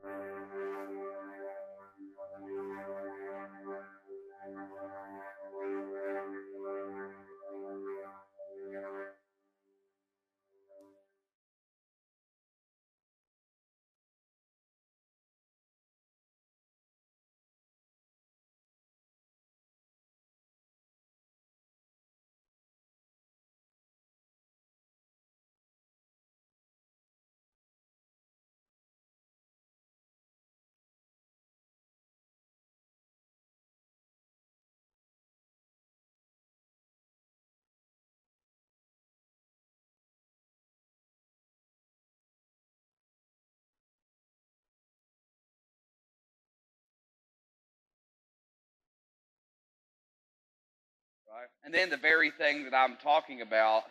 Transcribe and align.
Right? 0.00 0.61
And 51.64 51.72
then 51.72 51.90
the 51.90 51.96
very 51.96 52.30
thing 52.30 52.64
that 52.64 52.74
I'm 52.74 52.96
talking 53.02 53.40
about, 53.40 53.84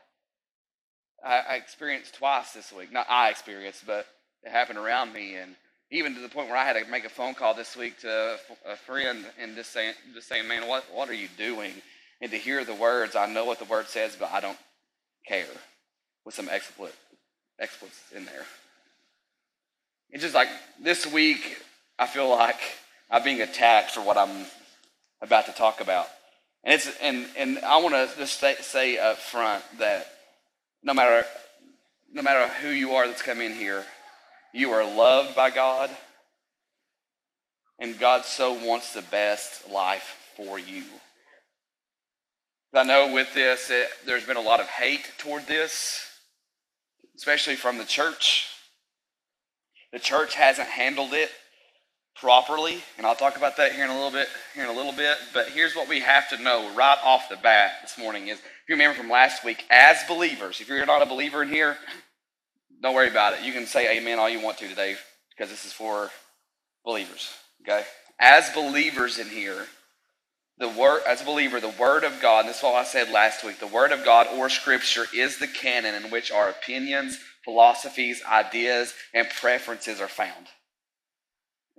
I, 1.23 1.41
I 1.49 1.55
experienced 1.55 2.16
twice 2.16 2.52
this 2.52 2.71
week. 2.73 2.91
Not 2.91 3.07
I 3.09 3.29
experienced, 3.29 3.85
but 3.88 4.05
it 4.43 4.52
happened 4.52 4.79
around 4.79 5.13
me. 5.13 5.35
And 5.35 5.55
even 5.89 6.15
to 6.15 6.21
the 6.21 6.29
point 6.29 6.48
where 6.48 6.57
I 6.57 6.65
had 6.65 6.73
to 6.73 6.89
make 6.89 7.05
a 7.05 7.09
phone 7.09 7.34
call 7.34 7.53
this 7.53 7.76
week 7.76 7.99
to 8.02 8.38
a 8.67 8.76
friend 8.76 9.26
and 9.40 9.55
just 9.55 9.71
saying, 9.71 9.93
just 10.13 10.27
saying, 10.27 10.48
man, 10.48 10.68
what, 10.68 10.84
what 10.93 11.10
are 11.10 11.13
you 11.13 11.27
doing? 11.37 11.73
And 12.21 12.32
to 12.32 12.37
hear 12.37 12.63
the 12.65 12.76
words, 12.76 13.15
I 13.15 13.26
know 13.26 13.45
what 13.45 13.60
the 13.60 13.65
word 13.65 13.88
says, 13.88 14.15
but 14.20 14.32
I 14.32 14.40
don't 14.40 14.57
care 15.27 15.45
with 16.26 16.35
some 16.35 16.49
explicit, 16.49 16.95
expletives 17.60 17.99
in 18.15 18.26
there. 18.26 18.45
It's 20.12 20.23
just 20.23 20.35
like 20.35 20.49
this 20.82 21.05
week, 21.05 21.57
I 21.98 22.05
feel 22.05 22.29
like 22.29 22.60
I'm 23.10 23.23
being 23.23 23.41
attacked 23.41 23.91
for 23.91 24.01
what 24.01 24.17
I'm 24.17 24.45
about 25.21 25.45
to 25.45 25.51
talk 25.54 25.82
about. 25.82 26.07
And 26.63 26.76
it's 26.76 26.90
and 27.01 27.26
and 27.37 27.59
I 27.59 27.77
want 27.77 27.95
to 27.95 28.09
just 28.17 28.40
say, 28.40 28.55
say 28.62 28.98
up 28.98 29.17
front 29.17 29.63
that 29.79 30.07
no 30.84 30.93
matter 30.93 31.26
no 32.13 32.21
matter 32.21 32.48
who 32.62 32.70
you 32.70 32.91
are 32.93 33.07
that's 33.07 33.21
come 33.21 33.41
in 33.41 33.54
here, 33.54 33.84
you 34.54 34.71
are 34.71 34.84
loved 34.84 35.35
by 35.35 35.49
God, 35.49 35.89
and 37.79 37.98
God 37.98 38.26
so 38.26 38.54
wants 38.54 38.93
the 38.93 39.01
best 39.01 39.70
life 39.70 40.17
for 40.35 40.59
you. 40.59 40.84
I 42.73 42.84
know 42.84 43.12
with 43.13 43.34
this, 43.34 43.70
it, 43.70 43.89
there's 44.05 44.26
been 44.26 44.37
a 44.37 44.41
lot 44.41 44.62
of 44.62 44.67
hate 44.67 45.12
toward 45.17 45.45
this, 45.45 46.05
especially 47.17 47.55
from 47.55 47.77
the 47.77 47.84
church. 47.84 48.48
The 49.91 49.99
church 49.99 50.35
hasn't 50.35 50.70
handled 50.70 51.12
it 51.12 51.32
properly, 52.15 52.81
and 52.98 53.05
I'll 53.05 53.15
talk 53.15 53.37
about 53.37 53.57
that 53.57 53.73
here 53.73 53.84
in 53.84 53.90
a 53.90 53.95
little 53.95 54.12
bit. 54.12 54.27
Here 54.54 54.63
in 54.63 54.70
a 54.70 54.73
little 54.73 54.91
bit, 54.91 55.17
but 55.34 55.49
here's 55.49 55.76
what 55.76 55.87
we 55.87 55.99
have 56.01 56.29
to 56.29 56.41
know 56.41 56.71
right 56.76 56.98
off 57.04 57.29
the 57.29 57.37
bat 57.37 57.71
this 57.81 57.98
morning: 57.98 58.27
is 58.27 58.37
if 58.37 58.43
you 58.70 58.76
remember 58.76 58.98
from 58.98 59.09
last 59.09 59.43
week, 59.43 59.63
as 59.70 60.04
believers, 60.07 60.62
if 60.62 60.67
you're 60.67 60.85
not 60.85 61.01
a 61.01 61.05
believer 61.05 61.43
in 61.43 61.49
here, 61.49 61.77
don't 62.82 62.95
worry 62.95 63.09
about 63.09 63.34
it. 63.34 63.43
You 63.43 63.54
can 63.54 63.65
say 63.65 63.98
Amen 63.98 64.19
all 64.19 64.29
you 64.29 64.41
want 64.41 64.57
to 64.59 64.67
today 64.67 64.95
because 65.29 65.50
this 65.50 65.66
is 65.66 65.73
for 65.73 66.09
believers. 66.85 67.29
Okay, 67.62 67.84
as 68.19 68.50
believers 68.51 69.19
in 69.19 69.28
here, 69.28 69.66
the 70.62 70.69
word 70.69 71.01
as 71.07 71.22
a 71.22 71.25
believer, 71.25 71.59
the 71.59 71.73
Word 71.79 72.03
of 72.03 72.22
God. 72.22 72.45
This 72.45 72.57
is 72.57 72.63
what 72.63 72.75
I 72.75 72.84
said 72.84 73.09
last 73.09 73.43
week. 73.43 73.59
The 73.59 73.66
Word 73.66 73.91
of 73.91 74.05
God 74.05 74.28
or 74.35 74.47
Scripture 74.47 75.05
is 75.11 75.39
the 75.39 75.47
canon 75.47 75.95
in 75.95 76.11
which 76.11 76.31
our 76.31 76.49
opinions, 76.49 77.17
philosophies, 77.43 78.22
ideas, 78.29 78.93
and 79.13 79.28
preferences 79.28 79.99
are 79.99 80.07
found. 80.07 80.47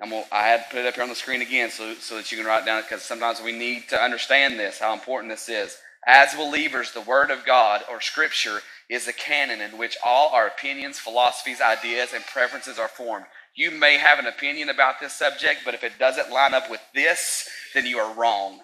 I'm 0.00 0.10
gonna, 0.10 0.24
I 0.32 0.42
had 0.42 0.64
to 0.64 0.70
put 0.70 0.80
it 0.80 0.86
up 0.86 0.94
here 0.94 1.02
on 1.02 1.08
the 1.08 1.14
screen 1.14 1.42
again 1.42 1.70
so, 1.70 1.94
so 1.94 2.16
that 2.16 2.30
you 2.30 2.38
can 2.38 2.46
write 2.46 2.64
down 2.64 2.78
it 2.78 2.82
because 2.88 3.02
sometimes 3.02 3.40
we 3.40 3.52
need 3.52 3.88
to 3.90 4.00
understand 4.00 4.58
this, 4.58 4.78
how 4.78 4.92
important 4.92 5.30
this 5.30 5.48
is. 5.48 5.76
As 6.06 6.34
believers, 6.34 6.92
the 6.92 7.00
Word 7.00 7.30
of 7.30 7.44
God 7.44 7.82
or 7.90 8.00
Scripture 8.00 8.60
is 8.90 9.06
a 9.06 9.12
canon 9.12 9.60
in 9.60 9.78
which 9.78 9.96
all 10.04 10.30
our 10.30 10.48
opinions, 10.48 10.98
philosophies, 10.98 11.60
ideas, 11.60 12.12
and 12.12 12.24
preferences 12.26 12.78
are 12.78 12.88
formed. 12.88 13.26
You 13.54 13.70
may 13.70 13.98
have 13.98 14.18
an 14.18 14.26
opinion 14.26 14.68
about 14.68 14.98
this 15.00 15.12
subject, 15.12 15.60
but 15.64 15.74
if 15.74 15.84
it 15.84 15.98
doesn't 15.98 16.30
line 16.30 16.54
up 16.54 16.70
with 16.70 16.80
this, 16.94 17.48
then 17.74 17.86
you 17.86 17.98
are 17.98 18.14
wrong. 18.14 18.60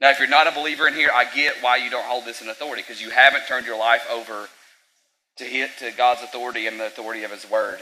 Now, 0.00 0.10
if 0.10 0.18
you're 0.18 0.28
not 0.28 0.46
a 0.46 0.52
believer 0.52 0.88
in 0.88 0.94
here, 0.94 1.10
I 1.12 1.32
get 1.32 1.56
why 1.60 1.76
you 1.76 1.90
don't 1.90 2.04
hold 2.06 2.24
this 2.24 2.40
in 2.42 2.48
authority 2.48 2.82
because 2.82 3.02
you 3.02 3.10
haven't 3.10 3.46
turned 3.46 3.66
your 3.66 3.78
life 3.78 4.06
over 4.10 4.48
to, 5.36 5.44
hit, 5.44 5.70
to 5.78 5.92
God's 5.92 6.22
authority 6.22 6.66
and 6.66 6.80
the 6.80 6.86
authority 6.86 7.24
of 7.24 7.30
His 7.30 7.48
Word. 7.48 7.78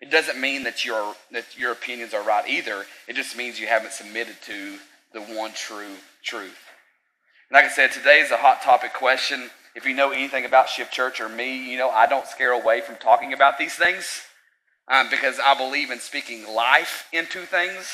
It 0.00 0.10
doesn't 0.10 0.40
mean 0.40 0.64
that 0.64 0.84
your 0.84 1.14
that 1.30 1.58
your 1.58 1.72
opinions 1.72 2.12
are 2.12 2.22
right 2.22 2.46
either. 2.48 2.84
It 3.08 3.16
just 3.16 3.36
means 3.36 3.58
you 3.58 3.66
haven't 3.66 3.92
submitted 3.92 4.36
to 4.42 4.78
the 5.12 5.20
one 5.20 5.52
true 5.54 5.96
truth. 6.22 6.58
And 7.48 7.54
like 7.54 7.64
I 7.64 7.68
said, 7.68 7.92
today 7.92 8.20
is 8.20 8.30
a 8.30 8.36
hot 8.36 8.62
topic 8.62 8.92
question. 8.92 9.50
If 9.74 9.86
you 9.86 9.94
know 9.94 10.10
anything 10.10 10.44
about 10.44 10.68
Shift 10.68 10.92
Church 10.92 11.20
or 11.20 11.28
me, 11.28 11.70
you 11.70 11.78
know 11.78 11.90
I 11.90 12.06
don't 12.06 12.26
scare 12.26 12.52
away 12.52 12.80
from 12.80 12.96
talking 12.96 13.32
about 13.32 13.58
these 13.58 13.74
things 13.74 14.22
um, 14.88 15.08
because 15.10 15.38
I 15.38 15.54
believe 15.54 15.90
in 15.90 15.98
speaking 15.98 16.46
life 16.46 17.06
into 17.12 17.40
things. 17.40 17.90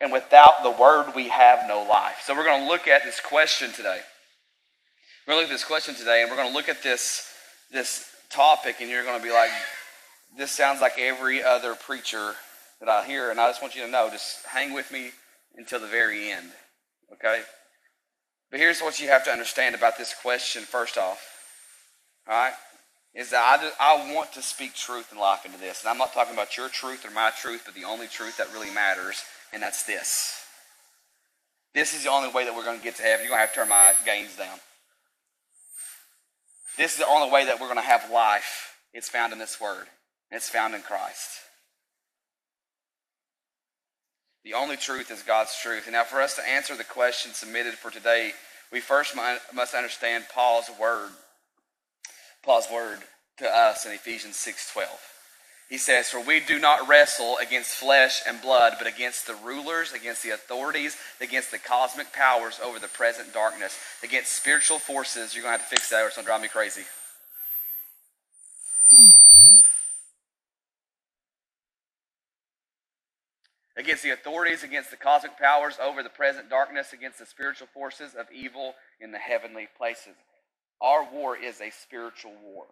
And 0.00 0.12
without 0.12 0.64
the 0.64 0.70
word, 0.70 1.12
we 1.14 1.28
have 1.28 1.68
no 1.68 1.86
life. 1.88 2.22
So 2.24 2.34
we're 2.34 2.44
going 2.44 2.62
to 2.62 2.68
look 2.68 2.88
at 2.88 3.04
this 3.04 3.20
question 3.20 3.70
today. 3.70 4.00
We're 5.26 5.34
going 5.34 5.38
to 5.38 5.42
look 5.42 5.50
at 5.50 5.54
this 5.54 5.64
question 5.64 5.94
today, 5.94 6.22
and 6.22 6.30
we're 6.30 6.36
going 6.36 6.48
to 6.48 6.54
look 6.54 6.68
at 6.68 6.82
this 6.82 7.28
this 7.70 8.10
topic, 8.28 8.76
and 8.80 8.90
you're 8.90 9.04
going 9.04 9.18
to 9.18 9.24
be 9.24 9.32
like, 9.32 9.50
this 10.36 10.50
sounds 10.50 10.80
like 10.80 10.98
every 10.98 11.42
other 11.42 11.74
preacher 11.74 12.34
that 12.80 12.88
I 12.88 13.04
hear, 13.04 13.30
and 13.30 13.40
I 13.40 13.48
just 13.48 13.62
want 13.62 13.74
you 13.74 13.84
to 13.84 13.90
know, 13.90 14.08
just 14.10 14.44
hang 14.46 14.72
with 14.72 14.90
me 14.90 15.10
until 15.56 15.80
the 15.80 15.86
very 15.86 16.30
end, 16.30 16.50
okay? 17.12 17.42
But 18.50 18.60
here's 18.60 18.80
what 18.80 19.00
you 19.00 19.08
have 19.08 19.24
to 19.24 19.30
understand 19.30 19.74
about 19.74 19.98
this 19.98 20.14
question, 20.20 20.62
first 20.62 20.98
off, 20.98 21.20
all 22.28 22.34
right? 22.34 22.54
Is 23.14 23.30
that 23.30 23.72
I, 23.78 23.94
I 23.94 24.14
want 24.14 24.32
to 24.32 24.42
speak 24.42 24.74
truth 24.74 25.10
and 25.10 25.20
life 25.20 25.44
into 25.44 25.58
this. 25.58 25.82
And 25.82 25.90
I'm 25.90 25.98
not 25.98 26.14
talking 26.14 26.32
about 26.32 26.56
your 26.56 26.70
truth 26.70 27.06
or 27.06 27.10
my 27.10 27.30
truth, 27.38 27.62
but 27.66 27.74
the 27.74 27.84
only 27.84 28.06
truth 28.06 28.38
that 28.38 28.52
really 28.54 28.70
matters, 28.70 29.22
and 29.52 29.62
that's 29.62 29.84
this. 29.84 30.38
This 31.74 31.94
is 31.94 32.04
the 32.04 32.10
only 32.10 32.30
way 32.30 32.44
that 32.44 32.54
we're 32.54 32.64
going 32.64 32.78
to 32.78 32.84
get 32.84 32.96
to 32.96 33.02
heaven. 33.02 33.24
You're 33.24 33.36
going 33.36 33.38
to 33.38 33.46
have 33.46 33.52
to 33.52 33.60
turn 33.60 33.68
my 33.68 33.92
gains 34.06 34.36
down. 34.36 34.58
This 36.78 36.92
is 36.92 36.98
the 36.98 37.06
only 37.06 37.30
way 37.30 37.44
that 37.44 37.60
we're 37.60 37.66
going 37.66 37.78
to 37.78 37.82
have 37.82 38.10
life. 38.10 38.76
It's 38.94 39.10
found 39.10 39.32
in 39.34 39.38
this 39.38 39.60
word. 39.60 39.86
It's 40.32 40.48
found 40.48 40.74
in 40.74 40.80
Christ. 40.80 41.28
The 44.44 44.54
only 44.54 44.76
truth 44.76 45.10
is 45.10 45.22
God's 45.22 45.54
truth. 45.62 45.84
And 45.84 45.92
now, 45.92 46.04
for 46.04 46.20
us 46.20 46.34
to 46.36 46.48
answer 46.48 46.74
the 46.74 46.84
question 46.84 47.32
submitted 47.34 47.74
for 47.74 47.90
today, 47.90 48.32
we 48.72 48.80
first 48.80 49.14
must 49.14 49.74
understand 49.74 50.24
Paul's 50.34 50.70
word. 50.80 51.10
Paul's 52.42 52.68
word 52.72 53.00
to 53.36 53.48
us 53.48 53.84
in 53.84 53.92
Ephesians 53.92 54.36
6:12. 54.38 54.98
He 55.68 55.78
says, 55.78 56.10
"For 56.10 56.20
we 56.20 56.40
do 56.40 56.58
not 56.58 56.88
wrestle 56.88 57.38
against 57.38 57.74
flesh 57.74 58.20
and 58.26 58.42
blood, 58.42 58.76
but 58.78 58.86
against 58.86 59.26
the 59.26 59.34
rulers, 59.34 59.92
against 59.92 60.22
the 60.22 60.30
authorities, 60.30 60.96
against 61.20 61.50
the 61.50 61.58
cosmic 61.58 62.12
powers 62.12 62.58
over 62.58 62.78
the 62.78 62.88
present 62.88 63.32
darkness, 63.32 63.78
against 64.02 64.32
spiritual 64.32 64.78
forces." 64.78 65.34
You're 65.34 65.42
going 65.42 65.54
to 65.54 65.58
have 65.58 65.68
to 65.68 65.76
fix 65.76 65.90
that, 65.90 66.02
or 66.02 66.06
it's 66.06 66.16
going 66.16 66.24
to 66.24 66.30
drive 66.30 66.40
me 66.40 66.48
crazy 66.48 66.86
against 73.82 74.02
the 74.02 74.10
authorities, 74.10 74.62
against 74.62 74.90
the 74.90 74.96
cosmic 74.96 75.38
powers 75.38 75.74
over 75.82 76.02
the 76.02 76.08
present 76.08 76.48
darkness, 76.48 76.92
against 76.92 77.18
the 77.18 77.26
spiritual 77.26 77.68
forces 77.74 78.14
of 78.14 78.26
evil 78.32 78.74
in 79.00 79.12
the 79.12 79.18
heavenly 79.18 79.68
places. 79.76 80.14
Our 80.80 81.04
war 81.12 81.36
is 81.36 81.60
a 81.60 81.70
spiritual 81.70 82.34
war. 82.42 82.64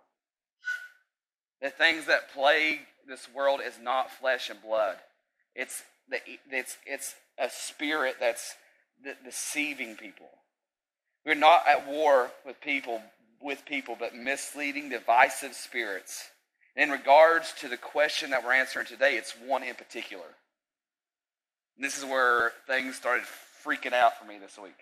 The 1.61 1.71
things 1.71 2.07
that 2.07 2.33
plague 2.33 2.81
this 3.07 3.29
world 3.35 3.61
is 3.65 3.75
not 3.83 4.11
flesh 4.11 4.51
and 4.51 4.63
blood. 4.63 4.97
It's 5.55 5.83
the, 6.09 6.19
it's 6.51 6.77
it's 6.87 7.15
a 7.39 7.51
spirit 7.51 8.17
that's 8.21 8.55
deceiving 9.25 9.97
people. 9.97 10.29
We're 11.27 11.35
not 11.35 11.67
at 11.69 11.87
war 11.87 12.31
with 12.47 12.61
people 12.61 13.03
with 13.43 13.65
people, 13.65 13.97
but 13.99 14.15
misleading, 14.15 14.91
divisive 14.91 15.55
spirits. 15.55 16.29
In 16.77 16.91
regards 16.91 17.53
to 17.61 17.69
the 17.69 17.77
question 17.77 18.31
that 18.31 18.45
we're 18.45 18.53
answering 18.53 18.87
today, 18.87 19.17
it's 19.17 19.35
one 19.47 19.63
in 19.63 19.75
particular. 19.75 20.25
And 21.81 21.87
this 21.87 21.97
is 21.97 22.05
where 22.05 22.53
things 22.67 22.95
started 22.95 23.25
freaking 23.65 23.95
out 23.95 24.19
for 24.19 24.27
me 24.27 24.37
this 24.39 24.59
week. 24.63 24.77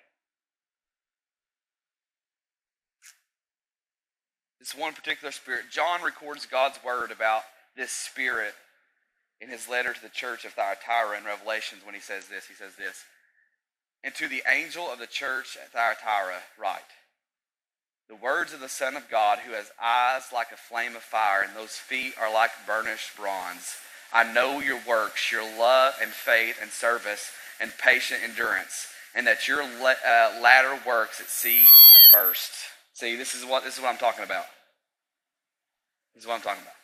This 4.59 4.75
one 4.75 4.95
particular 4.95 5.31
spirit. 5.31 5.67
John 5.71 6.03
records 6.03 6.45
God's 6.45 6.81
word 6.85 7.13
about 7.13 7.43
this 7.77 7.93
spirit 7.93 8.53
in 9.41 9.49
his 9.49 9.69
letter 9.69 9.93
to 9.95 10.03
the 10.03 10.09
church 10.09 10.45
of 10.45 10.55
Thyatira 10.55 11.17
in 11.17 11.25
Revelations 11.25 11.87
when 11.87 11.95
he 11.95 12.01
says 12.01 12.27
this. 12.27 12.49
He 12.49 12.55
says 12.55 12.73
this. 12.77 13.05
And 14.03 14.13
to 14.17 14.27
the 14.27 14.43
angel 14.53 14.91
of 14.91 14.99
the 14.99 15.07
church 15.07 15.57
at 15.63 15.71
Thyatira, 15.71 16.39
write 16.61 16.81
the 18.09 18.17
words 18.17 18.53
of 18.53 18.59
the 18.59 18.69
Son 18.69 18.97
of 18.97 19.09
God, 19.09 19.39
who 19.39 19.53
has 19.53 19.71
eyes 19.81 20.33
like 20.35 20.51
a 20.51 20.57
flame 20.57 20.97
of 20.97 21.03
fire, 21.03 21.45
and 21.47 21.55
those 21.55 21.77
feet 21.77 22.15
are 22.21 22.35
like 22.35 22.51
burnished 22.67 23.17
bronze. 23.17 23.77
I 24.13 24.33
know 24.33 24.61
your 24.61 24.81
works, 24.89 25.31
your 25.31 25.43
love 25.43 25.95
and 26.01 26.11
faith 26.11 26.59
and 26.61 26.71
service 26.71 27.31
and 27.61 27.73
patient 27.79 28.21
endurance, 28.23 28.87
and 29.15 29.27
that 29.27 29.47
your 29.47 29.63
uh, 29.63 30.41
latter 30.41 30.79
works 30.87 31.21
exceed 31.21 31.65
the 31.65 32.17
first. 32.17 32.53
See, 32.95 33.17
this 33.17 33.35
is 33.35 33.45
what 33.45 33.65
this 33.65 33.77
is 33.77 33.83
what 33.83 33.91
I'm 33.91 33.99
talking 33.99 34.25
about. 34.25 34.47
This 36.15 36.25
is 36.25 36.29
what 36.29 36.35
I'm 36.35 36.43
talking 36.43 36.63
about. 36.63 36.75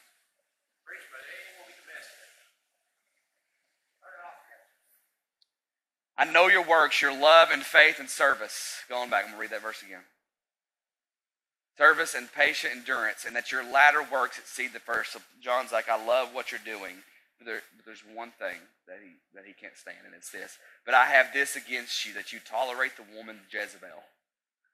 I 6.16 6.24
know 6.30 6.46
your 6.46 6.62
works, 6.62 7.02
your 7.02 7.12
love 7.12 7.48
and 7.50 7.62
faith 7.62 7.98
and 7.98 8.08
service. 8.08 8.76
Going 8.88 9.10
back, 9.10 9.24
I'm 9.24 9.32
going 9.32 9.34
to 9.34 9.40
read 9.40 9.50
that 9.50 9.62
verse 9.62 9.82
again. 9.82 10.04
Service 11.76 12.14
and 12.14 12.32
patient 12.32 12.72
endurance, 12.76 13.24
and 13.26 13.34
that 13.34 13.50
your 13.50 13.68
latter 13.68 14.06
works 14.12 14.38
exceed 14.38 14.72
the 14.72 14.78
first. 14.78 15.12
So 15.12 15.20
John's 15.42 15.72
like, 15.72 15.88
I 15.88 16.06
love 16.06 16.28
what 16.32 16.52
you're 16.52 16.60
doing, 16.64 16.94
but, 17.44 17.50
there, 17.50 17.62
but 17.76 17.84
there's 17.84 18.02
one 18.14 18.32
thing 18.38 18.56
that 18.88 18.98
he, 19.02 19.12
that 19.34 19.44
he 19.44 19.52
can't 19.52 19.76
stand, 19.76 19.98
and 20.06 20.14
it's 20.14 20.30
this. 20.30 20.58
But 20.86 20.94
I 20.94 21.06
have 21.06 21.32
this 21.32 21.56
against 21.56 22.06
you, 22.06 22.14
that 22.14 22.32
you 22.32 22.38
tolerate 22.44 22.96
the 22.96 23.16
woman 23.16 23.40
Jezebel, 23.50 24.02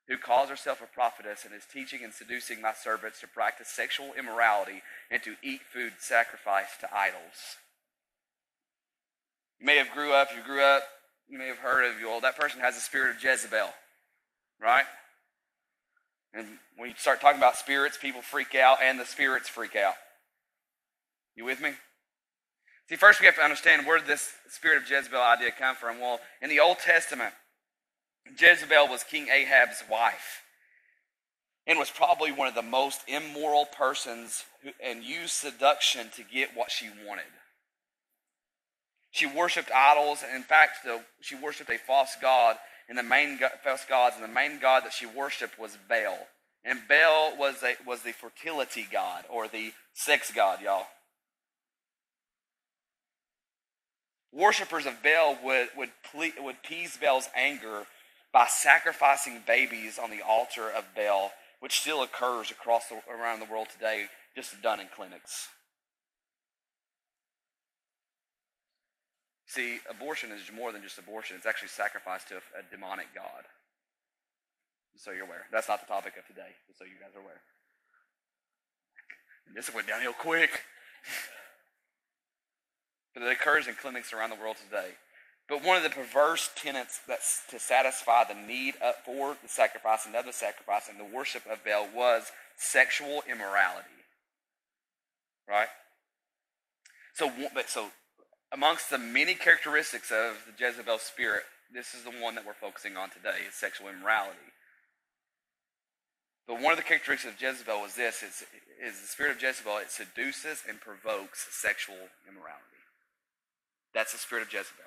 who 0.08 0.16
calls 0.16 0.48
herself 0.48 0.80
a 0.82 0.86
prophetess 0.86 1.44
and 1.44 1.54
is 1.54 1.64
teaching 1.70 2.00
and 2.02 2.12
seducing 2.12 2.60
my 2.60 2.72
servants 2.72 3.20
to 3.20 3.28
practice 3.28 3.68
sexual 3.68 4.12
immorality 4.18 4.82
and 5.10 5.22
to 5.22 5.34
eat 5.42 5.60
food 5.72 5.94
sacrificed 5.98 6.80
to 6.80 6.94
idols. 6.94 7.58
You 9.58 9.66
may 9.66 9.76
have 9.76 9.90
grew 9.90 10.12
up, 10.12 10.28
you 10.34 10.42
grew 10.42 10.62
up 10.62 10.84
you 11.30 11.38
may 11.38 11.46
have 11.46 11.58
heard 11.58 11.88
of 11.88 12.00
you 12.00 12.10
all. 12.10 12.20
That 12.20 12.36
person 12.36 12.60
has 12.60 12.74
the 12.74 12.80
spirit 12.80 13.16
of 13.16 13.22
Jezebel, 13.22 13.68
right? 14.60 14.84
And 16.34 16.46
when 16.76 16.90
you 16.90 16.96
start 16.98 17.20
talking 17.20 17.38
about 17.38 17.56
spirits, 17.56 17.96
people 17.96 18.20
freak 18.20 18.54
out 18.54 18.78
and 18.82 18.98
the 18.98 19.04
spirits 19.04 19.48
freak 19.48 19.76
out. 19.76 19.94
You 21.36 21.44
with 21.44 21.60
me? 21.60 21.70
See, 22.90 22.96
first 22.96 23.20
we 23.20 23.26
have 23.26 23.36
to 23.36 23.42
understand 23.44 23.86
where 23.86 24.00
this 24.00 24.32
spirit 24.48 24.82
of 24.82 24.90
Jezebel 24.90 25.20
idea 25.20 25.52
come 25.56 25.76
from? 25.76 26.00
Well, 26.00 26.18
in 26.42 26.50
the 26.50 26.58
Old 26.58 26.80
Testament, 26.80 27.32
Jezebel 28.36 28.88
was 28.88 29.04
King 29.04 29.28
Ahab's 29.28 29.84
wife 29.88 30.42
and 31.68 31.78
was 31.78 31.88
probably 31.88 32.32
one 32.32 32.48
of 32.48 32.56
the 32.56 32.62
most 32.62 33.02
immoral 33.06 33.66
persons 33.66 34.42
who, 34.64 34.70
and 34.82 35.04
used 35.04 35.34
seduction 35.34 36.08
to 36.16 36.24
get 36.24 36.56
what 36.56 36.72
she 36.72 36.88
wanted. 37.06 37.30
She 39.12 39.26
worshipped 39.26 39.70
idols, 39.70 40.24
and 40.26 40.34
in 40.34 40.42
fact, 40.42 40.82
the, 40.84 41.00
she 41.20 41.36
worshipped 41.36 41.70
a 41.70 41.78
false 41.78 42.16
god, 42.20 42.56
and 42.88 42.98
the 42.98 43.04
main 43.04 43.38
false 43.62 43.84
gods, 43.88 44.16
and 44.16 44.24
the 44.24 44.34
main 44.34 44.58
god 44.58 44.84
that 44.84 44.92
she 44.92 45.06
worshipped 45.06 45.60
was 45.60 45.78
Baal. 45.88 46.18
And 46.64 46.80
Baal 46.88 47.36
was 47.38 47.62
a, 47.62 47.76
was 47.86 48.02
the 48.02 48.12
fertility 48.12 48.84
god 48.90 49.26
or 49.30 49.46
the 49.46 49.74
sex 49.94 50.32
god, 50.32 50.60
y'all. 50.60 50.86
Worshippers 54.32 54.86
of 54.86 55.02
Baal 55.02 55.36
would, 55.44 55.68
would, 55.76 55.90
ple- 56.10 56.44
would 56.44 56.56
appease 56.64 56.96
Baal's 56.96 57.28
anger 57.36 57.84
by 58.32 58.46
sacrificing 58.46 59.42
babies 59.46 59.98
on 59.98 60.10
the 60.10 60.22
altar 60.22 60.70
of 60.70 60.84
Baal, 60.94 61.32
which 61.58 61.80
still 61.80 62.02
occurs 62.02 62.50
across 62.50 62.88
the, 62.88 63.00
around 63.12 63.40
the 63.40 63.46
world 63.46 63.68
today, 63.72 64.06
just 64.36 64.62
done 64.62 64.78
in 64.78 64.86
clinics. 64.94 65.48
See, 69.46 69.78
abortion 69.90 70.30
is 70.30 70.42
more 70.54 70.70
than 70.70 70.80
just 70.80 70.96
abortion. 70.98 71.36
It's 71.36 71.46
actually 71.46 71.70
sacrifice 71.70 72.22
to 72.24 72.34
a, 72.34 72.60
a 72.60 72.62
demonic 72.70 73.08
god. 73.12 73.50
So 74.96 75.10
you're 75.10 75.24
aware. 75.24 75.46
That's 75.50 75.68
not 75.68 75.80
the 75.80 75.92
topic 75.92 76.14
of 76.18 76.26
today, 76.26 76.54
so 76.78 76.84
you 76.84 77.00
guys 77.00 77.16
are 77.16 77.20
aware. 77.20 77.40
And 79.48 79.56
this 79.56 79.74
went 79.74 79.88
downhill 79.88 80.12
quick. 80.12 80.50
but 83.14 83.22
it 83.22 83.32
occurs 83.32 83.66
in 83.66 83.74
clinics 83.74 84.12
around 84.12 84.30
the 84.30 84.36
world 84.36 84.56
today. 84.56 84.90
But 85.48 85.64
one 85.64 85.76
of 85.76 85.82
the 85.82 85.90
perverse 85.90 86.48
tenets 86.54 87.00
that's 87.08 87.42
to 87.50 87.58
satisfy 87.58 88.22
the 88.24 88.34
need 88.34 88.74
for 89.04 89.36
the 89.42 89.48
sacrifice 89.48 90.06
and 90.06 90.14
other 90.14 90.30
sacrifice 90.30 90.88
and 90.88 90.98
the 90.98 91.16
worship 91.16 91.42
of 91.50 91.64
Baal 91.64 91.88
was 91.92 92.30
sexual 92.56 93.22
immorality. 93.28 93.88
Right? 95.48 95.68
So, 97.14 97.32
but 97.52 97.68
so 97.68 97.88
amongst 98.52 98.90
the 98.90 98.98
many 98.98 99.34
characteristics 99.34 100.12
of 100.12 100.36
the 100.46 100.52
Jezebel 100.56 100.98
spirit, 100.98 101.42
this 101.74 101.94
is 101.94 102.04
the 102.04 102.10
one 102.10 102.36
that 102.36 102.46
we're 102.46 102.54
focusing 102.54 102.96
on 102.96 103.10
today 103.10 103.46
is 103.48 103.54
sexual 103.54 103.88
immorality. 103.88 104.38
But 106.46 106.60
one 106.60 106.72
of 106.72 106.78
the 106.78 106.84
characteristics 106.84 107.34
of 107.34 107.40
Jezebel 107.40 107.84
is 107.84 107.94
this 107.94 108.22
is, 108.22 108.44
is 108.82 109.00
the 109.00 109.06
spirit 109.06 109.36
of 109.36 109.42
Jezebel, 109.42 109.78
it 109.78 109.90
seduces 109.90 110.62
and 110.68 110.80
provokes 110.80 111.46
sexual 111.50 112.10
immorality. 112.28 112.79
That's 113.94 114.12
the 114.12 114.18
spirit 114.18 114.42
of 114.42 114.52
Jezebel. 114.52 114.84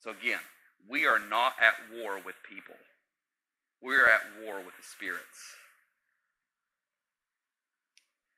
So 0.00 0.10
again, 0.10 0.40
we 0.88 1.06
are 1.06 1.18
not 1.18 1.54
at 1.60 1.74
war 2.00 2.16
with 2.24 2.36
people. 2.48 2.76
We're 3.82 4.06
at 4.06 4.22
war 4.44 4.56
with 4.56 4.76
the 4.76 4.82
spirits. 4.82 5.54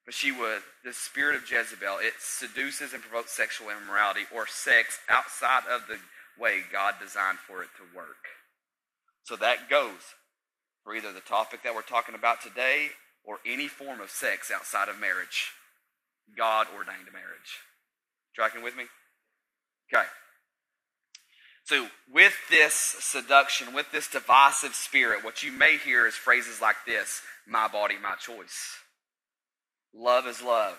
But 0.05 0.15
she 0.15 0.33
was 0.33 0.63
the 0.85 0.93
spirit 0.93 1.37
of 1.37 1.49
Jezebel. 1.49 1.99
It 2.01 2.15
seduces 2.19 2.93
and 2.93 3.03
provokes 3.03 3.33
sexual 3.33 3.69
immorality 3.71 4.23
or 4.35 4.47
sex 4.47 4.99
outside 5.09 5.63
of 5.71 5.83
the 5.87 5.99
way 6.41 6.63
God 6.73 6.95
designed 7.01 7.39
for 7.39 7.63
it 7.63 7.69
to 7.77 7.97
work. 7.97 8.27
So 9.23 9.37
that 9.37 9.69
goes 9.69 10.17
for 10.83 10.97
either 10.97 11.13
the 11.13 11.21
topic 11.21 11.63
that 11.63 11.75
we're 11.75 11.83
talking 11.83 12.15
about 12.15 12.41
today 12.43 12.89
or 13.25 13.39
any 13.47 13.69
form 13.69 14.01
of 14.01 14.11
sex 14.11 14.51
outside 14.51 14.89
of 14.89 14.99
marriage. 14.99 15.53
God 16.37 16.67
ordained 16.75 17.13
marriage. 17.13 17.61
Tracking 18.35 18.63
with 18.63 18.77
me? 18.77 18.85
Okay. 19.93 20.07
So, 21.65 21.87
with 22.13 22.35
this 22.51 22.75
seduction, 22.75 23.75
with 23.75 23.93
this 23.93 24.09
divisive 24.09 24.75
spirit, 24.75 25.25
what 25.25 25.43
you 25.43 25.53
may 25.53 25.77
hear 25.77 26.07
is 26.07 26.15
phrases 26.15 26.61
like 26.61 26.77
this 26.87 27.23
my 27.47 27.69
body, 27.69 27.97
my 28.01 28.15
choice. 28.15 28.77
Love 29.95 30.27
is 30.27 30.43
love. 30.43 30.79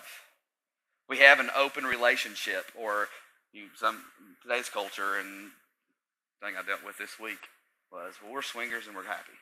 We 1.08 1.18
have 1.18 1.40
an 1.40 1.50
open 1.56 1.84
relationship, 1.84 2.64
or 2.78 3.08
you, 3.52 3.64
some 3.76 4.02
today's 4.42 4.68
culture 4.68 5.18
and 5.18 5.50
thing 6.40 6.54
I 6.58 6.66
dealt 6.66 6.84
with 6.84 6.98
this 6.98 7.18
week 7.20 7.38
was, 7.90 8.14
well, 8.22 8.32
we're 8.32 8.42
swingers 8.42 8.86
and 8.86 8.96
we're 8.96 9.04
happy. 9.04 9.32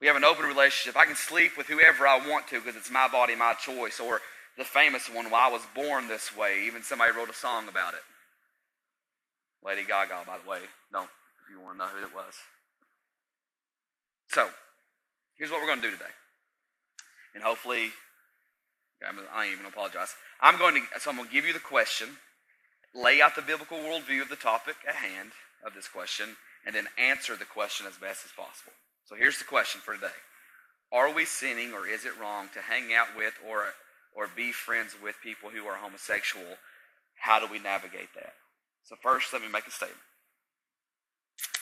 We 0.00 0.06
have 0.06 0.16
an 0.16 0.24
open 0.24 0.46
relationship. 0.46 0.96
I 0.96 1.06
can 1.06 1.16
sleep 1.16 1.56
with 1.56 1.66
whoever 1.66 2.06
I 2.06 2.18
want 2.28 2.46
to 2.48 2.60
because 2.60 2.76
it's 2.76 2.90
my 2.90 3.08
body, 3.08 3.34
my 3.34 3.54
choice. 3.54 3.98
Or 3.98 4.20
the 4.56 4.64
famous 4.64 5.08
one, 5.08 5.30
well, 5.30 5.40
I 5.40 5.50
was 5.50 5.62
born 5.74 6.06
this 6.06 6.36
way. 6.36 6.64
Even 6.66 6.82
somebody 6.82 7.12
wrote 7.12 7.30
a 7.30 7.34
song 7.34 7.68
about 7.68 7.94
it. 7.94 8.00
Lady 9.64 9.82
Gaga, 9.82 10.22
by 10.26 10.38
the 10.42 10.48
way. 10.48 10.60
Don't 10.92 11.04
if 11.04 11.50
you 11.50 11.60
want 11.60 11.78
to 11.78 11.84
know 11.84 11.90
who 11.90 12.06
it 12.06 12.14
was. 12.14 12.34
So, 14.28 14.48
here's 15.36 15.50
what 15.50 15.60
we're 15.60 15.66
going 15.66 15.80
to 15.80 15.88
do 15.88 15.92
today. 15.92 16.12
And 17.34 17.42
hopefully, 17.42 17.90
I 19.02 19.44
ain't 19.44 19.54
even 19.54 19.66
apologize. 19.66 20.14
I'm 20.40 20.58
going 20.58 20.74
to, 20.74 21.00
so 21.00 21.10
I'm 21.10 21.16
going 21.16 21.28
to 21.28 21.34
give 21.34 21.46
you 21.46 21.52
the 21.52 21.58
question, 21.58 22.08
lay 22.94 23.20
out 23.20 23.34
the 23.36 23.42
biblical 23.42 23.78
worldview 23.78 24.22
of 24.22 24.28
the 24.28 24.36
topic 24.36 24.76
at 24.86 24.94
hand 24.94 25.30
of 25.64 25.74
this 25.74 25.88
question, 25.88 26.36
and 26.66 26.74
then 26.74 26.86
answer 26.98 27.36
the 27.36 27.44
question 27.44 27.86
as 27.86 27.96
best 27.96 28.24
as 28.24 28.32
possible. 28.32 28.72
So 29.08 29.16
here's 29.16 29.38
the 29.38 29.44
question 29.44 29.80
for 29.80 29.94
today. 29.94 30.18
Are 30.92 31.12
we 31.12 31.24
sinning 31.24 31.72
or 31.72 31.88
is 31.88 32.04
it 32.04 32.18
wrong 32.20 32.48
to 32.52 32.60
hang 32.60 32.92
out 32.92 33.16
with 33.16 33.32
or, 33.48 33.72
or 34.14 34.28
be 34.28 34.52
friends 34.52 34.94
with 35.02 35.16
people 35.22 35.48
who 35.48 35.64
are 35.64 35.76
homosexual? 35.76 36.60
How 37.16 37.40
do 37.40 37.50
we 37.50 37.58
navigate 37.58 38.12
that? 38.14 38.34
So 38.84 38.96
first, 39.00 39.32
let 39.32 39.40
me 39.40 39.48
make 39.48 39.66
a 39.66 39.70
statement 39.70 40.00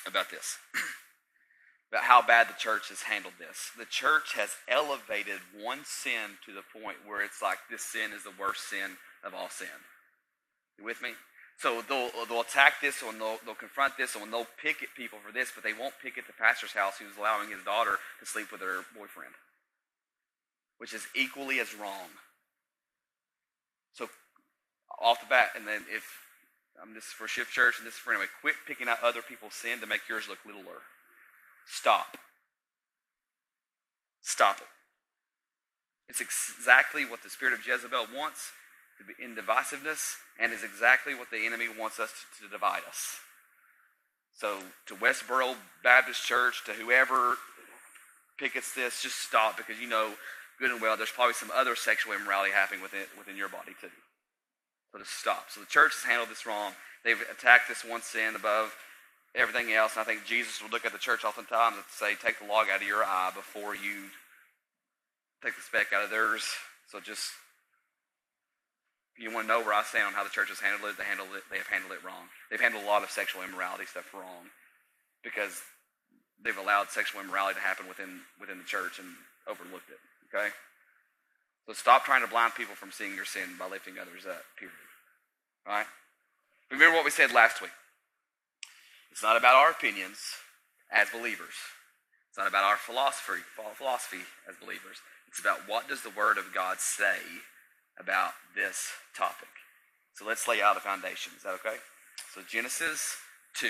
about 0.06 0.30
this, 0.30 0.58
about 1.92 2.04
how 2.04 2.20
bad 2.20 2.48
the 2.48 2.58
church 2.58 2.88
has 2.88 3.02
handled 3.02 3.34
this. 3.38 3.70
The 3.78 3.86
church 3.86 4.34
has 4.34 4.50
elevated 4.68 5.38
one 5.56 5.80
sin 5.84 6.38
to 6.46 6.52
the 6.52 6.66
point 6.80 6.98
where 7.06 7.24
it's 7.24 7.42
like 7.42 7.58
this 7.70 7.82
sin 7.82 8.10
is 8.12 8.24
the 8.24 8.34
worst 8.38 8.68
sin 8.68 8.98
of 9.24 9.34
all 9.34 9.50
sin. 9.50 9.68
You 10.78 10.84
with 10.84 11.00
me? 11.00 11.10
So 11.58 11.82
they'll, 11.88 12.10
they'll 12.28 12.42
attack 12.42 12.80
this 12.82 13.02
and 13.02 13.20
they'll, 13.20 13.38
they'll 13.44 13.54
confront 13.54 13.96
this 13.96 14.14
and 14.14 14.30
they'll 14.32 14.46
picket 14.62 14.88
people 14.96 15.18
for 15.24 15.32
this, 15.32 15.50
but 15.54 15.64
they 15.64 15.72
won't 15.72 15.94
picket 16.02 16.26
the 16.26 16.34
pastor's 16.34 16.72
house 16.72 16.98
who's 16.98 17.16
allowing 17.18 17.50
his 17.50 17.62
daughter 17.64 17.96
to 18.20 18.26
sleep 18.26 18.52
with 18.52 18.60
her 18.60 18.84
boyfriend, 18.96 19.32
which 20.78 20.92
is 20.92 21.06
equally 21.14 21.60
as 21.60 21.74
wrong. 21.74 22.12
So 23.94 24.08
off 25.00 25.20
the 25.20 25.26
bat, 25.26 25.50
and 25.56 25.66
then 25.66 25.82
if 25.90 26.04
um, 26.82 26.92
this 26.94 27.04
is 27.04 27.10
for 27.10 27.26
Shift 27.26 27.52
Church 27.52 27.78
and 27.78 27.86
this 27.86 27.94
is 27.94 28.00
for 28.00 28.12
anyway. 28.12 28.26
Quit 28.40 28.54
picking 28.66 28.88
out 28.88 29.02
other 29.02 29.22
people's 29.22 29.54
sin 29.54 29.80
to 29.80 29.86
make 29.86 30.02
yours 30.08 30.28
look 30.28 30.38
littler. 30.44 30.84
Stop. 31.66 32.18
stop 34.20 34.58
it. 34.58 34.66
It's 36.08 36.20
exactly 36.20 37.04
what 37.04 37.22
the 37.22 37.30
spirit 37.30 37.54
of 37.54 37.66
Jezebel 37.66 38.06
wants 38.14 38.52
in 39.22 39.34
divisiveness, 39.34 40.16
and 40.38 40.52
is 40.52 40.64
exactly 40.64 41.14
what 41.14 41.30
the 41.30 41.44
enemy 41.46 41.66
wants 41.68 41.98
us 42.00 42.12
to, 42.38 42.44
to 42.44 42.50
divide 42.50 42.82
us. 42.88 43.18
So, 44.34 44.58
to 44.86 44.94
Westboro 44.94 45.54
Baptist 45.82 46.24
Church, 46.24 46.62
to 46.66 46.72
whoever 46.72 47.36
pickets 48.38 48.74
this, 48.74 49.02
just 49.02 49.16
stop 49.16 49.56
because 49.56 49.80
you 49.80 49.88
know 49.88 50.12
good 50.58 50.70
and 50.70 50.80
well 50.80 50.96
there's 50.96 51.10
probably 51.10 51.34
some 51.34 51.50
other 51.54 51.74
sexual 51.76 52.14
immorality 52.14 52.52
happening 52.52 52.82
within, 52.82 53.04
within 53.18 53.36
your 53.36 53.48
body 53.48 53.72
too. 53.80 53.88
So 54.92 54.98
just 54.98 55.18
stop. 55.18 55.46
So 55.48 55.60
the 55.60 55.66
church 55.66 55.92
has 55.94 56.04
handled 56.04 56.30
this 56.30 56.46
wrong. 56.46 56.72
They've 57.04 57.20
attacked 57.32 57.68
this 57.68 57.84
one 57.84 58.02
sin 58.02 58.36
above 58.36 58.74
everything 59.34 59.72
else. 59.72 59.92
And 59.96 60.00
I 60.00 60.04
think 60.04 60.24
Jesus 60.24 60.62
would 60.62 60.72
look 60.72 60.86
at 60.86 60.92
the 60.92 60.98
church 60.98 61.24
oftentimes 61.24 61.76
and 61.76 61.84
say, 61.90 62.14
take 62.14 62.38
the 62.38 62.46
log 62.46 62.68
out 62.70 62.80
of 62.80 62.86
your 62.86 63.04
eye 63.04 63.30
before 63.34 63.74
you 63.74 64.08
take 65.42 65.54
the 65.54 65.62
speck 65.62 65.92
out 65.92 66.04
of 66.04 66.10
theirs. 66.10 66.42
So 66.90 67.00
just 67.00 67.30
you 69.18 69.32
want 69.32 69.48
to 69.48 69.52
know 69.52 69.60
where 69.60 69.74
I 69.74 69.82
stand 69.82 70.06
on 70.06 70.12
how 70.12 70.24
the 70.24 70.30
church 70.30 70.48
has 70.48 70.60
handled 70.60 70.90
it, 70.90 70.98
they 70.98 71.04
handled 71.04 71.32
it 71.36 71.44
they 71.50 71.58
have 71.58 71.66
handled 71.66 71.92
it 71.92 72.04
wrong. 72.04 72.28
They've 72.50 72.60
handled 72.60 72.84
a 72.84 72.86
lot 72.86 73.02
of 73.02 73.10
sexual 73.10 73.42
immorality 73.42 73.86
stuff 73.86 74.12
wrong 74.12 74.52
because 75.24 75.62
they've 76.42 76.56
allowed 76.56 76.90
sexual 76.90 77.20
immorality 77.20 77.56
to 77.56 77.64
happen 77.64 77.88
within 77.88 78.20
within 78.38 78.58
the 78.58 78.68
church 78.68 78.98
and 78.98 79.08
overlooked 79.48 79.88
it. 79.88 80.00
Okay? 80.28 80.52
So 81.66 81.72
stop 81.72 82.04
trying 82.04 82.22
to 82.22 82.30
blind 82.30 82.54
people 82.54 82.74
from 82.74 82.92
seeing 82.92 83.14
your 83.14 83.24
sin 83.24 83.58
by 83.58 83.66
lifting 83.68 83.98
others 83.98 84.26
up, 84.26 84.44
period. 84.58 84.76
All 85.66 85.74
right? 85.74 85.86
Remember 86.70 86.96
what 86.96 87.04
we 87.04 87.10
said 87.10 87.32
last 87.32 87.60
week. 87.60 87.74
It's 89.10 89.22
not 89.22 89.36
about 89.36 89.56
our 89.56 89.70
opinions 89.70 90.18
as 90.92 91.08
believers. 91.10 91.54
It's 92.28 92.38
not 92.38 92.48
about 92.48 92.64
our 92.64 92.76
philosophy, 92.76 93.40
philosophy 93.74 94.22
as 94.48 94.54
believers. 94.60 95.00
It's 95.28 95.40
about 95.40 95.66
what 95.66 95.88
does 95.88 96.02
the 96.02 96.10
Word 96.10 96.38
of 96.38 96.52
God 96.54 96.78
say 96.80 97.16
about 97.98 98.32
this 98.54 98.90
topic. 99.16 99.48
So 100.14 100.24
let's 100.26 100.48
lay 100.48 100.62
out 100.62 100.76
a 100.76 100.80
foundation. 100.80 101.32
Is 101.36 101.42
that 101.42 101.54
okay? 101.54 101.76
So 102.34 102.40
Genesis 102.48 103.16
2, 103.54 103.68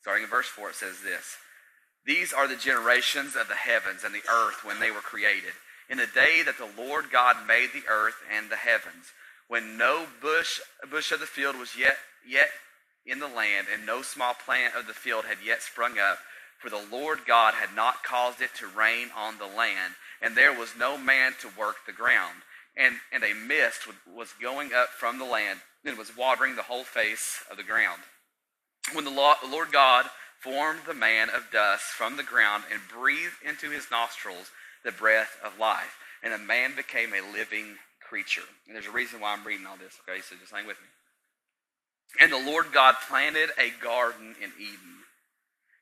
starting 0.00 0.24
in 0.24 0.30
verse 0.30 0.46
4, 0.46 0.70
it 0.70 0.76
says 0.76 1.00
this. 1.02 1.36
These 2.04 2.32
are 2.32 2.46
the 2.46 2.56
generations 2.56 3.36
of 3.36 3.48
the 3.48 3.54
heavens 3.54 4.04
and 4.04 4.14
the 4.14 4.28
earth 4.30 4.64
when 4.64 4.78
they 4.80 4.90
were 4.90 5.00
created 5.00 5.52
in 5.88 5.98
the 5.98 6.06
day 6.06 6.42
that 6.44 6.58
the 6.58 6.82
Lord 6.82 7.06
God 7.12 7.36
made 7.46 7.68
the 7.72 7.88
earth 7.88 8.16
and 8.34 8.50
the 8.50 8.56
heavens, 8.56 9.12
when 9.48 9.78
no 9.78 10.06
bush, 10.20 10.60
bush 10.90 11.12
of 11.12 11.20
the 11.20 11.26
field 11.26 11.56
was 11.56 11.76
yet, 11.78 11.96
yet 12.28 12.48
in 13.04 13.20
the 13.20 13.28
land, 13.28 13.68
and 13.72 13.86
no 13.86 14.02
small 14.02 14.34
plant 14.34 14.74
of 14.74 14.86
the 14.86 14.92
field 14.92 15.24
had 15.26 15.38
yet 15.44 15.62
sprung 15.62 15.98
up, 15.98 16.18
for 16.58 16.70
the 16.70 16.84
Lord 16.90 17.20
God 17.26 17.54
had 17.54 17.74
not 17.76 18.02
caused 18.02 18.40
it 18.40 18.50
to 18.58 18.66
rain 18.66 19.08
on 19.16 19.38
the 19.38 19.46
land, 19.46 19.94
and 20.20 20.34
there 20.34 20.58
was 20.58 20.74
no 20.76 20.98
man 20.98 21.32
to 21.40 21.48
work 21.56 21.76
the 21.86 21.92
ground. 21.92 22.42
And, 22.76 22.96
and 23.12 23.24
a 23.24 23.34
mist 23.34 23.82
was 24.14 24.34
going 24.40 24.72
up 24.74 24.88
from 24.88 25.18
the 25.18 25.24
land, 25.24 25.60
and 25.84 25.96
was 25.96 26.16
watering 26.16 26.56
the 26.56 26.62
whole 26.62 26.84
face 26.84 27.42
of 27.50 27.56
the 27.56 27.62
ground. 27.62 28.02
When 28.92 29.04
the 29.04 29.10
Lord 29.50 29.72
God 29.72 30.06
formed 30.40 30.80
the 30.86 30.94
man 30.94 31.28
of 31.30 31.50
dust 31.50 31.84
from 31.84 32.16
the 32.16 32.22
ground 32.22 32.64
and 32.70 32.80
breathed 32.92 33.42
into 33.46 33.70
his 33.70 33.90
nostrils 33.90 34.50
the 34.84 34.92
breath 34.92 35.38
of 35.44 35.58
life. 35.58 35.98
And 36.22 36.32
a 36.32 36.38
man 36.38 36.74
became 36.76 37.12
a 37.12 37.32
living 37.32 37.76
creature. 38.00 38.42
And 38.66 38.74
there's 38.74 38.86
a 38.86 38.92
reason 38.92 39.20
why 39.20 39.32
I'm 39.32 39.44
reading 39.44 39.66
all 39.66 39.76
this, 39.76 39.98
okay? 40.08 40.20
So 40.20 40.36
just 40.40 40.52
hang 40.52 40.66
with 40.66 40.78
me. 40.80 40.88
And 42.20 42.32
the 42.32 42.50
Lord 42.50 42.66
God 42.72 42.94
planted 43.08 43.50
a 43.58 43.72
garden 43.82 44.34
in 44.42 44.50
Eden 44.58 44.96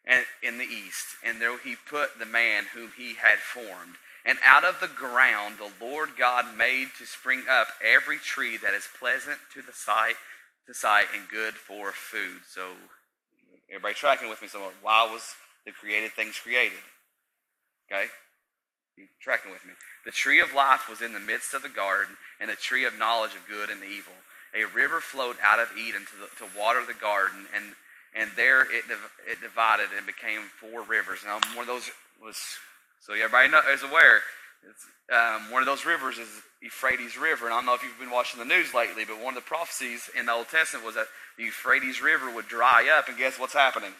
and 0.06 0.24
in 0.42 0.58
the 0.58 0.64
east, 0.64 1.06
and 1.24 1.40
there 1.40 1.56
he 1.58 1.76
put 1.88 2.18
the 2.18 2.26
man 2.26 2.64
whom 2.74 2.90
he 2.96 3.14
had 3.14 3.38
formed. 3.38 3.96
And 4.24 4.38
out 4.42 4.64
of 4.64 4.80
the 4.80 4.88
ground 4.88 5.56
the 5.58 5.84
Lord 5.84 6.10
God 6.18 6.56
made 6.56 6.88
to 6.98 7.06
spring 7.06 7.42
up 7.50 7.68
every 7.84 8.18
tree 8.18 8.56
that 8.56 8.74
is 8.74 8.88
pleasant 8.98 9.38
to 9.52 9.62
the 9.62 9.72
sight, 9.72 10.14
to 10.66 10.74
sight 10.74 11.06
and 11.14 11.28
good 11.28 11.54
for 11.54 11.92
food. 11.92 12.40
So 12.48 12.68
everybody 13.70 13.94
tracking 13.94 14.28
with 14.28 14.40
me? 14.40 14.48
So 14.48 14.70
why 14.82 15.08
was 15.10 15.34
the 15.66 15.72
created 15.72 16.12
things 16.12 16.38
created? 16.38 16.78
Okay? 17.90 18.06
You 18.96 19.06
tracking 19.20 19.52
with 19.52 19.64
me? 19.64 19.72
The 20.04 20.12
tree 20.12 20.40
of 20.40 20.54
life 20.54 20.88
was 20.88 21.02
in 21.02 21.12
the 21.12 21.20
midst 21.20 21.54
of 21.54 21.62
the 21.62 21.68
garden, 21.68 22.16
and 22.40 22.50
the 22.50 22.56
tree 22.56 22.84
of 22.84 22.98
knowledge 22.98 23.32
of 23.34 23.48
good 23.48 23.70
and 23.70 23.82
evil. 23.82 24.12
A 24.54 24.64
river 24.64 25.00
flowed 25.00 25.36
out 25.42 25.58
of 25.58 25.68
Eden 25.76 26.02
to, 26.06 26.16
the, 26.16 26.46
to 26.46 26.58
water 26.58 26.80
the 26.86 26.94
garden, 26.94 27.46
and 27.54 27.74
and 28.14 28.30
there 28.36 28.62
it 28.62 28.84
it 29.26 29.40
divided 29.40 29.88
and 29.96 30.06
became 30.06 30.42
four 30.60 30.82
rivers. 30.82 31.20
Now 31.24 31.40
one 31.54 31.62
of 31.62 31.66
those 31.66 31.90
was 32.22 32.38
so 33.04 33.12
everybody 33.12 33.50
know, 33.50 33.60
is 33.72 33.82
aware. 33.82 34.20
Um, 35.12 35.50
one 35.50 35.60
of 35.60 35.66
those 35.66 35.84
rivers 35.84 36.16
is 36.16 36.28
Euphrates 36.62 37.18
River, 37.18 37.44
and 37.44 37.52
I 37.52 37.58
don't 37.58 37.66
know 37.66 37.74
if 37.74 37.82
you've 37.82 37.98
been 38.00 38.10
watching 38.10 38.40
the 38.40 38.46
news 38.46 38.72
lately, 38.72 39.04
but 39.04 39.20
one 39.20 39.36
of 39.36 39.44
the 39.44 39.46
prophecies 39.46 40.08
in 40.18 40.26
the 40.26 40.32
Old 40.32 40.48
Testament 40.48 40.86
was 40.86 40.94
that 40.94 41.06
the 41.36 41.44
Euphrates 41.44 42.00
River 42.00 42.34
would 42.34 42.48
dry 42.48 42.88
up, 42.96 43.08
and 43.08 43.18
guess 43.18 43.38
what's 43.38 43.52
happening? 43.52 43.92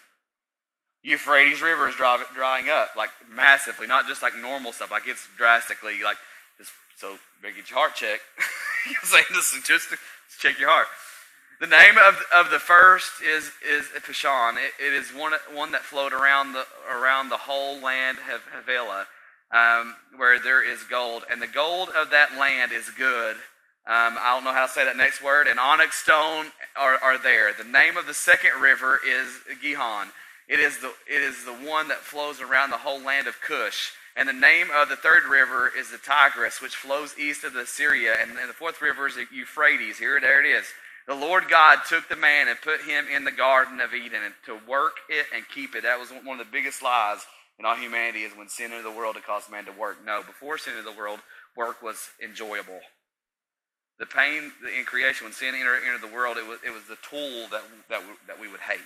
Euphrates 1.03 1.61
River 1.61 1.89
is 1.89 1.95
dry, 1.95 2.25
drying 2.35 2.71
up, 2.71 2.97
like 2.97 3.11
massively, 3.31 3.87
not 3.87 4.09
just 4.09 4.23
like 4.23 4.33
normal 4.41 4.73
stuff, 4.73 4.91
like 4.91 5.07
it's 5.07 5.29
drastically, 5.37 6.03
like, 6.03 6.17
just, 6.57 6.71
so 6.97 7.19
make 7.43 7.57
your 7.57 7.79
heart 7.79 7.95
check. 7.95 8.21
just, 9.31 9.67
just 9.67 9.89
check 10.41 10.59
your 10.59 10.71
heart. 10.71 10.87
The 11.61 11.67
name 11.69 11.97
of, 11.97 12.19
of 12.35 12.51
the 12.51 12.59
first 12.59 13.23
is, 13.23 13.53
is 13.67 13.87
Pishon. 14.03 14.57
It, 14.57 14.73
it 14.85 14.93
is 14.93 15.11
one, 15.11 15.33
one 15.53 15.73
that 15.73 15.83
flowed 15.83 16.13
around 16.13 16.53
the, 16.53 16.65
around 16.93 17.29
the 17.29 17.37
whole 17.37 17.81
land 17.81 18.19
of 18.33 18.43
Havilah, 18.53 19.07
um, 19.53 19.95
where 20.17 20.41
there 20.41 20.69
is 20.69 20.83
gold. 20.85 21.25
And 21.31 21.41
the 21.41 21.47
gold 21.47 21.91
of 21.91 22.11
that 22.11 22.37
land 22.39 22.73
is 22.73 22.91
good. 22.91 23.37
Um, 23.87 24.17
I 24.19 24.35
don't 24.35 24.45
know 24.45 24.53
how 24.53 24.67
to 24.67 24.73
say 24.73 24.85
that 24.85 24.97
next 24.97 25.23
word. 25.23 25.47
And 25.47 25.61
onyx 25.61 25.97
stone 25.97 26.47
are, 26.77 26.99
are 27.03 27.19
there. 27.19 27.53
The 27.53 27.65
name 27.65 27.97
of 27.97 28.07
the 28.07 28.15
second 28.15 28.61
river 28.61 28.99
is 29.07 29.29
Gihon. 29.63 30.09
It 30.49 30.59
is, 30.59 30.79
the, 30.79 30.93
it 31.09 31.23
is 31.23 31.45
the 31.45 31.53
one 31.53 31.89
that 31.89 31.99
flows 31.99 32.41
around 32.41 32.71
the 32.71 32.79
whole 32.79 33.01
land 33.01 33.29
of 33.29 33.41
Cush. 33.41 33.93
And 34.17 34.29
the 34.29 34.33
name 34.33 34.69
of 34.75 34.89
the 34.89 34.97
third 34.97 35.25
river 35.25 35.71
is 35.77 35.91
the 35.91 35.99
Tigris, 35.99 36.61
which 36.61 36.77
flows 36.77 37.19
east 37.19 37.45
of 37.45 37.57
Assyria. 37.57 38.17
And, 38.21 38.33
and 38.39 38.49
the 38.49 38.55
fourth 38.55 38.83
river 38.83 39.07
is 39.07 39.15
the 39.15 39.27
Euphrates. 39.33 39.99
Here, 39.99 40.19
there 40.21 40.45
it 40.45 40.49
is. 40.49 40.67
The 41.07 41.15
Lord 41.15 41.49
God 41.49 41.81
took 41.89 42.09
the 42.09 42.17
man 42.17 42.49
and 42.49 42.59
put 42.61 42.81
him 42.81 43.07
in 43.15 43.25
the 43.25 43.31
Garden 43.31 43.81
of 43.81 43.93
Eden 43.93 44.21
to 44.47 44.59
work 44.67 44.95
it 45.09 45.27
and 45.35 45.45
keep 45.55 45.75
it. 45.75 45.83
That 45.83 46.01
was 46.01 46.11
one 46.11 46.41
of 46.41 46.47
the 46.47 46.51
biggest 46.51 46.83
lies 46.83 47.27
in 47.59 47.65
all 47.65 47.77
humanity 47.77 48.23
is 48.23 48.37
when 48.37 48.49
sin 48.49 48.73
entered 48.73 48.85
the 48.85 48.97
world, 48.97 49.17
it 49.17 49.25
caused 49.25 49.51
man 49.51 49.65
to 49.67 49.73
work. 49.73 49.99
No, 50.05 50.23
before 50.23 50.59
sin 50.59 50.75
entered 50.77 50.93
the 50.93 50.99
world, 50.99 51.21
work 51.57 51.83
was 51.83 52.09
enjoyable. 52.23 52.81
The 53.99 54.07
pain 54.07 54.51
in 54.77 54.85
creation, 54.85 55.27
when 55.27 55.33
sin 55.33 55.55
entered, 55.55 55.83
entered 55.87 56.09
the 56.09 56.13
world, 56.13 56.37
it 56.37 56.47
was, 56.47 56.59
it 56.67 56.71
was 56.71 56.83
the 56.89 56.99
tool 57.09 57.47
that, 57.53 57.63
that, 57.91 58.03
that 58.27 58.41
we 58.41 58.49
would 58.49 58.61
hate. 58.61 58.81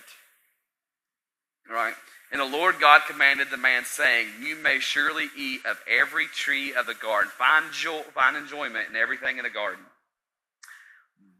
Right? 1.67 1.95
And 2.31 2.39
the 2.39 2.45
Lord 2.45 2.79
God 2.79 3.01
commanded 3.07 3.49
the 3.49 3.57
man, 3.57 3.85
saying, 3.85 4.27
You 4.39 4.55
may 4.55 4.77
surely 4.79 5.29
eat 5.35 5.65
of 5.65 5.79
every 5.87 6.27
tree 6.27 6.73
of 6.75 6.85
the 6.85 6.93
garden. 6.93 7.31
Find, 7.35 7.65
joy, 7.73 8.01
find 8.13 8.37
enjoyment 8.37 8.87
in 8.89 8.95
everything 8.95 9.37
in 9.37 9.43
the 9.43 9.49
garden. 9.49 9.83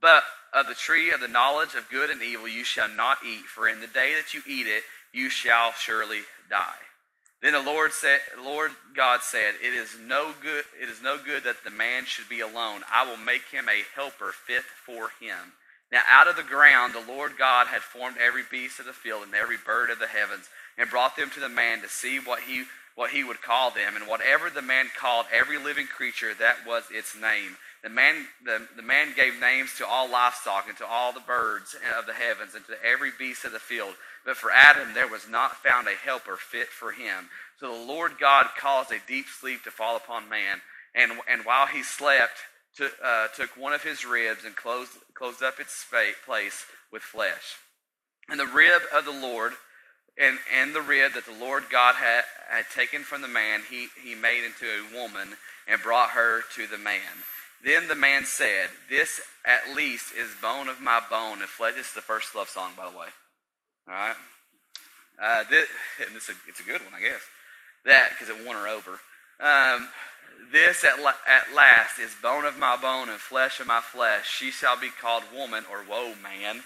But 0.02 0.24
of 0.54 0.68
the 0.68 0.74
tree 0.74 1.12
of 1.12 1.20
the 1.20 1.28
knowledge 1.28 1.76
of 1.76 1.90
good 1.90 2.10
and 2.10 2.22
evil 2.22 2.48
you 2.48 2.64
shall 2.64 2.90
not 2.90 3.20
eat, 3.26 3.46
for 3.46 3.68
in 3.68 3.82
the 3.82 3.88
day 3.88 4.14
that 4.16 4.34
you 4.34 4.42
eat 4.48 4.68
it, 4.68 4.84
you 5.14 5.30
shall 5.30 5.72
surely 5.74 6.22
die. 6.50 6.80
Then 7.42 7.54
the 7.54 7.62
Lord 7.62 7.94
said, 7.94 8.20
Lord 8.44 8.72
God 8.96 9.22
said, 9.22 9.56
It 9.64 9.74
is 9.74 9.96
no 10.06 10.34
good, 10.42 10.66
it 10.82 10.90
is 10.90 11.02
no 11.02 11.18
good 11.18 11.44
that 11.46 11.64
the 11.64 11.72
man 11.72 12.06
should 12.06 12.28
be 12.28 12.42
alone. 12.42 12.82
I 12.92 13.10
will 13.10 13.18
make 13.18 13.44
him 13.52 13.70
a 13.70 13.86
helper 13.96 14.34
fit 14.34 14.64
for 14.86 15.12
him. 15.22 15.54
Now 15.92 16.02
out 16.10 16.28
of 16.28 16.36
the 16.36 16.44
ground 16.44 16.94
the 16.94 17.12
Lord 17.12 17.38
God 17.38 17.68
had 17.68 17.82
formed 17.82 18.18
every 18.20 18.44
beast 18.50 18.80
of 18.80 18.86
the 18.86 18.94
field 18.94 19.24
and 19.24 19.34
every 19.34 19.58
bird 19.58 19.90
of 19.90 20.00
the 20.00 20.08
heavens, 20.08 20.50
and 20.78 20.90
brought 20.90 21.16
them 21.16 21.30
to 21.32 21.40
the 21.40 21.50
man 21.50 21.82
to 21.82 21.90
see 21.90 22.20
what 22.20 22.42
he 22.42 22.66
what 22.96 23.12
he 23.12 23.24
would 23.24 23.42
call 23.42 23.72
them. 23.72 23.96
And 23.96 24.06
whatever 24.08 24.50
the 24.50 24.62
man 24.62 24.88
called 24.98 25.26
every 25.32 25.58
living 25.58 25.88
creature, 25.88 26.34
that 26.34 26.68
was 26.68 26.84
its 26.92 27.16
name. 27.16 27.56
The 27.84 27.90
man, 27.90 28.26
the, 28.44 28.68
the 28.76 28.82
man 28.82 29.14
gave 29.16 29.40
names 29.40 29.76
to 29.78 29.88
all 29.88 30.10
livestock 30.10 30.68
and 30.68 30.78
to 30.80 30.86
all 30.86 31.14
the 31.14 31.22
birds 31.22 31.76
of 31.98 32.06
the 32.06 32.14
heavens 32.14 32.54
and 32.56 32.66
to 32.66 32.76
every 32.86 33.12
beast 33.18 33.46
of 33.46 33.54
the 33.54 33.60
field. 33.60 33.94
But 34.26 34.36
for 34.36 34.52
Adam 34.52 34.94
there 34.94 35.08
was 35.08 35.30
not 35.30 35.64
found 35.64 35.88
a 35.88 35.96
helper 35.96 36.36
fit 36.36 36.68
for 36.68 36.92
him. 36.92 37.30
So 37.60 37.72
the 37.72 37.86
Lord 37.86 38.14
God 38.20 38.48
caused 38.58 38.92
a 38.92 39.00
deep 39.08 39.28
sleep 39.28 39.64
to 39.64 39.72
fall 39.72 39.96
upon 39.96 40.28
man. 40.28 40.60
And, 40.94 41.14
and 41.30 41.46
while 41.46 41.68
he 41.68 41.84
slept, 41.84 42.38
took, 42.76 42.92
uh, 43.04 43.28
took 43.36 43.56
one 43.56 43.74
of 43.74 43.84
his 43.84 44.06
ribs 44.06 44.44
and 44.46 44.56
closed, 44.56 44.92
closed 45.14 45.44
up 45.44 45.60
its 45.60 45.86
place 46.26 46.66
with 46.92 47.02
flesh. 47.02 47.58
And 48.30 48.40
the 48.40 48.46
rib 48.46 48.82
of 48.94 49.06
the 49.06 49.12
Lord, 49.12 49.54
and, 50.18 50.38
and 50.60 50.74
the 50.74 50.82
rib 50.82 51.14
that 51.14 51.26
the 51.26 51.40
Lord 51.40 51.64
God 51.72 51.96
had, 51.96 52.24
had 52.50 52.66
taken 52.74 53.04
from 53.04 53.22
the 53.22 53.28
man, 53.28 53.62
he, 53.70 53.88
he 54.04 54.16
made 54.16 54.44
into 54.44 54.66
a 54.66 55.00
woman 55.00 55.30
and 55.68 55.82
brought 55.82 56.12
her 56.12 56.42
to 56.56 56.68
the 56.68 56.78
man. 56.78 57.00
Then 57.64 57.88
the 57.88 57.96
man 57.96 58.26
said, 58.26 58.70
This 58.90 59.22
at 59.46 59.76
least 59.76 60.14
is 60.14 60.30
bone 60.42 60.70
of 60.70 60.82
my 60.82 61.02
bone 61.10 61.40
and 61.40 61.50
flesh. 61.50 61.76
This 61.76 61.88
is 61.88 61.94
the 61.94 62.02
first 62.02 62.36
love 62.36 62.50
song, 62.50 62.72
by 62.78 62.90
the 62.90 62.98
way. 62.98 63.08
All 63.88 63.94
right? 63.94 64.16
Uh, 65.22 65.44
this, 65.50 65.68
and 66.06 66.16
this, 66.16 66.30
it's 66.48 66.60
a 66.60 66.64
good 66.64 66.82
one, 66.82 66.94
I 66.96 67.02
guess. 67.02 67.22
That, 67.86 68.10
because 68.12 68.30
it 68.30 68.46
won 68.46 68.56
her 68.56 68.68
over. 68.68 69.00
Um, 69.40 69.90
this 70.52 70.84
at, 70.84 71.02
la- 71.02 71.14
at 71.28 71.54
last 71.56 72.00
is 72.00 72.16
bone 72.22 72.46
of 72.46 72.58
my 72.58 72.78
bone 72.78 73.10
and 73.10 73.20
flesh 73.20 73.60
of 73.60 73.68
my 73.68 73.82
flesh. 73.82 74.30
She 74.30 74.52
shall 74.52 74.80
be 74.80 74.90
called 74.90 75.24
woman 75.36 75.64
or 75.70 75.84
woe 75.90 76.14
man 76.22 76.62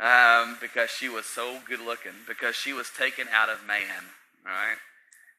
um, 0.00 0.56
because 0.60 0.90
she 0.90 1.08
was 1.08 1.26
so 1.26 1.58
good 1.66 1.80
looking, 1.80 2.12
because 2.26 2.54
she 2.54 2.72
was 2.72 2.90
taken 2.90 3.26
out 3.32 3.48
of 3.48 3.66
man. 3.66 4.04
All 4.46 4.52
right? 4.52 4.76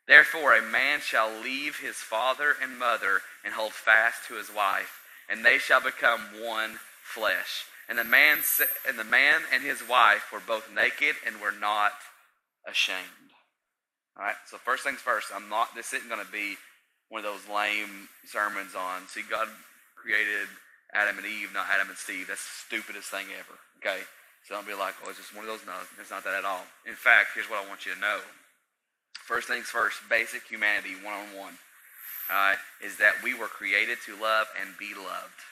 Therefore, 0.09 0.57
a 0.57 0.61
man 0.63 1.01
shall 1.01 1.29
leave 1.29 1.77
his 1.77 1.95
father 1.95 2.55
and 2.59 2.79
mother 2.79 3.21
and 3.45 3.53
hold 3.53 3.73
fast 3.73 4.25
to 4.27 4.33
his 4.41 4.49
wife, 4.49 5.05
and 5.29 5.45
they 5.45 5.59
shall 5.59 5.81
become 5.81 6.19
one 6.41 6.79
flesh. 7.03 7.69
And 7.87 7.95
the 7.95 8.03
man 8.03 8.39
and 8.87 8.97
the 8.97 9.03
man 9.03 9.41
and 9.53 9.61
his 9.61 9.87
wife 9.87 10.33
were 10.33 10.41
both 10.41 10.73
naked 10.73 11.13
and 11.25 11.39
were 11.39 11.53
not 11.53 11.93
ashamed. 12.67 13.29
All 14.17 14.25
right. 14.25 14.35
So 14.49 14.57
first 14.57 14.83
things 14.83 14.97
first. 14.97 15.27
I'm 15.29 15.47
not. 15.47 15.75
This 15.75 15.93
isn't 15.93 16.09
going 16.09 16.25
to 16.25 16.31
be 16.31 16.57
one 17.09 17.23
of 17.23 17.29
those 17.29 17.45
lame 17.45 18.09
sermons 18.25 18.73
on. 18.73 19.07
See, 19.09 19.21
God 19.29 19.47
created 19.95 20.49
Adam 20.91 21.17
and 21.17 21.25
Eve, 21.25 21.53
not 21.53 21.69
Adam 21.69 21.89
and 21.89 21.97
Steve. 21.97 22.25
That's 22.27 22.41
the 22.41 22.65
stupidest 22.65 23.09
thing 23.13 23.27
ever. 23.37 23.57
Okay. 23.77 24.01
So 24.47 24.55
don't 24.55 24.65
be 24.65 24.73
like, 24.73 24.95
oh, 25.05 25.09
it's 25.09 25.19
just 25.21 25.35
one 25.35 25.45
of 25.45 25.51
those. 25.53 25.65
No, 25.69 25.77
it's 26.01 26.09
not 26.09 26.23
that 26.25 26.33
at 26.33 26.45
all. 26.45 26.65
In 26.89 26.97
fact, 26.97 27.37
here's 27.37 27.49
what 27.49 27.63
I 27.63 27.69
want 27.69 27.85
you 27.85 27.93
to 27.93 27.99
know. 28.01 28.21
First 29.29 29.47
things 29.47 29.67
first. 29.67 30.01
Basic 30.09 30.41
humanity, 30.49 30.97
one 31.05 31.13
on 31.13 31.37
one. 31.37 31.53
Is 32.81 32.97
that 32.97 33.21
we 33.23 33.37
were 33.37 33.45
created 33.45 33.99
to 34.07 34.19
love 34.19 34.47
and 34.59 34.73
be 34.79 34.95
loved. 34.97 35.45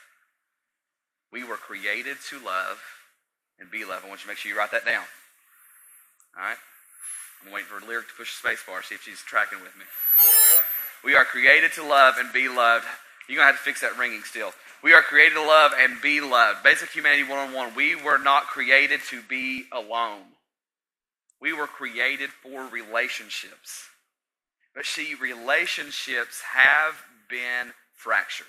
We 1.32 1.44
were 1.44 1.58
created 1.58 2.18
to 2.32 2.40
love 2.44 2.82
and 3.60 3.70
be 3.70 3.86
loved. 3.86 4.04
I 4.04 4.10
want 4.10 4.22
you 4.22 4.24
to 4.26 4.28
make 4.30 4.38
sure 4.38 4.52
you 4.52 4.58
write 4.58 4.72
that 4.72 4.84
down. 4.84 5.06
All 6.36 6.44
right? 6.44 6.58
I'm 7.46 7.54
waiting 7.54 7.70
for 7.70 7.86
Lyric 7.86 8.08
to 8.08 8.14
push 8.18 8.34
the 8.34 8.48
space 8.48 8.64
bar, 8.66 8.82
see 8.82 8.96
if 8.96 9.04
she's 9.04 9.22
tracking 9.22 9.62
with 9.62 9.78
me. 9.78 9.86
We 11.04 11.14
are 11.14 11.26
created 11.26 11.72
to 11.74 11.84
love 11.86 12.16
and 12.18 12.34
be 12.34 12.50
loved. 12.50 12.86
You're 13.30 13.38
going 13.38 13.48
to 13.48 13.54
have 13.54 13.62
to 13.62 13.64
fix 13.64 13.82
that 13.82 13.96
ringing 14.00 14.24
still. 14.24 14.54
We 14.84 14.94
are 14.94 15.04
created 15.04 15.36
to 15.36 15.44
love 15.44 15.74
and 15.78 16.02
be 16.02 16.20
loved. 16.20 16.64
Basic 16.64 16.90
Humanity 16.90 17.30
101. 17.30 17.76
We 17.76 17.96
were 17.96 18.18
not 18.18 18.48
created 18.48 19.02
to 19.10 19.22
be 19.22 19.66
alone. 19.72 20.22
We 21.40 21.54
were 21.54 21.68
created 21.68 22.30
for 22.30 22.68
relationships. 22.68 23.90
But 24.74 24.86
see, 24.86 25.16
relationships 25.16 26.42
have 26.54 26.96
been 27.30 27.74
fractured 27.94 28.48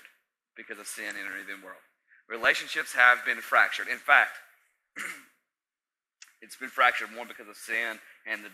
because 0.55 0.79
of 0.79 0.87
sin 0.87 1.15
entering 1.19 1.45
the 1.47 1.65
world. 1.65 1.81
Relationships 2.27 2.93
have 2.93 3.25
been 3.25 3.41
fractured. 3.41 3.87
In 3.87 3.97
fact, 3.97 4.37
it's 6.41 6.55
been 6.55 6.69
fractured 6.69 7.09
one 7.15 7.27
because 7.27 7.47
of 7.47 7.55
sin 7.55 7.97
and 8.27 8.41
the 8.43 8.49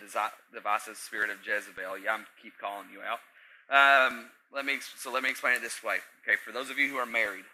divisive 0.53 0.95
spirit 0.95 1.29
of 1.29 1.37
Jezebel. 1.45 1.99
Yeah, 1.99 2.13
I'm 2.13 2.25
keep 2.41 2.53
calling 2.59 2.87
you 2.91 3.01
out. 3.01 3.19
Um, 3.67 4.27
let 4.53 4.65
me 4.65 4.77
so 4.97 5.11
let 5.11 5.23
me 5.23 5.29
explain 5.29 5.55
it 5.55 5.61
this 5.61 5.83
way. 5.83 5.97
Okay, 6.23 6.37
for 6.43 6.51
those 6.51 6.69
of 6.69 6.77
you 6.77 6.87
who 6.89 6.97
are 6.97 7.05
married, 7.05 7.45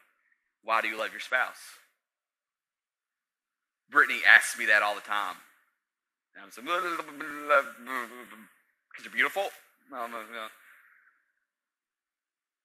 why 0.63 0.81
do 0.81 0.87
you 0.87 0.97
love 0.97 1.11
your 1.11 1.21
spouse? 1.21 1.57
Brittany 3.89 4.19
asks 4.27 4.57
me 4.57 4.67
that 4.67 4.83
all 4.83 4.95
the 4.95 5.01
time. 5.01 5.35
Because 6.35 6.55
you're 9.03 9.13
beautiful. 9.13 9.51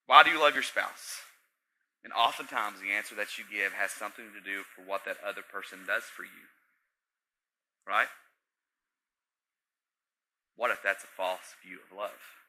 Why 0.05 0.23
do 0.23 0.29
you 0.31 0.39
love 0.39 0.53
your 0.53 0.63
spouse? 0.63 1.21
And 2.03 2.13
oftentimes 2.13 2.79
the 2.79 2.91
answer 2.95 3.15
that 3.15 3.37
you 3.37 3.43
give 3.51 3.73
has 3.73 3.91
something 3.91 4.31
to 4.33 4.39
do 4.39 4.63
for 4.63 4.81
what 4.87 5.03
that 5.05 5.17
other 5.25 5.41
person 5.41 5.79
does 5.85 6.03
for 6.03 6.23
you. 6.23 6.47
Right? 7.85 8.07
What 10.55 10.71
if 10.71 10.81
that's 10.81 11.03
a 11.03 11.07
false 11.07 11.55
view 11.65 11.79
of 11.83 11.91
love? 11.95 12.39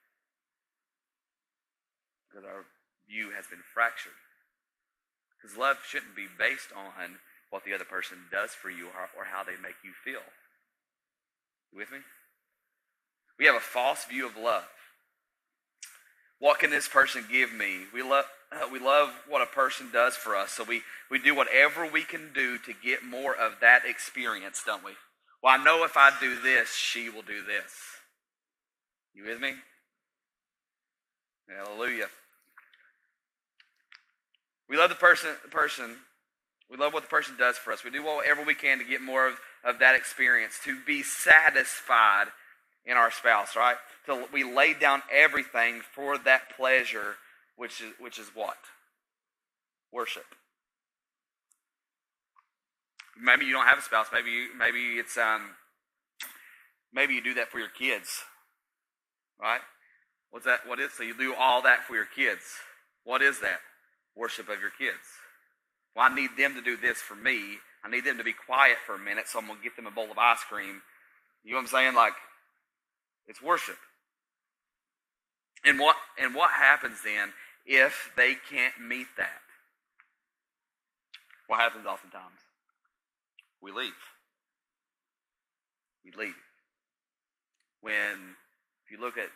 Because 2.28 2.44
our 2.46 2.64
view 3.08 3.30
has 3.34 3.46
been 3.46 3.62
fractured. 3.75 4.16
Because 5.37 5.57
love 5.57 5.78
shouldn't 5.87 6.14
be 6.14 6.28
based 6.38 6.72
on 6.74 7.18
what 7.50 7.64
the 7.64 7.74
other 7.74 7.85
person 7.85 8.31
does 8.31 8.50
for 8.54 8.70
you 8.70 8.87
or 8.88 9.24
how 9.24 9.42
they 9.42 9.57
make 9.61 9.83
you 9.83 9.92
feel. 9.92 10.22
You 11.72 11.78
with 11.78 11.90
me? 11.90 11.98
We 13.38 13.46
have 13.46 13.54
a 13.54 13.61
false 13.61 14.04
view 14.04 14.26
of 14.26 14.37
love. 14.37 14.64
What 16.40 16.59
can 16.59 16.70
this 16.70 16.88
person 16.88 17.24
give 17.31 17.52
me? 17.52 17.81
We 17.92 18.02
love, 18.02 18.24
uh, 18.52 18.68
we 18.72 18.78
love 18.78 19.11
what 19.28 19.42
a 19.42 19.46
person 19.46 19.90
does 19.92 20.14
for 20.14 20.37
us, 20.37 20.52
so 20.52 20.64
we, 20.64 20.83
we 21.11 21.18
do 21.18 21.35
whatever 21.35 21.87
we 21.87 22.02
can 22.02 22.31
do 22.33 22.59
to 22.59 22.72
get 22.83 23.04
more 23.04 23.35
of 23.35 23.54
that 23.61 23.83
experience, 23.85 24.62
don't 24.64 24.85
we? 24.85 24.92
Well, 25.42 25.59
I 25.59 25.64
know 25.64 25.85
if 25.85 25.96
I 25.96 26.11
do 26.20 26.40
this, 26.40 26.74
she 26.74 27.11
will 27.11 27.22
do 27.22 27.42
this. 27.42 27.72
You 29.14 29.24
with 29.24 29.40
me? 29.40 29.54
Hallelujah. 31.48 32.07
We 34.68 34.76
love 34.76 34.90
the 34.90 34.96
person, 34.96 35.31
the 35.42 35.50
person. 35.50 35.96
We 36.70 36.76
love 36.76 36.92
what 36.92 37.02
the 37.02 37.09
person 37.09 37.37
does 37.38 37.57
for 37.57 37.72
us. 37.72 37.83
We 37.83 37.90
do 37.90 38.04
whatever 38.04 38.42
we 38.44 38.54
can 38.54 38.78
to 38.78 38.85
get 38.85 39.00
more 39.00 39.26
of, 39.26 39.40
of 39.64 39.79
that 39.81 39.94
experience, 39.94 40.59
to 40.64 40.79
be 40.87 41.03
satisfied 41.03 42.27
in 42.85 42.97
our 42.97 43.11
spouse, 43.11 43.55
right? 43.55 43.77
So 44.07 44.27
we 44.33 44.44
lay 44.44 44.75
down 44.75 45.03
everything 45.12 45.83
for 45.94 46.16
that 46.18 46.57
pleasure, 46.57 47.16
which 47.57 47.81
is 47.81 47.92
which 47.99 48.18
is 48.18 48.29
what? 48.35 48.57
Worship. 49.92 50.25
Maybe 53.21 53.44
you 53.47 53.53
don't 53.53 53.66
have 53.66 53.79
a 53.79 53.83
spouse. 53.83 54.07
Maybe 54.12 54.31
you, 54.31 54.49
maybe 54.57 54.99
it's 54.99 55.18
um, 55.18 55.51
maybe 56.92 57.14
you 57.14 57.23
do 57.23 57.35
that 57.35 57.51
for 57.51 57.59
your 57.59 57.68
kids, 57.68 58.23
right? 59.40 59.61
What's 60.31 60.47
that? 60.47 60.61
What 60.66 60.81
is? 60.81 60.92
So 60.92 61.03
you 61.03 61.16
do 61.16 61.35
all 61.38 61.62
that 61.62 61.85
for 61.85 61.94
your 61.94 62.07
kids. 62.07 62.42
What 63.05 63.23
is 63.23 63.40
that? 63.40 63.61
Worship 64.16 64.49
of 64.49 64.61
your 64.61 64.71
kids. 64.71 64.99
Well, 65.94 66.07
I 66.11 66.14
need 66.14 66.31
them 66.38 66.55
to 66.55 66.62
do 66.62 66.77
this 66.77 66.99
for 66.99 67.14
me. 67.14 67.59
I 67.85 67.91
need 67.91 68.05
them 68.05 68.19
to 68.19 68.25
be 68.25 68.33
quiet 68.33 68.77
for 68.87 68.95
a 68.95 68.99
minute, 68.99 69.29
so 69.29 69.38
I'm 69.38 69.47
gonna 69.47 69.61
get 69.62 69.77
them 69.77 69.87
a 69.87 69.91
bowl 69.91 70.11
of 70.11 70.19
ice 70.19 70.43
cream. 70.49 70.83
You 71.45 71.53
know 71.53 71.59
what 71.59 71.62
I'm 71.62 71.69
saying? 71.69 71.95
Like, 71.95 72.14
it's 73.27 73.43
worship. 73.43 73.79
And 75.64 75.79
what 75.79 75.97
and 76.19 76.35
what 76.35 76.51
happens 76.51 76.99
then 77.05 77.33
if 77.67 78.11
they 78.17 78.37
can't 78.51 78.75
meet 78.81 79.09
that? 79.17 79.43
What 81.47 81.61
happens 81.61 81.87
oftentimes? 81.87 82.41
We 83.61 83.73
leave. 83.73 83.93
We 86.05 86.12
leave. 86.12 86.35
When 87.81 88.37
if 88.85 88.91
you 88.91 89.01
look 89.01 89.19
at 89.19 89.31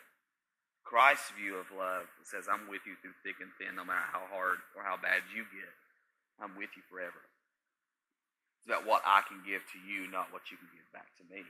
Christ's 0.83 1.31
view 1.37 1.57
of 1.57 1.65
love, 1.71 2.05
it 2.21 2.27
says, 2.27 2.45
I'm 2.45 2.69
with 2.69 2.85
you 2.85 2.93
through 3.01 3.17
thick 3.23 3.41
and 3.41 3.49
thin, 3.57 3.75
no 3.75 3.85
matter 3.85 4.05
how 4.11 4.25
hard 4.29 4.59
or 4.75 4.83
how 4.83 4.97
bad 4.97 5.25
you 5.33 5.41
get. 5.49 5.73
I'm 6.41 6.57
with 6.57 6.69
you 6.75 6.83
forever. 6.89 7.21
It's 8.63 8.71
about 8.71 8.87
what 8.87 9.03
I 9.03 9.27
can 9.27 9.43
give 9.43 9.59
to 9.75 9.79
you, 9.83 10.07
not 10.07 10.31
what 10.31 10.47
you 10.47 10.55
can 10.55 10.71
give 10.71 10.87
back 10.95 11.11
to 11.19 11.23
me. 11.27 11.43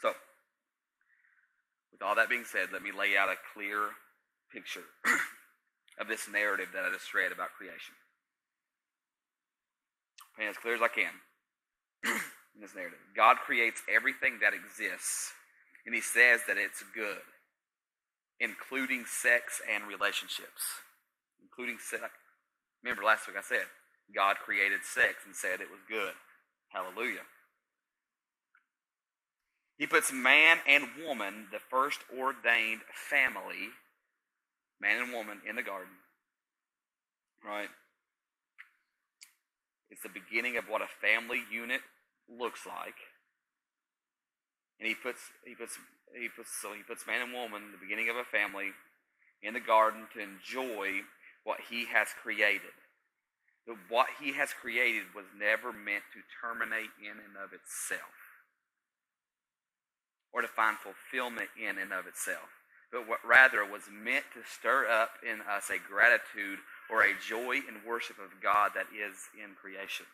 So, 0.00 0.16
with 1.92 2.00
all 2.00 2.14
that 2.16 2.30
being 2.30 2.48
said, 2.48 2.72
let 2.72 2.82
me 2.82 2.92
lay 2.96 3.12
out 3.14 3.28
a 3.28 3.36
clear 3.52 3.92
picture 4.50 4.88
of 6.00 6.08
this 6.08 6.28
narrative 6.32 6.68
that 6.72 6.84
I 6.84 6.90
just 6.90 7.12
read 7.12 7.30
about 7.30 7.52
creation. 7.58 7.92
And 10.38 10.48
as 10.48 10.56
clear 10.56 10.76
as 10.76 10.80
I 10.80 10.88
can 10.88 11.12
in 12.56 12.62
this 12.62 12.74
narrative. 12.74 12.98
God 13.14 13.36
creates 13.44 13.82
everything 13.84 14.38
that 14.40 14.54
exists, 14.54 15.32
and 15.84 15.94
He 15.94 16.00
says 16.00 16.40
that 16.48 16.56
it's 16.56 16.82
good, 16.94 17.20
including 18.40 19.04
sex 19.04 19.60
and 19.68 19.84
relationships. 19.84 20.80
Including 21.42 21.76
sex. 21.78 22.14
Remember 22.82 23.02
last 23.02 23.26
week 23.26 23.36
I 23.36 23.42
said, 23.42 23.66
God 24.14 24.36
created 24.44 24.80
sex 24.84 25.24
and 25.26 25.34
said 25.34 25.60
it 25.60 25.70
was 25.70 25.80
good. 25.88 26.14
Hallelujah. 26.68 27.26
He 29.76 29.86
puts 29.86 30.12
man 30.12 30.58
and 30.66 30.84
woman, 31.06 31.46
the 31.52 31.60
first 31.70 32.00
ordained 32.16 32.80
family, 32.92 33.70
man 34.80 35.02
and 35.02 35.12
woman, 35.12 35.40
in 35.48 35.56
the 35.56 35.62
garden. 35.62 35.94
Right? 37.44 37.68
It's 39.90 40.02
the 40.02 40.08
beginning 40.08 40.56
of 40.56 40.64
what 40.68 40.82
a 40.82 40.90
family 41.00 41.42
unit 41.50 41.80
looks 42.28 42.66
like. 42.66 42.98
And 44.80 44.88
he 44.88 44.94
puts 44.94 45.30
he 45.44 45.54
puts 45.54 45.78
he 46.14 46.28
puts 46.28 46.50
so 46.60 46.72
he 46.72 46.82
puts 46.82 47.06
man 47.06 47.22
and 47.22 47.32
woman, 47.32 47.72
the 47.72 47.78
beginning 47.78 48.10
of 48.10 48.16
a 48.16 48.24
family, 48.24 48.70
in 49.42 49.54
the 49.54 49.60
garden 49.60 50.06
to 50.14 50.20
enjoy 50.20 51.02
what 51.44 51.58
he 51.70 51.86
has 51.86 52.08
created. 52.22 52.74
But 53.66 53.76
what 53.88 54.08
he 54.20 54.32
has 54.32 54.52
created 54.52 55.12
was 55.14 55.26
never 55.36 55.72
meant 55.72 56.04
to 56.16 56.24
terminate 56.40 56.90
in 57.00 57.20
and 57.20 57.36
of 57.36 57.52
itself 57.52 58.16
or 60.32 60.42
to 60.42 60.48
find 60.48 60.76
fulfillment 60.76 61.48
in 61.56 61.78
and 61.78 61.92
of 61.92 62.06
itself, 62.06 62.48
but 62.92 63.08
what 63.08 63.20
rather 63.24 63.64
was 63.64 63.88
meant 63.92 64.24
to 64.32 64.40
stir 64.44 64.88
up 64.88 65.10
in 65.24 65.40
us 65.48 65.70
a 65.70 65.80
gratitude 65.80 66.60
or 66.90 67.02
a 67.02 67.16
joy 67.16 67.60
and 67.64 67.84
worship 67.86 68.16
of 68.20 68.40
God 68.42 68.72
that 68.74 68.88
is 68.92 69.16
in 69.36 69.56
creation. 69.56 70.06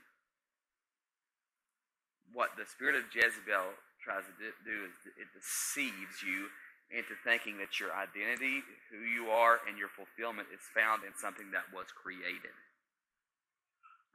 What 2.33 2.55
the 2.59 2.67
spirit 2.67 2.95
of 2.95 3.11
Jezebel 3.15 3.75
tries 4.03 4.27
to 4.27 4.35
do 4.67 4.77
is 4.87 4.95
it 5.19 5.31
deceives 5.35 6.23
you 6.23 6.51
into 6.93 7.17
thinking 7.25 7.59
that 7.59 7.81
your 7.81 7.91
identity, 7.95 8.63
who 8.93 9.03
you 9.03 9.33
are, 9.33 9.61
and 9.67 9.79
your 9.79 9.89
fulfillment 9.89 10.49
is 10.53 10.61
found 10.75 11.03
in 11.03 11.17
something 11.17 11.51
that 11.51 11.73
was 11.73 11.89
created. 11.91 12.55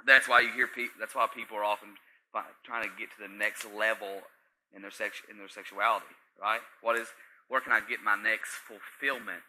That's 0.06 0.30
why 0.30 0.42
you 0.42 0.52
hear 0.56 0.68
people. 0.68 0.96
That's 1.00 1.16
why 1.16 1.28
people 1.28 1.58
are 1.58 1.68
often 1.68 2.00
trying 2.64 2.88
to 2.88 2.94
get 2.96 3.12
to 3.18 3.20
the 3.20 3.32
next 3.32 3.68
level 3.68 4.24
in 4.72 4.82
their 4.82 4.94
sex 4.94 5.20
in 5.28 5.38
their 5.38 5.52
sexuality. 5.52 6.16
Right? 6.40 6.64
What 6.82 6.96
is? 6.96 7.08
Where 7.50 7.60
can 7.60 7.74
I 7.74 7.82
get 7.82 8.00
my 8.06 8.16
next 8.16 8.54
fulfillment? 8.64 9.44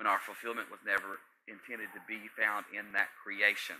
When 0.00 0.08
our 0.08 0.18
fulfillment 0.18 0.72
was 0.72 0.80
never 0.82 1.20
intended 1.46 1.92
to 1.94 2.02
be 2.08 2.26
found 2.34 2.64
in 2.74 2.90
that 2.96 3.12
creation, 3.22 3.76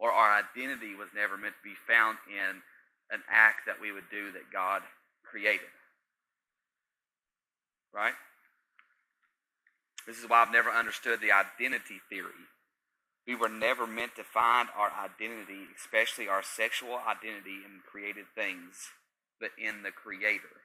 or 0.00 0.10
our 0.10 0.32
identity 0.42 0.96
was 0.96 1.12
never 1.14 1.36
meant 1.36 1.54
to 1.54 1.66
be 1.66 1.78
found 1.86 2.18
in 2.26 2.64
an 3.12 3.22
act 3.30 3.68
that 3.68 3.78
we 3.78 3.92
would 3.92 4.08
do 4.10 4.32
that 4.32 4.50
God 4.50 4.82
created. 5.22 5.70
Right? 7.94 8.14
This 10.06 10.18
is 10.18 10.28
why 10.28 10.42
I've 10.42 10.52
never 10.52 10.70
understood 10.70 11.20
the 11.20 11.32
identity 11.32 12.00
theory. 12.10 12.48
We 13.26 13.34
were 13.34 13.48
never 13.48 13.86
meant 13.86 14.16
to 14.16 14.24
find 14.24 14.68
our 14.76 14.92
identity, 14.92 15.68
especially 15.78 16.28
our 16.28 16.42
sexual 16.42 16.98
identity, 17.08 17.64
in 17.64 17.80
created 17.90 18.26
things, 18.34 18.90
but 19.40 19.50
in 19.56 19.82
the 19.82 19.90
Creator. 19.90 20.60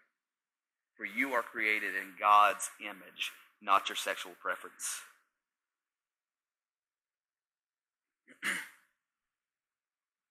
For 0.98 1.06
you 1.06 1.32
are 1.34 1.42
created 1.42 1.96
in 1.96 2.16
God's 2.20 2.70
image, 2.82 3.32
not 3.62 3.88
your 3.88 3.96
sexual 3.96 4.34
preference. 4.42 5.00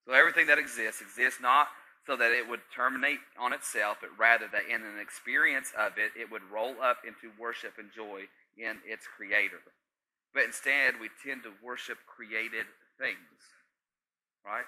so 0.07 0.13
everything 0.13 0.49
that 0.49 0.59
exists 0.59 1.01
exists 1.01 1.41
not 1.41 1.69
so 2.09 2.17
that 2.17 2.33
it 2.33 2.49
would 2.49 2.65
terminate 2.73 3.21
on 3.37 3.53
itself, 3.53 4.01
but 4.01 4.09
rather 4.17 4.49
that 4.49 4.65
in 4.65 4.81
an 4.81 4.97
experience 4.97 5.77
of 5.77 6.01
it, 6.01 6.17
it 6.17 6.33
would 6.33 6.41
roll 6.49 6.81
up 6.81 7.05
into 7.05 7.29
worship 7.37 7.77
and 7.77 7.93
joy 7.93 8.25
in 8.57 8.81
its 8.89 9.05
creator. 9.05 9.61
But 10.33 10.49
instead, 10.49 10.97
we 10.97 11.13
tend 11.21 11.45
to 11.45 11.53
worship 11.61 12.01
created 12.09 12.65
things, 12.97 13.41
right? 14.41 14.65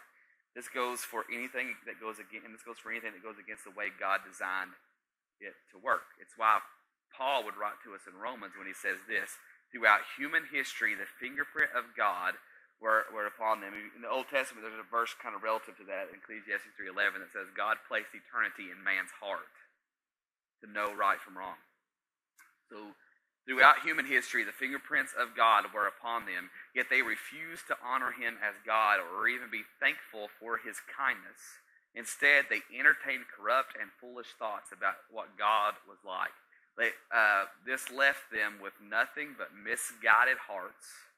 This 0.53 0.68
goes 0.68 1.00
for 1.00 1.24
anything 1.33 1.81
that 1.88 1.96
goes 1.96 2.20
against, 2.20 2.44
and 2.44 2.53
this 2.53 2.66
goes 2.66 2.76
for 2.76 2.92
anything 2.92 3.16
that 3.16 3.24
goes 3.24 3.40
against 3.40 3.64
the 3.64 3.72
way 3.72 3.88
God 3.88 4.20
designed 4.20 4.76
it 5.40 5.57
to 5.72 5.81
work. 5.81 6.12
It's 6.20 6.37
why 6.37 6.61
Paul 7.16 7.48
would 7.48 7.57
write 7.57 7.81
to 7.88 7.96
us 7.96 8.05
in 8.05 8.20
Romans 8.20 8.53
when 8.53 8.68
he 8.68 8.76
says 8.76 9.00
this: 9.09 9.40
throughout 9.72 10.05
human 10.20 10.44
history, 10.53 10.92
the 10.92 11.09
fingerprint 11.09 11.72
of 11.72 11.96
God 11.96 12.37
were, 12.81 13.05
were 13.12 13.29
upon 13.29 13.61
them. 13.61 13.77
In 13.77 14.01
the 14.01 14.09
Old 14.09 14.27
Testament, 14.33 14.64
there's 14.64 14.81
a 14.81 14.88
verse 14.88 15.12
kind 15.21 15.37
of 15.37 15.45
relative 15.45 15.77
to 15.79 15.87
that, 15.93 16.09
Ecclesiastes 16.11 16.73
3.11, 16.81 17.21
that 17.21 17.33
says, 17.33 17.53
God 17.53 17.77
placed 17.85 18.16
eternity 18.16 18.73
in 18.73 18.81
man's 18.81 19.12
heart 19.21 19.53
to 20.64 20.66
know 20.66 20.93
right 20.97 21.21
from 21.21 21.37
wrong. 21.37 21.61
So 22.73 22.97
throughout 23.45 23.85
human 23.85 24.09
history, 24.09 24.49
the 24.49 24.57
fingerprints 24.57 25.12
of 25.12 25.37
God 25.37 25.69
were 25.77 25.87
upon 25.87 26.25
them, 26.25 26.49
yet 26.73 26.88
they 26.88 27.05
refused 27.05 27.69
to 27.69 27.77
honor 27.85 28.16
him 28.16 28.40
as 28.40 28.57
God 28.64 29.05
or 29.05 29.29
even 29.29 29.53
be 29.53 29.69
thankful 29.77 30.33
for 30.40 30.57
his 30.57 30.81
kindness. 30.88 31.61
Instead, 31.93 32.49
they 32.49 32.64
entertained 32.73 33.29
corrupt 33.29 33.77
and 33.77 33.93
foolish 34.01 34.33
thoughts 34.38 34.73
about 34.73 35.05
what 35.11 35.37
God 35.37 35.75
was 35.85 36.01
like. 36.07 36.33
They, 36.79 36.95
uh, 37.12 37.51
this 37.66 37.90
left 37.90 38.31
them 38.33 38.62
with 38.62 38.73
nothing 38.81 39.35
but 39.37 39.51
misguided 39.53 40.38
hearts 40.38 41.10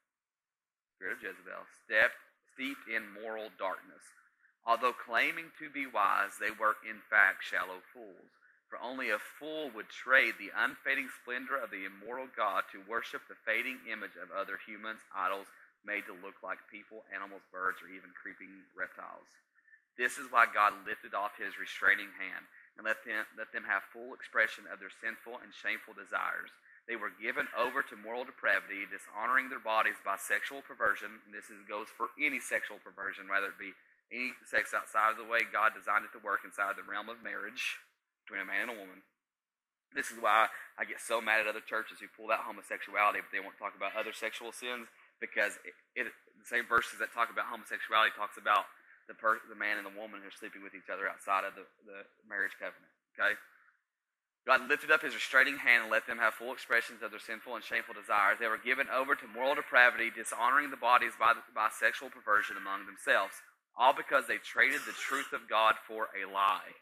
spirit 1.02 1.18
of 1.18 1.26
Jezebel, 1.26 1.66
stepped, 1.82 2.22
steeped 2.54 2.86
in 2.86 3.02
moral 3.10 3.50
darkness. 3.58 4.06
Although 4.62 4.94
claiming 4.94 5.50
to 5.58 5.66
be 5.66 5.90
wise, 5.90 6.38
they 6.38 6.54
were 6.54 6.78
in 6.86 7.02
fact 7.10 7.42
shallow 7.42 7.82
fools. 7.90 8.30
For 8.70 8.78
only 8.78 9.10
a 9.10 9.18
fool 9.18 9.74
would 9.74 9.90
trade 9.90 10.38
the 10.38 10.54
unfading 10.54 11.10
splendor 11.10 11.58
of 11.58 11.74
the 11.74 11.90
immortal 11.90 12.30
God 12.30 12.70
to 12.70 12.86
worship 12.86 13.26
the 13.26 13.42
fading 13.42 13.82
image 13.90 14.14
of 14.14 14.30
other 14.30 14.62
humans, 14.62 15.02
idols 15.10 15.50
made 15.82 16.06
to 16.06 16.14
look 16.22 16.38
like 16.46 16.70
people, 16.70 17.02
animals, 17.10 17.42
birds, 17.50 17.82
or 17.82 17.90
even 17.90 18.14
creeping 18.14 18.62
reptiles. 18.78 19.26
This 19.98 20.22
is 20.22 20.30
why 20.30 20.46
God 20.46 20.86
lifted 20.86 21.18
off 21.18 21.34
his 21.34 21.58
restraining 21.58 22.14
hand 22.14 22.46
and 22.78 22.86
let 22.86 23.02
them, 23.02 23.26
let 23.34 23.50
them 23.50 23.66
have 23.66 23.90
full 23.90 24.14
expression 24.14 24.70
of 24.70 24.78
their 24.78 24.94
sinful 25.02 25.42
and 25.42 25.50
shameful 25.50 25.98
desires. 25.98 26.54
They 26.90 26.98
were 26.98 27.14
given 27.14 27.46
over 27.54 27.82
to 27.86 27.94
moral 27.94 28.26
depravity, 28.26 28.82
dishonoring 28.90 29.46
their 29.48 29.62
bodies 29.62 30.02
by 30.02 30.18
sexual 30.18 30.66
perversion. 30.66 31.22
And 31.24 31.30
this 31.30 31.46
is, 31.46 31.62
goes 31.70 31.86
for 31.94 32.10
any 32.18 32.42
sexual 32.42 32.82
perversion, 32.82 33.30
whether 33.30 33.54
it 33.54 33.60
be 33.60 33.70
any 34.10 34.34
sex 34.44 34.74
outside 34.74 35.14
of 35.14 35.18
the 35.18 35.30
way 35.30 35.46
God 35.46 35.72
designed 35.78 36.04
it 36.04 36.12
to 36.12 36.20
work 36.20 36.42
inside 36.42 36.74
the 36.74 36.84
realm 36.84 37.08
of 37.08 37.22
marriage 37.22 37.78
between 38.26 38.42
a 38.42 38.48
man 38.48 38.68
and 38.68 38.74
a 38.74 38.80
woman. 38.82 39.00
This 39.94 40.10
is 40.10 40.18
why 40.18 40.48
I 40.80 40.88
get 40.88 41.00
so 41.00 41.20
mad 41.20 41.44
at 41.44 41.48
other 41.48 41.64
churches 41.64 42.00
who 42.00 42.08
pull 42.12 42.32
out 42.32 42.48
homosexuality, 42.48 43.20
but 43.20 43.30
they 43.30 43.44
won't 43.44 43.60
talk 43.60 43.76
about 43.76 43.92
other 43.92 44.12
sexual 44.12 44.50
sins 44.52 44.88
because 45.20 45.60
it, 45.68 45.76
it, 45.94 46.08
the 46.08 46.48
same 46.48 46.64
verses 46.64 46.96
that 46.98 47.12
talk 47.12 47.28
about 47.28 47.46
homosexuality 47.46 48.16
talks 48.16 48.40
about 48.40 48.66
the, 49.06 49.14
per, 49.14 49.38
the 49.52 49.58
man 49.58 49.76
and 49.76 49.84
the 49.84 49.92
woman 49.92 50.24
who 50.24 50.28
are 50.32 50.38
sleeping 50.40 50.64
with 50.64 50.72
each 50.72 50.88
other 50.88 51.04
outside 51.04 51.44
of 51.44 51.52
the, 51.54 51.68
the 51.84 52.08
marriage 52.24 52.56
covenant. 52.56 52.88
Okay, 53.12 53.36
God 54.46 54.68
lifted 54.68 54.90
up 54.90 55.02
his 55.02 55.14
restraining 55.14 55.58
hand 55.58 55.86
and 55.86 55.92
let 55.92 56.06
them 56.06 56.18
have 56.18 56.34
full 56.34 56.52
expressions 56.52 57.02
of 57.02 57.14
their 57.14 57.22
sinful 57.22 57.54
and 57.54 57.62
shameful 57.62 57.94
desires. 57.94 58.38
They 58.40 58.50
were 58.50 58.58
given 58.58 58.90
over 58.90 59.14
to 59.14 59.30
moral 59.30 59.54
depravity, 59.54 60.10
dishonoring 60.10 60.70
the 60.70 60.82
bodies 60.82 61.14
by, 61.14 61.34
by 61.54 61.70
sexual 61.70 62.10
perversion 62.10 62.56
among 62.58 62.86
themselves, 62.86 63.38
all 63.78 63.94
because 63.94 64.26
they 64.26 64.42
traded 64.42 64.82
the 64.82 64.98
truth 64.98 65.30
of 65.32 65.48
God 65.48 65.78
for 65.86 66.10
a 66.10 66.26
lie. 66.26 66.74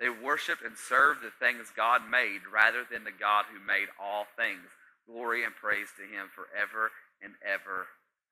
They 0.00 0.08
worshiped 0.08 0.64
and 0.64 0.76
served 0.76 1.20
the 1.20 1.32
things 1.32 1.72
God 1.76 2.08
made 2.08 2.48
rather 2.48 2.84
than 2.88 3.04
the 3.04 3.16
God 3.16 3.46
who 3.52 3.60
made 3.60 3.88
all 4.00 4.24
things. 4.36 4.72
Glory 5.08 5.44
and 5.44 5.54
praise 5.54 5.88
to 5.96 6.04
him 6.04 6.28
forever 6.32 6.90
and 7.20 7.36
ever. 7.44 7.88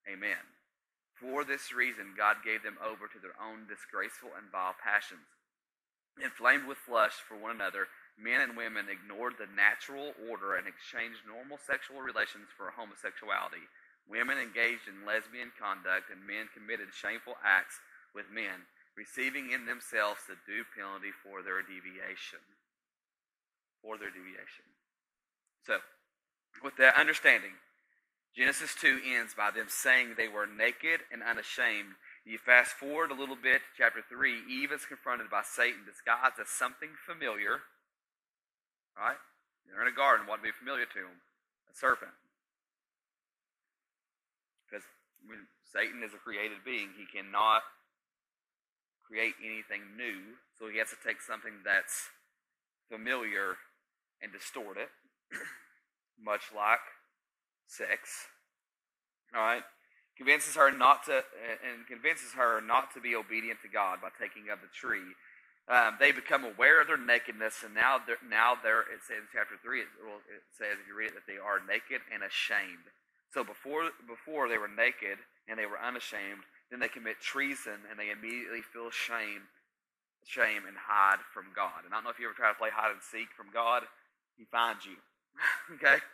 Amen. 0.08 0.40
For 1.20 1.44
this 1.44 1.72
reason, 1.72 2.16
God 2.16 2.44
gave 2.44 2.62
them 2.62 2.76
over 2.84 3.08
to 3.08 3.20
their 3.20 3.36
own 3.40 3.64
disgraceful 3.64 4.32
and 4.36 4.52
vile 4.52 4.76
passions. 4.76 5.28
Inflamed 6.20 6.66
with 6.66 6.84
lust 6.90 7.24
for 7.24 7.36
one 7.36 7.54
another, 7.54 7.88
men 8.18 8.40
and 8.40 8.56
women 8.56 8.86
ignored 8.86 9.34
the 9.38 9.50
natural 9.50 10.14
order 10.30 10.54
and 10.54 10.66
exchanged 10.66 11.26
normal 11.26 11.58
sexual 11.58 12.00
relations 12.00 12.46
for 12.54 12.70
homosexuality. 12.70 13.66
Women 14.06 14.38
engaged 14.38 14.86
in 14.86 15.08
lesbian 15.08 15.50
conduct, 15.56 16.12
and 16.12 16.22
men 16.22 16.52
committed 16.52 16.92
shameful 16.92 17.40
acts 17.42 17.80
with 18.14 18.30
men, 18.30 18.68
receiving 18.94 19.50
in 19.50 19.66
themselves 19.66 20.28
the 20.28 20.38
due 20.46 20.62
penalty 20.76 21.10
for 21.10 21.42
their 21.42 21.64
deviation. 21.64 22.42
For 23.82 23.98
their 23.98 24.12
deviation. 24.12 24.68
So, 25.66 25.80
with 26.62 26.76
that 26.76 27.00
understanding, 27.00 27.56
Genesis 28.36 28.74
2 28.76 29.00
ends 29.06 29.34
by 29.34 29.50
them 29.50 29.66
saying 29.68 30.14
they 30.14 30.28
were 30.28 30.46
naked 30.46 31.00
and 31.10 31.22
unashamed. 31.22 31.96
You 32.24 32.38
fast 32.38 32.72
forward 32.76 33.10
a 33.10 33.18
little 33.18 33.38
bit 33.38 33.62
to 33.62 33.70
chapter 33.78 34.02
3, 34.06 34.42
Eve 34.50 34.72
is 34.72 34.84
confronted 34.84 35.30
by 35.30 35.42
Satan 35.42 35.86
disguised 35.86 36.38
as 36.40 36.48
something 36.48 36.90
familiar 37.06 37.62
Right? 38.96 39.18
They're 39.66 39.82
in 39.82 39.90
a 39.90 39.96
garden. 39.96 40.26
What 40.26 40.40
would 40.40 40.46
be 40.46 40.54
familiar 40.54 40.86
to 40.86 41.02
them? 41.02 41.18
A 41.66 41.74
serpent. 41.74 42.14
Because 44.64 44.86
when 45.26 45.50
Satan 45.66 46.02
is 46.02 46.14
a 46.14 46.20
created 46.22 46.62
being, 46.64 46.94
he 46.94 47.06
cannot 47.06 47.62
create 49.02 49.34
anything 49.42 49.98
new. 49.98 50.38
So 50.58 50.70
he 50.70 50.78
has 50.78 50.90
to 50.90 51.00
take 51.02 51.20
something 51.20 51.66
that's 51.66 52.10
familiar 52.90 53.58
and 54.22 54.32
distort 54.32 54.76
it, 54.78 54.90
much 56.22 56.54
like 56.54 56.84
sex. 57.66 58.30
All 59.34 59.42
right? 59.42 59.62
Convinces 60.16 60.54
her 60.54 60.70
not 60.70 61.04
to, 61.06 61.26
and 61.66 61.86
convinces 61.88 62.32
her 62.38 62.60
not 62.60 62.94
to 62.94 63.00
be 63.00 63.16
obedient 63.16 63.58
to 63.62 63.68
God 63.68 63.98
by 64.00 64.08
taking 64.14 64.46
of 64.50 64.60
the 64.62 64.70
tree 64.70 65.18
um, 65.64 65.96
they 65.98 66.12
become 66.12 66.44
aware 66.44 66.80
of 66.80 66.88
their 66.88 67.00
nakedness, 67.00 67.64
and 67.64 67.72
now 67.72 67.96
they're, 68.04 68.20
now 68.28 68.52
they're, 68.60 68.84
it 68.92 69.00
says 69.08 69.24
in 69.24 69.32
chapter 69.32 69.56
3, 69.64 69.80
it, 69.80 69.88
it 70.28 70.44
says, 70.52 70.76
if 70.76 70.84
you 70.84 70.92
read 70.92 71.16
it, 71.16 71.16
that 71.16 71.24
they 71.24 71.40
are 71.40 71.64
naked 71.64 72.04
and 72.12 72.20
ashamed. 72.20 72.84
So 73.32 73.42
before, 73.42 73.88
before 74.04 74.48
they 74.48 74.60
were 74.60 74.68
naked 74.68 75.16
and 75.48 75.58
they 75.58 75.64
were 75.64 75.80
unashamed, 75.80 76.44
then 76.70 76.80
they 76.80 76.92
commit 76.92 77.16
treason 77.20 77.80
and 77.88 77.98
they 77.98 78.12
immediately 78.12 78.60
feel 78.60 78.92
shame, 78.92 79.48
shame 80.28 80.68
and 80.68 80.76
hide 80.76 81.24
from 81.32 81.48
God. 81.56 81.88
And 81.88 81.92
I 81.92 81.96
don't 81.96 82.04
know 82.04 82.12
if 82.12 82.20
you 82.20 82.28
ever 82.28 82.36
try 82.36 82.52
to 82.52 82.60
play 82.60 82.70
hide 82.70 82.92
and 82.92 83.00
seek 83.00 83.32
from 83.32 83.48
God, 83.48 83.88
He 84.36 84.44
finds 84.44 84.84
you. 84.84 85.00
okay? 85.80 86.04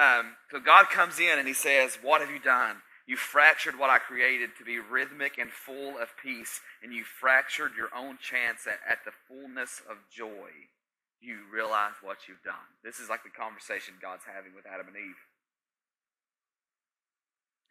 Um, 0.00 0.32
so 0.50 0.60
God 0.60 0.88
comes 0.88 1.20
in 1.20 1.38
and 1.38 1.46
He 1.46 1.54
says, 1.54 1.98
What 2.00 2.20
have 2.20 2.30
you 2.30 2.40
done? 2.40 2.80
You 3.08 3.16
fractured 3.16 3.80
what 3.80 3.88
I 3.88 3.96
created 3.96 4.52
to 4.60 4.68
be 4.68 4.76
rhythmic 4.76 5.40
and 5.40 5.48
full 5.48 5.96
of 5.96 6.12
peace, 6.20 6.60
and 6.84 6.92
you 6.92 7.08
fractured 7.08 7.72
your 7.72 7.88
own 7.96 8.20
chance 8.20 8.68
at, 8.68 8.84
at 8.84 9.00
the 9.08 9.16
fullness 9.24 9.80
of 9.88 9.96
joy. 10.12 10.68
You 11.16 11.48
realize 11.48 11.96
what 12.04 12.28
you've 12.28 12.44
done. 12.44 12.76
This 12.84 13.00
is 13.00 13.08
like 13.08 13.24
the 13.24 13.32
conversation 13.32 13.96
God's 13.96 14.28
having 14.28 14.52
with 14.52 14.68
Adam 14.68 14.92
and 14.92 15.00
Eve. 15.00 15.24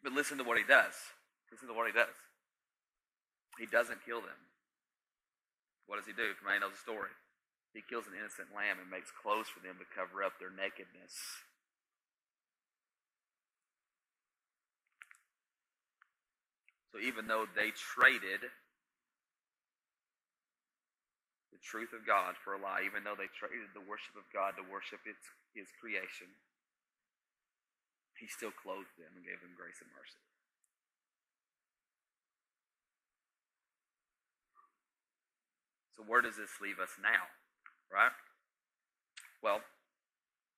But 0.02 0.10
listen 0.10 0.42
to 0.42 0.44
what 0.44 0.58
he 0.58 0.66
does. 0.66 0.98
Listen 1.54 1.70
to 1.70 1.74
what 1.78 1.86
he 1.86 1.94
does. 1.94 2.18
He 3.62 3.70
doesn't 3.70 4.02
kill 4.02 4.18
them. 4.18 4.42
What 5.86 6.02
does 6.02 6.10
he 6.10 6.18
do? 6.18 6.34
Everybody 6.34 6.58
knows 6.58 6.74
the 6.74 6.82
story. 6.82 7.14
He 7.70 7.86
kills 7.86 8.10
an 8.10 8.18
innocent 8.18 8.50
lamb 8.50 8.82
and 8.82 8.90
makes 8.90 9.14
clothes 9.14 9.46
for 9.46 9.62
them 9.62 9.78
to 9.78 9.86
cover 9.86 10.26
up 10.26 10.42
their 10.42 10.50
nakedness. 10.50 11.46
Even 17.02 17.26
though 17.26 17.46
they 17.54 17.70
traded 17.74 18.42
the 21.52 21.60
truth 21.62 21.90
of 21.94 22.06
God 22.06 22.34
for 22.42 22.54
a 22.54 22.60
lie, 22.60 22.86
even 22.86 23.02
though 23.02 23.18
they 23.18 23.30
traded 23.34 23.74
the 23.74 23.84
worship 23.84 24.14
of 24.14 24.26
God 24.30 24.54
to 24.58 24.64
worship 24.66 25.02
its, 25.06 25.22
his 25.54 25.70
creation, 25.78 26.30
he 28.18 28.26
still 28.26 28.54
clothed 28.54 28.94
them 28.98 29.14
and 29.14 29.26
gave 29.26 29.38
them 29.42 29.54
grace 29.54 29.78
and 29.78 29.90
mercy. 29.94 30.22
So 35.98 36.06
where 36.06 36.22
does 36.22 36.38
this 36.38 36.62
leave 36.62 36.78
us 36.78 36.94
now? 37.02 37.26
Right? 37.90 38.14
Well, 39.42 39.62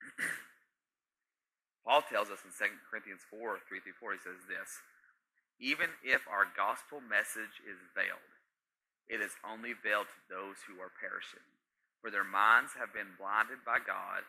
Paul 1.85 2.05
tells 2.05 2.29
us 2.29 2.45
in 2.45 2.53
2 2.53 2.65
Corinthians 2.93 3.25
4, 3.33 3.61
3 3.65 3.81
through 3.81 3.97
4, 3.97 4.13
he 4.13 4.21
says 4.21 4.41
this 4.49 4.69
Even 5.61 5.93
if 6.01 6.25
our 6.25 6.49
gospel 6.49 7.05
message 7.05 7.61
is 7.69 7.79
veiled, 7.93 8.33
it 9.07 9.21
is 9.21 9.37
only 9.45 9.77
veiled 9.77 10.09
to 10.09 10.21
those 10.33 10.65
who 10.65 10.81
are 10.81 10.91
perishing. 10.91 11.45
For 12.01 12.09
their 12.09 12.25
minds 12.25 12.73
have 12.81 12.97
been 12.97 13.13
blinded 13.21 13.61
by 13.63 13.77
God, 13.85 14.25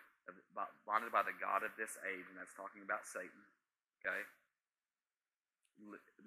blinded 0.84 1.16
by 1.16 1.24
the 1.24 1.38
God 1.40 1.64
of 1.64 1.72
this 1.80 1.96
age, 2.04 2.28
and 2.28 2.36
that's 2.36 2.54
talking 2.54 2.84
about 2.84 3.08
Satan. 3.08 3.48
Okay? 4.04 4.28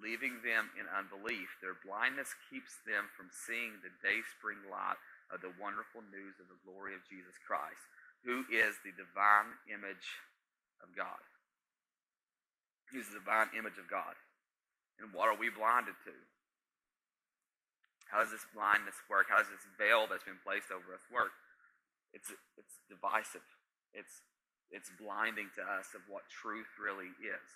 leaving 0.02 0.42
them 0.42 0.70
in 0.74 0.90
unbelief. 0.90 1.56
Their 1.62 1.78
blindness 1.78 2.34
keeps 2.50 2.82
them 2.82 3.06
from 3.14 3.30
seeing 3.30 3.78
the 3.80 3.92
day 4.02 4.20
spring 4.34 4.60
light 4.66 4.98
of 5.30 5.40
the 5.40 5.54
wonderful 5.56 6.02
news 6.10 6.36
of 6.42 6.50
the 6.50 6.60
glory 6.66 6.94
of 6.94 7.06
Jesus 7.06 7.38
Christ, 7.40 7.80
who 8.26 8.44
is 8.50 8.76
the 8.82 8.94
divine 8.94 9.54
image 9.70 10.20
of 10.82 10.92
God. 10.92 11.22
He's 12.92 13.08
the 13.10 13.22
divine 13.22 13.54
image 13.56 13.78
of 13.80 13.88
God. 13.88 14.14
And 15.02 15.10
what 15.10 15.26
are 15.28 15.38
we 15.38 15.50
blinded 15.50 15.98
to? 16.06 16.14
How 18.10 18.22
does 18.22 18.30
this 18.30 18.46
blindness 18.54 18.94
work? 19.10 19.26
How 19.26 19.42
does 19.42 19.50
this 19.50 19.66
veil 19.74 20.06
that's 20.06 20.22
been 20.22 20.38
placed 20.46 20.70
over 20.70 20.94
us 20.94 21.02
work? 21.10 21.34
It's, 22.14 22.30
it's 22.54 22.78
divisive. 22.86 23.42
It's, 23.90 24.22
it's 24.70 24.90
blinding 24.94 25.50
to 25.58 25.62
us 25.66 25.90
of 25.98 26.06
what 26.06 26.22
truth 26.30 26.70
really 26.78 27.10
is. 27.18 27.48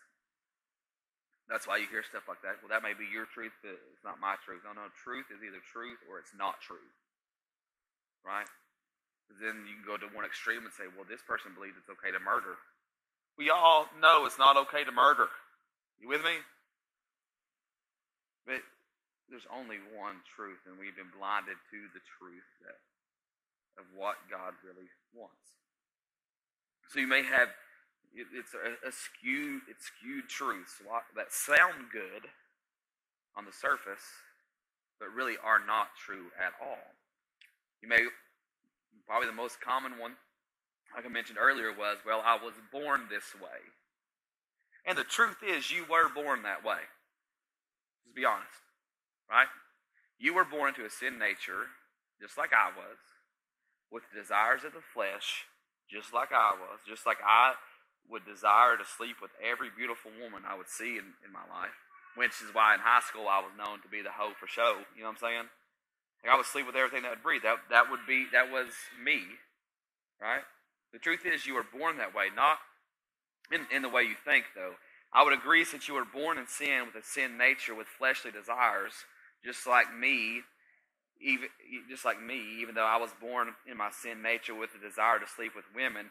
That's 1.47 1.65
why 1.65 1.81
you 1.81 1.89
hear 1.89 2.05
stuff 2.05 2.29
like 2.29 2.45
that. 2.45 2.61
Well, 2.61 2.75
that 2.75 2.85
may 2.85 2.93
be 2.93 3.09
your 3.09 3.25
truth, 3.25 3.55
but 3.65 3.79
it's 3.95 4.05
not 4.05 4.21
my 4.21 4.37
truth. 4.45 4.67
No, 4.69 4.77
no, 4.77 4.91
truth 4.99 5.33
is 5.33 5.41
either 5.41 5.63
truth 5.65 5.97
or 6.11 6.21
it's 6.21 6.35
not 6.37 6.61
true. 6.61 6.85
Right? 8.21 8.51
Then 9.41 9.65
you 9.65 9.81
can 9.81 9.87
go 9.87 9.97
to 9.97 10.11
one 10.13 10.29
extreme 10.29 10.67
and 10.67 10.75
say, 10.75 10.91
well, 10.93 11.09
this 11.09 11.25
person 11.25 11.57
believes 11.57 11.79
it's 11.81 11.89
okay 11.89 12.13
to 12.13 12.21
murder. 12.21 12.61
We 13.39 13.49
all 13.49 13.87
know 14.03 14.27
it's 14.27 14.41
not 14.41 14.59
okay 14.69 14.83
to 14.85 14.93
murder. 14.93 15.31
You 16.03 16.09
with 16.11 16.25
me? 16.25 16.43
But 18.49 18.65
there's 19.29 19.45
only 19.53 19.77
one 19.93 20.25
truth, 20.25 20.65
and 20.65 20.81
we've 20.81 20.97
been 20.97 21.13
blinded 21.13 21.61
to 21.69 21.81
the 21.93 22.01
truth 22.17 22.49
that, 22.65 22.81
of 23.77 23.85
what 23.93 24.17
God 24.33 24.57
really 24.65 24.89
wants. 25.13 25.61
So 26.89 26.99
you 26.99 27.07
may 27.07 27.21
have 27.23 27.53
it's 28.17 28.57
a, 28.57 28.89
a 28.89 28.91
skewed, 28.91 29.63
it's 29.69 29.93
skewed 29.93 30.29
truths 30.33 30.81
that 31.15 31.29
sound 31.31 31.93
good 31.93 32.25
on 33.37 33.45
the 33.45 33.53
surface, 33.53 34.03
but 34.99 35.13
really 35.13 35.37
are 35.45 35.61
not 35.61 35.89
true 35.95 36.33
at 36.41 36.57
all. 36.57 36.97
You 37.83 37.89
may, 37.89 38.01
probably 39.07 39.29
the 39.29 39.37
most 39.37 39.61
common 39.61 39.99
one, 39.99 40.13
like 40.97 41.05
I 41.05 41.09
mentioned 41.09 41.39
earlier, 41.39 41.71
was, 41.71 41.99
well, 42.07 42.23
I 42.25 42.43
was 42.43 42.55
born 42.73 43.03
this 43.11 43.37
way. 43.37 43.61
And 44.87 44.97
the 44.97 45.05
truth 45.05 45.45
is, 45.47 45.71
you 45.71 45.85
were 45.85 46.09
born 46.09 46.43
that 46.43 46.65
way. 46.65 46.81
Just 48.09 48.17
be 48.17 48.25
honest, 48.25 48.65
right? 49.29 49.53
You 50.17 50.33
were 50.33 50.49
born 50.49 50.73
into 50.73 50.89
a 50.89 50.91
sin 50.91 51.21
nature, 51.21 51.69
just 52.17 52.41
like 52.41 52.57
I 52.57 52.73
was, 52.73 52.97
with 53.93 54.09
desires 54.17 54.65
of 54.65 54.73
the 54.73 54.81
flesh, 54.81 55.45
just 55.93 56.17
like 56.17 56.33
I 56.33 56.57
was, 56.57 56.81
just 56.89 57.05
like 57.05 57.21
I 57.21 57.61
would 58.09 58.25
desire 58.25 58.81
to 58.81 58.89
sleep 58.89 59.21
with 59.21 59.37
every 59.37 59.69
beautiful 59.69 60.09
woman 60.17 60.49
I 60.49 60.57
would 60.57 60.73
see 60.73 60.97
in, 60.97 61.21
in 61.21 61.29
my 61.29 61.45
life, 61.53 61.77
which 62.17 62.41
is 62.41 62.57
why 62.57 62.73
in 62.73 62.81
high 62.81 63.05
school 63.05 63.29
I 63.29 63.45
was 63.45 63.53
known 63.53 63.85
to 63.85 63.93
be 63.93 64.01
the 64.01 64.17
hoe 64.17 64.33
for 64.33 64.49
show. 64.49 64.81
You 64.97 65.05
know 65.05 65.13
what 65.13 65.21
I'm 65.21 65.29
saying? 65.29 65.47
Like 66.25 66.33
I 66.33 66.37
would 66.41 66.49
sleep 66.49 66.65
with 66.65 66.81
everything 66.81 67.05
that 67.05 67.13
would 67.13 67.23
breathe. 67.23 67.45
That 67.45 67.69
that 67.69 67.93
would 67.93 68.09
be 68.09 68.27
that 68.33 68.51
was 68.51 68.73
me, 68.97 69.21
right? 70.17 70.43
The 70.93 70.99
truth 70.99 71.29
is, 71.29 71.45
you 71.45 71.55
were 71.55 71.69
born 71.69 71.99
that 71.99 72.17
way, 72.17 72.33
not 72.35 72.59
in, 73.53 73.69
in 73.69 73.83
the 73.83 73.93
way 73.93 74.03
you 74.03 74.17
think, 74.25 74.57
though. 74.57 74.81
I 75.13 75.25
would 75.25 75.33
agree, 75.33 75.65
since 75.65 75.89
you 75.89 75.95
were 75.95 76.05
born 76.05 76.39
in 76.39 76.47
sin 76.47 76.85
with 76.87 77.03
a 77.03 77.07
sin 77.07 77.39
nature, 77.39 77.75
with 77.75 77.87
fleshly 77.87 78.31
desires, 78.31 78.93
just 79.45 79.67
like 79.67 79.87
me, 79.95 80.43
even 81.21 81.49
just 81.89 82.05
like 82.05 82.21
me, 82.21 82.61
even 82.61 82.75
though 82.75 82.87
I 82.87 82.99
was 82.99 83.11
born 83.21 83.49
in 83.67 83.77
my 83.77 83.91
sin 83.91 84.23
nature 84.23 84.55
with 84.55 84.71
the 84.73 84.79
desire 84.79 85.19
to 85.19 85.27
sleep 85.27 85.57
with 85.57 85.65
women, 85.75 86.11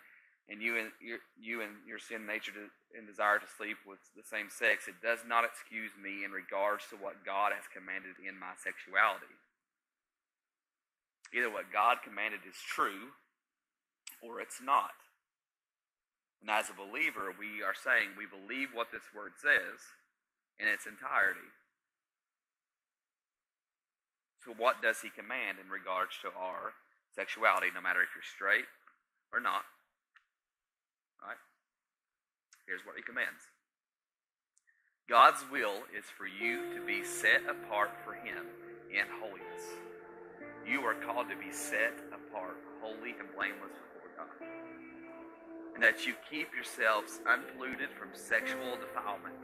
and 0.49 0.61
you 0.61 0.77
and 0.77 0.91
your, 0.99 1.19
you 1.39 1.61
and 1.61 1.71
your 1.85 1.99
sin 1.99 2.25
nature 2.25 2.51
to, 2.51 2.71
and 2.97 3.05
desire 3.05 3.37
to 3.37 3.47
sleep 3.57 3.77
with 3.85 3.99
the 4.15 4.23
same 4.23 4.49
sex, 4.49 4.87
it 4.87 4.99
does 5.03 5.19
not 5.27 5.45
excuse 5.45 5.91
me 5.99 6.23
in 6.23 6.31
regards 6.31 6.87
to 6.89 6.95
what 6.95 7.25
God 7.25 7.51
has 7.53 7.67
commanded 7.69 8.15
in 8.23 8.39
my 8.39 8.55
sexuality. 8.57 9.31
Either 11.35 11.51
what 11.51 11.71
God 11.71 11.99
commanded 12.03 12.41
is 12.47 12.55
true 12.55 13.11
or 14.23 14.39
it's 14.39 14.63
not. 14.63 14.95
And 16.41 16.49
as 16.49 16.69
a 16.69 16.77
believer, 16.77 17.33
we 17.33 17.63
are 17.65 17.75
saying 17.75 18.13
we 18.17 18.29
believe 18.29 18.69
what 18.73 18.91
this 18.91 19.05
word 19.15 19.33
says 19.41 19.81
in 20.59 20.67
its 20.67 20.85
entirety. 20.85 21.49
So, 24.45 24.53
what 24.55 24.81
does 24.81 25.01
he 25.01 25.09
command 25.09 25.57
in 25.59 25.69
regards 25.69 26.15
to 26.21 26.31
our 26.37 26.77
sexuality, 27.13 27.67
no 27.73 27.81
matter 27.81 28.01
if 28.01 28.13
you're 28.15 28.23
straight 28.23 28.69
or 29.33 29.41
not? 29.41 29.65
Right? 31.19 31.41
Here's 32.65 32.85
what 32.85 32.95
he 32.95 33.03
commands 33.03 33.43
God's 35.09 35.43
will 35.51 35.83
is 35.95 36.05
for 36.05 36.27
you 36.27 36.75
to 36.75 36.85
be 36.85 37.03
set 37.03 37.43
apart 37.49 37.91
for 38.03 38.13
him 38.13 38.43
in 38.91 39.07
holiness. 39.19 39.63
You 40.67 40.81
are 40.81 40.95
called 40.95 41.29
to 41.29 41.35
be 41.35 41.51
set 41.51 41.95
apart, 42.11 42.59
holy 42.81 43.15
and 43.15 43.31
blameless 43.35 43.71
before 43.71 44.11
God. 44.15 44.47
And 45.77 45.83
that 45.83 46.07
you 46.07 46.15
keep 46.27 46.55
yourselves 46.55 47.19
unpolluted 47.29 47.89
from 47.91 48.09
sexual 48.13 48.81
defilement. 48.81 49.35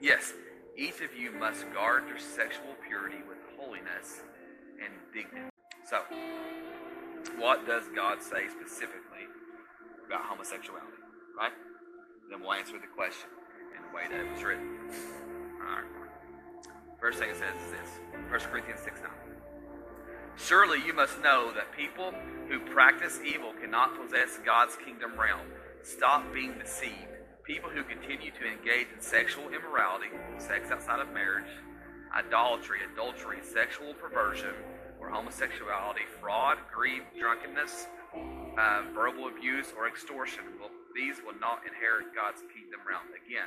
yes, 0.00 0.32
each 0.76 1.00
of 1.00 1.12
you 1.18 1.32
must 1.32 1.66
guard 1.74 2.06
your 2.06 2.20
sexual 2.20 2.78
purity 2.86 3.18
with 3.28 3.38
holiness 3.58 4.22
and 4.78 4.92
dignity. 5.12 5.50
So, 5.82 5.98
what 7.36 7.66
does 7.66 7.82
God 7.96 8.22
say 8.22 8.46
specifically 8.46 9.26
about 10.06 10.22
homosexuality, 10.22 11.02
right? 11.36 11.50
Then 12.30 12.40
we'll 12.40 12.52
answer 12.52 12.78
the 12.78 12.86
question 12.86 13.28
in 13.74 13.82
the 13.82 13.90
way 13.90 14.06
that 14.08 14.24
it 14.24 14.30
was 14.30 14.44
written. 14.44 14.78
All 15.66 15.82
right. 15.82 15.84
First 17.00 17.18
thing 17.18 17.30
it 17.30 17.36
says 17.36 17.56
is 17.66 17.72
this 17.72 17.90
1 18.30 18.40
Corinthians 18.52 18.82
6 18.84 19.00
9. 19.02 19.10
Surely 20.36 20.78
you 20.86 20.94
must 20.94 21.20
know 21.20 21.50
that 21.56 21.72
people 21.76 22.14
who 22.50 22.58
practice 22.74 23.20
evil 23.24 23.54
cannot 23.62 23.94
possess 23.94 24.40
God's 24.44 24.74
kingdom 24.84 25.12
realm. 25.14 25.46
Stop 25.84 26.34
being 26.34 26.58
deceived. 26.58 27.06
People 27.44 27.70
who 27.70 27.84
continue 27.84 28.32
to 28.34 28.44
engage 28.44 28.90
in 28.92 29.00
sexual 29.00 29.46
immorality, 29.54 30.10
sex 30.38 30.70
outside 30.70 30.98
of 30.98 31.14
marriage, 31.14 31.50
idolatry, 32.12 32.78
adultery, 32.92 33.38
sexual 33.42 33.94
perversion, 33.94 34.50
or 34.98 35.08
homosexuality, 35.08 36.02
fraud, 36.20 36.58
greed, 36.74 37.02
drunkenness, 37.18 37.86
uh, 38.58 38.82
verbal 38.92 39.28
abuse, 39.28 39.72
or 39.78 39.86
extortion, 39.86 40.42
well, 40.58 40.70
these 40.94 41.22
will 41.24 41.38
not 41.38 41.62
inherit 41.62 42.10
God's 42.14 42.42
kingdom 42.50 42.82
realm. 42.82 43.06
Again, 43.14 43.46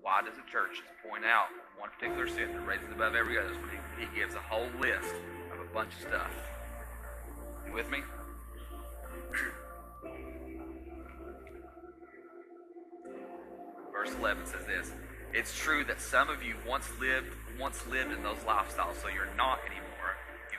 why 0.00 0.22
does 0.24 0.34
the 0.34 0.48
church 0.50 0.80
just 0.80 0.96
point 1.04 1.28
out 1.28 1.52
one 1.76 1.90
particular 1.92 2.26
sin 2.26 2.56
that 2.56 2.66
raises 2.66 2.88
above 2.90 3.14
every 3.14 3.38
other? 3.38 3.52
He, 3.52 4.08
he 4.08 4.16
gives 4.16 4.34
a 4.34 4.40
whole 4.40 4.68
list 4.80 5.12
of 5.52 5.60
a 5.60 5.68
bunch 5.74 5.92
of 6.00 6.08
stuff. 6.08 6.32
You 7.66 7.74
with 7.74 7.90
me? 7.90 8.00
11 14.20 14.46
says 14.46 14.66
this. 14.66 14.92
It's 15.32 15.56
true 15.56 15.84
that 15.84 16.00
some 16.00 16.28
of 16.28 16.42
you 16.42 16.54
once 16.68 16.86
lived 17.00 17.32
once 17.58 17.84
lived 17.88 18.12
in 18.12 18.22
those 18.22 18.40
lifestyles, 18.48 18.96
so 19.02 19.08
you're 19.08 19.28
not 19.36 19.58
anymore 19.66 19.90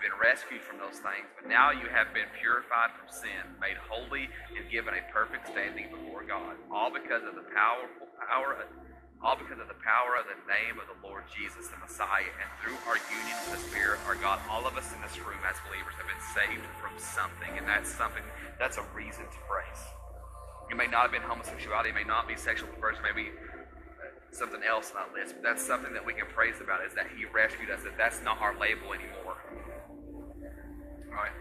You've 0.01 0.17
been 0.17 0.17
rescued 0.17 0.65
from 0.65 0.81
those 0.81 0.97
things, 0.97 1.29
but 1.37 1.45
now 1.45 1.69
you 1.69 1.85
have 1.93 2.09
been 2.09 2.25
purified 2.41 2.89
from 2.97 3.05
sin, 3.05 3.45
made 3.61 3.77
holy, 3.85 4.33
and 4.49 4.65
given 4.65 4.97
a 4.97 5.03
perfect 5.13 5.45
standing 5.45 5.93
before 5.93 6.25
God. 6.25 6.57
All 6.73 6.89
because 6.89 7.21
of 7.21 7.37
the 7.37 7.45
powerful 7.53 8.09
power, 8.17 8.65
all 9.21 9.37
because 9.37 9.61
of 9.61 9.69
the 9.69 9.77
power 9.85 10.17
of 10.17 10.25
the 10.25 10.41
name 10.49 10.81
of 10.81 10.89
the 10.89 10.97
Lord 11.05 11.29
Jesus, 11.29 11.69
the 11.69 11.77
Messiah, 11.77 12.33
and 12.33 12.49
through 12.65 12.81
our 12.89 12.97
union 13.13 13.37
with 13.45 13.61
the 13.61 13.63
Spirit, 13.69 14.01
our 14.09 14.17
God, 14.17 14.41
all 14.49 14.65
of 14.65 14.73
us 14.73 14.89
in 14.89 14.97
this 15.05 15.21
room 15.21 15.37
as 15.45 15.61
believers 15.69 15.93
have 16.01 16.09
been 16.09 16.25
saved 16.33 16.65
from 16.81 16.97
something, 16.97 17.53
and 17.61 17.69
that's 17.69 17.93
something, 17.93 18.25
that's 18.57 18.81
a 18.81 18.85
reason 18.97 19.29
to 19.29 19.39
praise. 19.45 19.81
It 20.73 20.81
may 20.81 20.89
not 20.89 21.05
have 21.05 21.13
been 21.13 21.21
homosexuality, 21.29 21.93
it 21.93 21.97
may 22.01 22.09
not 22.09 22.25
be 22.25 22.33
sexual 22.33 22.73
perversion, 22.73 23.05
maybe 23.05 23.29
something 24.31 24.63
else 24.63 24.91
on 24.95 25.03
that 25.03 25.11
list, 25.11 25.35
but 25.35 25.43
that's 25.43 25.63
something 25.63 25.93
that 25.93 26.05
we 26.05 26.13
can 26.13 26.25
praise 26.31 26.55
about 26.63 26.83
is 26.87 26.93
that 26.95 27.07
He 27.15 27.25
rescued 27.25 27.69
us, 27.69 27.83
that 27.83 27.97
that's 27.97 28.23
not 28.23 28.39
our 28.39 28.57
label 28.57 28.95
anymore. 28.95 29.35
All 31.11 31.19
right. 31.19 31.35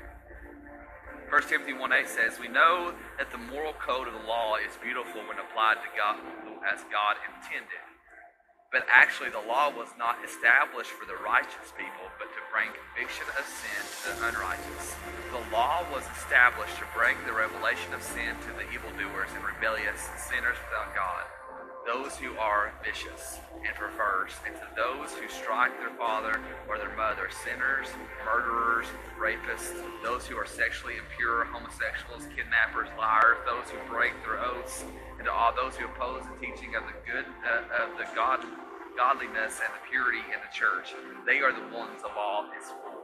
1 1.30 1.46
Timothy 1.46 1.70
1.8 1.78 2.10
says, 2.10 2.42
We 2.42 2.50
know 2.50 2.90
that 3.14 3.30
the 3.30 3.38
moral 3.38 3.72
code 3.78 4.10
of 4.10 4.14
the 4.14 4.26
law 4.26 4.58
is 4.58 4.74
beautiful 4.82 5.22
when 5.30 5.38
applied 5.38 5.78
to 5.78 5.90
God 5.94 6.18
as 6.66 6.82
God 6.90 7.14
intended. 7.30 7.86
But 8.74 8.86
actually, 8.90 9.30
the 9.30 9.42
law 9.46 9.70
was 9.70 9.90
not 9.98 10.18
established 10.26 10.90
for 10.90 11.06
the 11.06 11.18
righteous 11.22 11.74
people, 11.74 12.06
but 12.18 12.30
to 12.34 12.42
bring 12.50 12.70
conviction 12.70 13.26
of 13.34 13.46
sin 13.46 13.82
to 13.82 14.08
the 14.14 14.30
unrighteous. 14.30 14.94
The 15.30 15.42
law 15.54 15.86
was 15.90 16.06
established 16.18 16.78
to 16.82 16.86
bring 16.94 17.18
the 17.26 17.34
revelation 17.34 17.94
of 17.94 18.02
sin 18.02 18.34
to 18.46 18.50
the 18.54 18.66
evildoers 18.70 19.30
and 19.34 19.42
rebellious 19.42 20.02
sinners 20.18 20.58
without 20.70 20.94
God 20.94 21.26
those 21.86 22.16
who 22.16 22.36
are 22.36 22.72
vicious 22.84 23.40
and 23.64 23.74
perverse, 23.74 24.34
and 24.46 24.54
to 24.56 24.66
those 24.76 25.12
who 25.12 25.28
strike 25.28 25.72
their 25.78 25.92
father 25.96 26.40
or 26.68 26.78
their 26.78 26.94
mother, 26.96 27.28
sinners, 27.44 27.88
murderers, 28.24 28.86
rapists, 29.18 29.76
those 30.02 30.26
who 30.26 30.36
are 30.36 30.46
sexually 30.46 30.94
impure, 30.96 31.44
homosexuals, 31.44 32.24
kidnappers, 32.36 32.88
liars, 32.98 33.38
those 33.44 33.68
who 33.68 33.78
break 33.92 34.12
their 34.24 34.40
oaths, 34.40 34.84
and 35.16 35.24
to 35.24 35.32
all 35.32 35.54
those 35.54 35.76
who 35.76 35.84
oppose 35.86 36.22
the 36.24 36.46
teaching 36.46 36.74
of 36.76 36.84
the 36.84 36.96
good 37.04 37.24
uh, 37.44 37.84
of 37.84 37.96
the 37.96 38.06
God, 38.14 38.44
godliness 38.96 39.60
and 39.60 39.72
the 39.72 39.82
purity 39.88 40.24
in 40.32 40.40
the 40.40 40.52
church. 40.52 40.94
They 41.26 41.40
are 41.40 41.52
the 41.52 41.64
ones 41.74 42.00
the 42.02 42.08
law 42.08 42.44
is 42.56 42.68
for. 42.68 43.00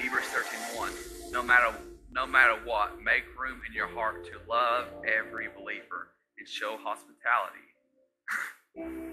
Hebrews 0.00 0.28
13:1. 0.32 1.32
No 1.32 1.42
matter 1.42 1.74
no 2.10 2.26
matter 2.26 2.56
what, 2.64 3.00
make 3.02 3.24
room 3.38 3.60
in 3.66 3.72
your 3.74 3.88
heart 3.88 4.24
to 4.26 4.40
love 4.48 4.86
every 5.04 5.48
believer 5.48 6.08
show 6.48 6.76
hospitality. 6.82 7.68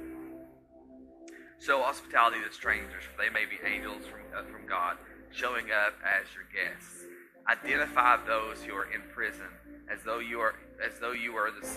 show 1.59 1.81
hospitality 1.81 2.37
to 2.47 2.53
strangers, 2.53 3.03
for 3.03 3.21
they 3.21 3.29
may 3.29 3.45
be 3.45 3.59
angels 3.65 4.03
from, 4.07 4.21
uh, 4.35 4.43
from 4.51 4.67
God, 4.67 4.97
showing 5.31 5.65
up 5.71 5.93
as 6.03 6.27
your 6.33 6.47
guests. 6.47 7.03
Identify 7.47 8.25
those 8.25 8.63
who 8.63 8.73
are 8.73 8.91
in 8.91 9.01
prison 9.13 9.51
as 9.91 9.99
though 10.03 10.19
you 10.19 10.39
are 10.39 10.55
as 10.83 10.97
though 10.99 11.11
you 11.11 11.35
are 11.35 11.51
the 11.51 11.67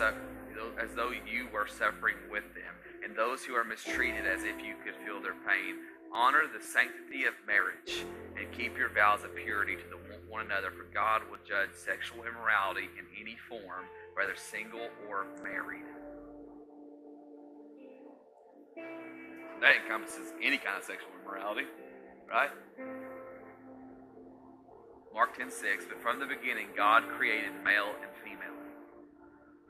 as 0.80 0.94
though 0.94 1.10
you 1.10 1.46
were 1.52 1.66
suffering 1.66 2.16
with 2.30 2.44
them, 2.54 2.72
and 3.04 3.14
those 3.14 3.44
who 3.44 3.54
are 3.54 3.64
mistreated 3.64 4.26
as 4.26 4.44
if 4.44 4.58
you 4.64 4.74
could 4.84 4.94
feel 5.04 5.20
their 5.20 5.36
pain. 5.46 5.76
Honor 6.08 6.48
the 6.48 6.64
sanctity 6.64 7.28
of 7.28 7.34
marriage 7.46 8.08
and 8.40 8.50
keep 8.50 8.78
your 8.78 8.88
vows 8.88 9.24
of 9.24 9.36
purity 9.36 9.76
to 9.76 9.88
the 9.92 10.00
one 10.26 10.40
another, 10.44 10.70
for 10.70 10.88
God 10.92 11.20
will 11.28 11.36
judge 11.44 11.68
sexual 11.76 12.24
immorality 12.24 12.88
in 12.96 13.04
any 13.20 13.36
form 13.48 13.84
whether 14.18 14.34
single 14.34 14.90
or 15.08 15.26
married. 15.44 15.86
That 19.62 19.78
encompasses 19.78 20.34
any 20.42 20.58
kind 20.58 20.74
of 20.74 20.82
sexual 20.82 21.14
immorality, 21.22 21.70
right? 22.26 22.50
Mark 25.14 25.38
10 25.38 25.50
6, 25.50 25.86
but 25.86 26.02
from 26.02 26.18
the 26.18 26.26
beginning, 26.26 26.66
God 26.74 27.04
created 27.14 27.54
male 27.62 27.94
and 28.02 28.10
female. 28.26 28.58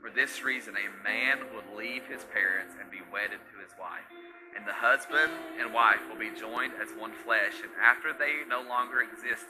For 0.01 0.09
this 0.09 0.41
reason, 0.41 0.73
a 0.73 0.89
man 1.03 1.45
would 1.53 1.77
leave 1.77 2.09
his 2.09 2.25
parents 2.33 2.73
and 2.81 2.89
be 2.89 3.05
wedded 3.13 3.37
to 3.53 3.55
his 3.61 3.77
wife. 3.77 4.09
And 4.57 4.65
the 4.65 4.73
husband 4.73 5.29
and 5.61 5.73
wife 5.73 6.01
will 6.09 6.17
be 6.17 6.33
joined 6.33 6.73
as 6.81 6.89
one 6.97 7.13
flesh. 7.13 7.61
And 7.61 7.69
after 7.77 8.17
they 8.17 8.41
no 8.49 8.65
longer 8.65 9.05
exist, 9.05 9.45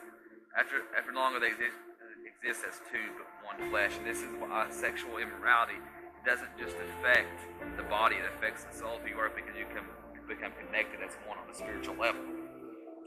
after, 0.58 0.84
after 0.92 1.14
no 1.14 1.24
longer 1.24 1.40
they 1.40 1.56
exist, 1.56 1.78
uh, 2.04 2.28
exist 2.28 2.68
as 2.68 2.82
two 2.92 3.16
but 3.16 3.29
one 3.44 3.70
flesh. 3.70 3.98
And 3.98 4.06
this 4.06 4.20
is 4.20 4.34
why 4.40 4.68
sexual 4.70 5.18
immorality 5.18 5.80
doesn't 6.26 6.52
just 6.60 6.76
affect 6.76 7.40
the 7.78 7.84
body, 7.84 8.16
it 8.16 8.28
affects 8.36 8.66
the 8.66 8.76
soul 8.76 8.98
of 8.98 9.08
you 9.08 9.18
are 9.18 9.30
because 9.30 9.56
you 9.58 9.66
can 9.74 9.84
become 10.28 10.52
connected 10.60 11.00
as 11.02 11.16
one 11.28 11.38
on 11.38 11.50
a 11.50 11.56
spiritual 11.56 11.96
level. 11.96 12.22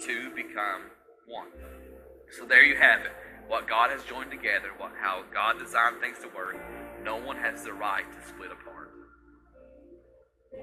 Two 0.00 0.30
become 0.34 0.90
one. 1.26 1.48
So 2.30 2.44
there 2.44 2.64
you 2.64 2.76
have 2.76 3.00
it. 3.02 3.12
What 3.48 3.68
God 3.68 3.90
has 3.90 4.02
joined 4.04 4.30
together, 4.30 4.70
what 4.78 4.92
how 5.00 5.24
God 5.32 5.58
designed 5.58 6.00
things 6.00 6.18
to 6.20 6.28
work, 6.34 6.56
no 7.04 7.16
one 7.16 7.36
has 7.36 7.64
the 7.64 7.72
right 7.72 8.04
to 8.10 8.28
split 8.28 8.50
apart. 8.50 8.90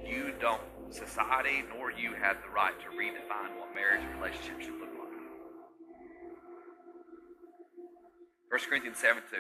You 0.06 0.34
don't, 0.40 0.62
society 0.90 1.64
nor 1.76 1.92
you 1.92 2.14
have 2.20 2.38
the 2.42 2.50
right 2.50 2.74
to 2.80 2.88
redefine 2.98 3.60
what 3.60 3.76
marriage 3.76 4.02
and 4.04 4.22
relationship 4.22 4.62
should 4.62 4.80
look 4.80 4.90
like. 4.90 5.10
1 8.50 8.60
Corinthians 8.68 8.98
7 8.98 9.22
2. 9.30 9.38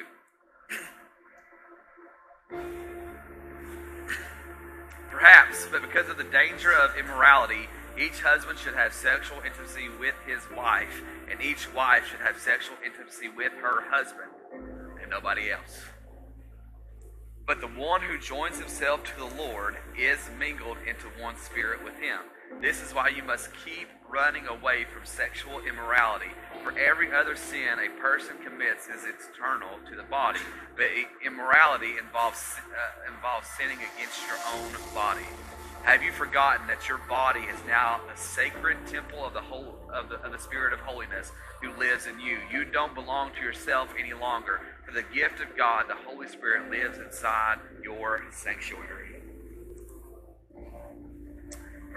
Perhaps, 5.09 5.67
but 5.71 5.81
because 5.81 6.09
of 6.09 6.17
the 6.17 6.23
danger 6.23 6.71
of 6.71 6.95
immorality, 6.97 7.67
each 7.99 8.21
husband 8.21 8.57
should 8.57 8.75
have 8.75 8.93
sexual 8.93 9.41
intimacy 9.45 9.89
with 9.99 10.15
his 10.25 10.39
wife, 10.55 11.01
and 11.29 11.41
each 11.41 11.73
wife 11.73 12.07
should 12.07 12.21
have 12.21 12.37
sexual 12.37 12.77
intimacy 12.85 13.27
with 13.27 13.51
her 13.61 13.89
husband, 13.89 14.31
and 15.01 15.09
nobody 15.09 15.51
else. 15.51 15.83
But 17.45 17.59
the 17.59 17.67
one 17.67 18.01
who 18.01 18.17
joins 18.17 18.59
himself 18.59 19.03
to 19.05 19.17
the 19.17 19.41
Lord 19.41 19.75
is 19.97 20.19
mingled 20.37 20.77
into 20.87 21.07
one 21.21 21.35
spirit 21.35 21.83
with 21.83 21.95
him. 21.95 22.19
This 22.61 22.81
is 22.81 22.93
why 22.93 23.07
you 23.09 23.23
must 23.23 23.49
keep 23.63 23.87
running 24.09 24.47
away 24.47 24.85
from 24.91 25.05
sexual 25.05 25.61
immorality. 25.61 26.31
For 26.63 26.77
every 26.77 27.13
other 27.13 27.37
sin 27.37 27.79
a 27.79 28.01
person 28.01 28.35
commits 28.43 28.87
is 28.87 29.05
external 29.05 29.79
to 29.89 29.95
the 29.95 30.03
body, 30.03 30.39
but 30.75 30.87
immorality 31.25 31.93
involves 31.97 32.57
uh, 32.57 33.13
involves 33.13 33.47
sinning 33.57 33.77
against 33.77 34.19
your 34.27 34.37
own 34.53 34.71
body. 34.93 35.25
Have 35.83 36.03
you 36.03 36.11
forgotten 36.11 36.67
that 36.67 36.89
your 36.89 36.99
body 37.07 37.39
is 37.39 37.59
now 37.65 38.01
a 38.13 38.17
sacred 38.17 38.77
temple 38.85 39.23
of 39.25 39.33
the 39.33 39.41
whole 39.41 39.79
of 39.93 40.09
the, 40.09 40.15
of 40.15 40.33
the 40.33 40.39
Spirit 40.39 40.73
of 40.73 40.79
holiness 40.81 41.31
who 41.61 41.71
lives 41.79 42.07
in 42.07 42.19
you? 42.19 42.39
You 42.51 42.65
don't 42.65 42.93
belong 42.93 43.31
to 43.35 43.41
yourself 43.41 43.87
any 43.97 44.13
longer, 44.13 44.59
for 44.85 44.91
the 44.91 45.03
gift 45.13 45.39
of 45.39 45.55
God, 45.55 45.85
the 45.87 45.95
Holy 45.95 46.27
Spirit, 46.27 46.69
lives 46.69 46.97
inside 46.97 47.59
your 47.81 48.25
sanctuary. 48.31 49.21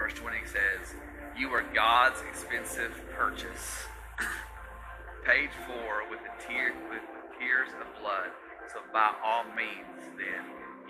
Verse 0.03 0.15
20 0.15 0.37
says, 0.47 0.95
You 1.39 1.47
are 1.51 1.63
God's 1.73 2.19
expensive 2.29 2.91
purchase, 3.15 3.87
paid 5.25 5.49
for 5.65 6.09
with, 6.09 6.19
the 6.19 6.43
tear, 6.45 6.73
with 6.89 6.99
tears 7.39 7.69
of 7.79 8.01
blood. 8.01 8.27
So 8.73 8.81
by 8.91 9.13
all 9.23 9.45
means, 9.55 10.03
then, 10.17 10.43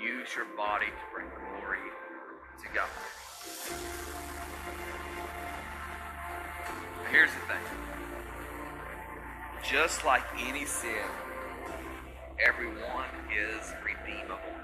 use 0.03 0.29
your 0.35 0.47
body 0.57 0.87
to 0.87 1.05
bring 1.13 1.27
glory 1.29 1.77
to 2.63 2.73
God. 2.73 2.89
Here's 7.11 7.29
the 7.29 7.53
thing. 7.53 7.65
Just 9.63 10.03
like 10.05 10.23
any 10.39 10.65
sin, 10.65 11.05
everyone 12.43 13.13
is 13.29 13.73
redeemable 13.85 14.57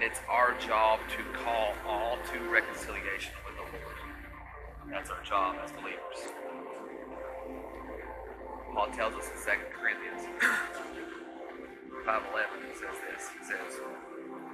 and 0.00 0.10
it's 0.10 0.20
our 0.30 0.56
job 0.56 0.98
to 1.12 1.20
call 1.44 1.74
all 1.86 2.16
to 2.32 2.38
reconciliation 2.48 3.36
with 3.44 3.52
the 3.52 3.68
Lord. 3.68 4.00
That's 4.88 5.10
our 5.10 5.20
job 5.22 5.56
as 5.62 5.72
believers. 5.72 6.32
Paul 8.72 8.88
tells 8.96 9.12
us 9.12 9.28
in 9.28 9.36
2 9.44 9.60
Corinthians 9.76 10.24
5.11, 12.08 12.16
he 12.64 12.72
says 12.80 12.96
this. 13.12 13.28
He 13.28 13.44
says, 13.44 13.76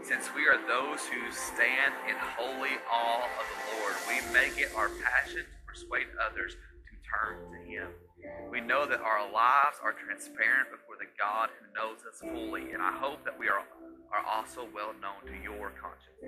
Since 0.02 0.34
we 0.34 0.50
are 0.50 0.58
those 0.66 1.06
who 1.06 1.22
stand 1.30 1.94
in 2.10 2.16
holy 2.18 2.82
awe 2.90 3.30
of 3.38 3.46
the 3.46 3.78
Lord, 3.78 3.94
we 4.10 4.18
make 4.34 4.58
it 4.58 4.74
our 4.74 4.90
passion 4.98 5.46
to 5.46 5.58
persuade 5.62 6.10
others 6.18 6.56
to 6.58 6.92
turn 7.06 7.38
to 7.54 7.58
Him. 7.70 7.86
We 8.50 8.60
know 8.60 8.84
that 8.84 8.98
our 8.98 9.22
lives 9.30 9.78
are 9.78 9.92
transparent 9.94 10.74
before 10.74 10.98
the 10.98 11.06
God 11.14 11.50
who 11.54 11.70
knows 11.70 12.02
us 12.02 12.18
fully, 12.18 12.72
and 12.72 12.82
I 12.82 12.98
hope 12.98 13.22
that 13.24 13.38
we 13.38 13.46
are 13.46 13.62
are 14.12 14.24
also 14.26 14.68
well 14.74 14.92
known 15.00 15.24
to 15.26 15.42
your 15.42 15.72
conscience. 15.80 16.20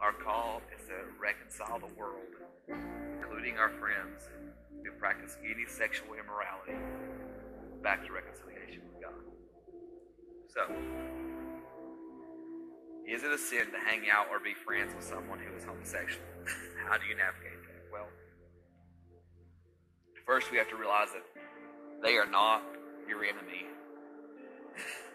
Our 0.00 0.12
call 0.12 0.60
is 0.74 0.86
to 0.88 0.94
reconcile 1.20 1.78
the 1.78 1.94
world, 1.94 2.34
including 2.68 3.56
our 3.58 3.70
friends 3.78 4.28
who 4.84 4.90
practice 4.98 5.36
any 5.44 5.64
sexual 5.66 6.14
immorality, 6.14 6.74
back 7.82 8.04
to 8.06 8.12
reconciliation 8.12 8.82
with 8.92 9.02
God. 9.02 9.14
So, 10.48 10.62
is 13.06 13.22
it 13.22 13.30
a 13.30 13.38
sin 13.38 13.70
to 13.70 13.78
hang 13.78 14.10
out 14.10 14.26
or 14.30 14.40
be 14.40 14.54
friends 14.54 14.92
with 14.94 15.04
someone 15.04 15.38
who 15.38 15.54
is 15.56 15.64
homosexual? 15.64 16.26
How 16.88 16.98
do 16.98 17.06
you 17.06 17.16
navigate 17.16 17.62
that? 17.62 17.82
Well, 17.92 18.08
first 20.26 20.50
we 20.50 20.58
have 20.58 20.68
to 20.70 20.76
realize 20.76 21.08
that 21.14 21.24
they 22.02 22.16
are 22.16 22.26
not 22.26 22.62
your 23.08 23.24
enemy. 23.24 23.66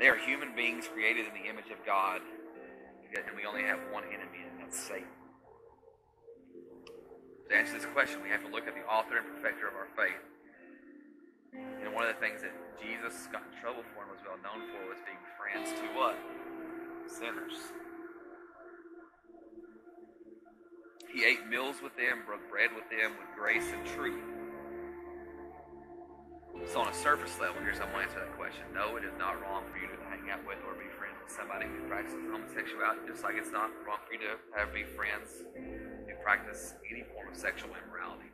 They 0.00 0.08
are 0.08 0.16
human 0.16 0.56
beings 0.56 0.88
created 0.88 1.26
in 1.26 1.34
the 1.34 1.46
image 1.46 1.68
of 1.68 1.84
God, 1.84 2.22
and 3.12 3.36
we 3.36 3.44
only 3.44 3.62
have 3.64 3.78
one 3.92 4.04
enemy, 4.04 4.48
and 4.48 4.58
that's 4.58 4.80
Satan. 4.80 5.04
To 7.50 7.54
answer 7.54 7.74
this 7.74 7.84
question, 7.92 8.22
we 8.22 8.30
have 8.30 8.40
to 8.40 8.48
look 8.48 8.66
at 8.66 8.72
the 8.72 8.80
author 8.88 9.18
and 9.18 9.26
perfecter 9.36 9.68
of 9.68 9.74
our 9.76 9.88
faith. 9.92 10.24
And 11.52 11.92
one 11.92 12.06
of 12.06 12.14
the 12.14 12.20
things 12.20 12.40
that 12.40 12.56
Jesus 12.80 13.28
got 13.30 13.42
in 13.52 13.60
trouble 13.60 13.84
for 13.92 14.08
and 14.08 14.10
was 14.10 14.24
well 14.24 14.40
known 14.40 14.64
for 14.72 14.88
was 14.88 15.04
being 15.04 15.20
friends 15.36 15.68
to 15.68 15.84
what? 15.92 16.16
Sinners. 17.04 17.60
He 21.12 21.26
ate 21.26 21.46
meals 21.46 21.76
with 21.82 21.94
them, 22.00 22.24
broke 22.24 22.48
bread 22.48 22.70
with 22.72 22.88
them 22.88 23.20
with 23.20 23.28
grace 23.36 23.68
and 23.68 23.84
truth. 23.84 24.29
So, 26.70 26.80
on 26.80 26.88
a 26.88 26.94
surface 26.94 27.34
level, 27.40 27.58
here's 27.62 27.78
how 27.78 27.86
I'm 27.86 27.92
going 27.92 28.06
to 28.06 28.12
answer 28.12 28.22
that 28.22 28.36
question. 28.36 28.62
No, 28.74 28.94
it 28.94 29.04
is 29.04 29.14
not 29.18 29.40
wrong 29.42 29.64
for 29.72 29.78
you 29.78 29.88
to 29.90 29.96
hang 30.06 30.30
out 30.30 30.44
with 30.46 30.58
or 30.66 30.74
be 30.78 30.86
friends 30.98 31.18
with 31.18 31.32
somebody 31.32 31.66
who 31.66 31.82
practices 31.88 32.20
homosexuality, 32.30 33.06
just 33.06 33.24
like 33.24 33.34
it's 33.34 33.50
not 33.50 33.70
wrong 33.86 33.98
for 34.06 34.14
you 34.14 34.22
to 34.22 34.38
have 34.54 34.70
be 34.74 34.84
friends 34.84 35.46
who 35.56 36.14
practice 36.22 36.74
any 36.86 37.02
form 37.10 37.32
of 37.32 37.36
sexual 37.36 37.70
immorality. 37.74 38.30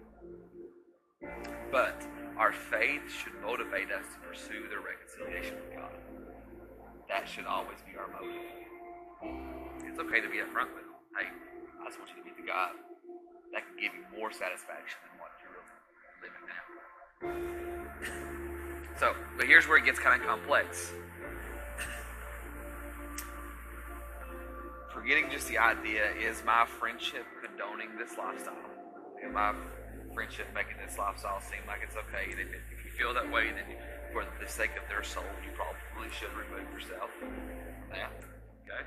But 1.70 2.04
our 2.36 2.52
faith 2.52 3.08
should 3.08 3.32
motivate 3.40 3.88
us 3.88 4.04
to 4.14 4.18
pursue 4.28 4.68
the 4.68 4.80
reconciliation 4.84 5.56
with 5.56 5.72
God. 5.72 5.94
That 7.08 7.28
should 7.28 7.46
always 7.46 7.78
be 7.88 7.96
our 7.96 8.08
motive. 8.10 8.42
It's 9.86 9.98
okay 10.00 10.20
to 10.20 10.28
be 10.28 10.44
upfront 10.44 10.74
with 10.76 10.84
them. 10.84 11.00
Hey, 11.16 11.28
I 11.80 11.84
just 11.88 11.98
want 11.98 12.10
you 12.12 12.20
to 12.20 12.24
meet 12.26 12.36
the 12.36 12.46
God 12.46 12.76
that 13.52 13.64
can 13.64 13.76
give 13.80 13.94
you 13.94 14.04
more 14.18 14.32
satisfaction 14.32 14.98
than 15.08 15.14
what 15.22 15.32
you're 15.40 15.64
living 16.20 16.44
now. 16.44 17.85
So, 18.98 19.14
but 19.36 19.46
here's 19.46 19.68
where 19.68 19.76
it 19.76 19.84
gets 19.84 19.98
kind 19.98 20.20
of 20.20 20.26
complex. 20.26 20.92
Forgetting 24.92 25.30
just 25.30 25.48
the 25.48 25.58
idea 25.58 26.10
is 26.18 26.42
my 26.46 26.64
friendship 26.80 27.26
condoning 27.44 27.96
this 27.98 28.16
lifestyle? 28.16 28.54
Am 29.22 29.34
my 29.34 29.54
friendship 30.14 30.46
making 30.54 30.78
this 30.84 30.96
lifestyle 30.96 31.40
seem 31.42 31.60
like 31.66 31.80
it's 31.82 31.96
okay? 31.96 32.32
And 32.32 32.40
if, 32.40 32.48
if 32.48 32.84
you 32.84 32.90
feel 32.90 33.12
that 33.12 33.30
way, 33.30 33.52
then 33.52 33.68
you, 33.68 33.76
for 34.12 34.24
the 34.40 34.48
sake 34.50 34.70
of 34.82 34.88
their 34.88 35.02
soul, 35.04 35.22
you 35.44 35.50
probably 35.52 36.10
should 36.18 36.32
remove 36.32 36.66
yourself. 36.72 37.10
Yeah. 37.94 38.08
Okay. 38.64 38.82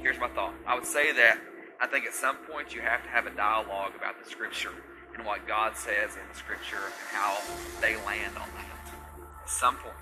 Here's 0.00 0.18
my 0.18 0.28
thought. 0.30 0.54
I 0.66 0.74
would 0.74 0.86
say 0.86 1.12
that 1.12 1.38
I 1.80 1.86
think 1.86 2.06
at 2.06 2.14
some 2.14 2.36
point 2.50 2.74
you 2.74 2.80
have 2.80 3.02
to 3.02 3.10
have 3.10 3.26
a 3.26 3.30
dialogue 3.30 3.92
about 3.94 4.22
the 4.22 4.28
scripture 4.28 4.72
and 5.16 5.26
what 5.26 5.46
God 5.46 5.76
says 5.76 6.14
in 6.14 6.22
the 6.30 6.34
scripture 6.34 6.76
and 6.76 6.94
how 7.12 7.38
they 7.80 7.96
land 8.06 8.36
on 8.36 8.48
that. 8.56 8.92
At 9.42 9.50
some 9.50 9.76
point. 9.76 9.94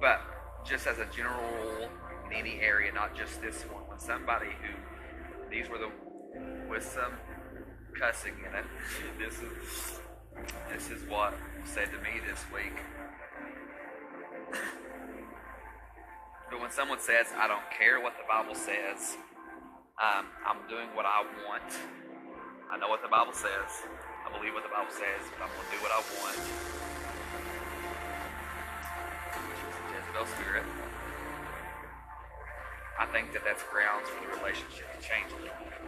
But 0.00 0.20
just 0.64 0.86
as 0.86 0.98
a 0.98 1.06
general 1.06 1.42
rule 1.62 1.88
in 2.26 2.32
any 2.32 2.60
area, 2.60 2.92
not 2.92 3.16
just 3.16 3.40
this 3.40 3.62
one, 3.62 3.82
when 3.88 3.98
somebody 3.98 4.46
who 4.46 5.50
these 5.50 5.68
were 5.68 5.78
the 5.78 5.90
with 6.68 6.84
some 6.84 7.12
cussing 7.98 8.34
in 8.38 8.54
it, 8.54 8.64
this 9.18 9.34
is 9.40 10.00
this 10.70 10.90
is 10.90 11.08
what 11.08 11.34
said 11.64 11.88
to 11.92 11.98
me 11.98 12.20
this 12.28 12.44
week. 12.52 12.76
But 16.50 16.60
when 16.60 16.70
someone 16.70 17.00
says, 17.00 17.26
I 17.36 17.48
don't 17.48 17.68
care 17.76 18.00
what 18.00 18.14
the 18.16 18.24
Bible 18.28 18.54
says, 18.54 19.16
um, 19.96 20.28
I'm 20.44 20.60
doing 20.68 20.92
what 20.92 21.08
I 21.08 21.24
want. 21.48 21.72
I 22.68 22.76
know 22.76 22.88
what 22.88 23.00
the 23.00 23.08
Bible 23.08 23.32
says. 23.32 23.88
I 24.20 24.28
believe 24.28 24.52
what 24.52 24.60
the 24.62 24.68
Bible 24.68 24.92
says, 24.92 25.24
but 25.32 25.40
I'm 25.40 25.52
going 25.56 25.64
to 25.64 25.72
do 25.72 25.80
what 25.80 25.88
I 25.88 26.00
want. 26.20 26.36
Jezebel 29.88 30.28
spirit. 30.36 30.68
I 33.00 33.06
think 33.08 33.32
that 33.32 33.40
that's 33.44 33.64
grounds 33.72 34.08
for 34.12 34.20
the 34.20 34.36
relationship 34.36 34.84
to 34.92 35.00
change 35.00 35.32
a 35.32 35.40
little 35.40 35.64
bit. 35.64 35.80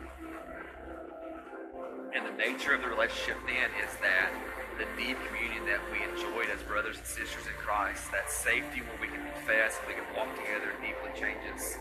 And 2.17 2.25
the 2.25 2.37
nature 2.41 2.73
of 2.73 2.81
the 2.81 2.89
relationship 2.89 3.37
then 3.45 3.69
is 3.85 3.93
that 4.01 4.33
the 4.81 4.89
deep 4.97 5.21
communion 5.29 5.69
that 5.69 5.85
we 5.93 6.01
enjoyed 6.01 6.49
as 6.49 6.65
brothers 6.65 6.97
and 6.97 7.05
sisters 7.05 7.45
in 7.45 7.57
Christ, 7.61 8.09
that 8.13 8.33
safety 8.33 8.81
where 8.81 8.97
we 9.05 9.09
can 9.13 9.21
confess 9.37 9.77
and 9.77 9.93
we 9.93 10.01
can 10.01 10.09
walk 10.17 10.33
together 10.33 10.73
deeply 10.81 11.13
changes. 11.13 11.77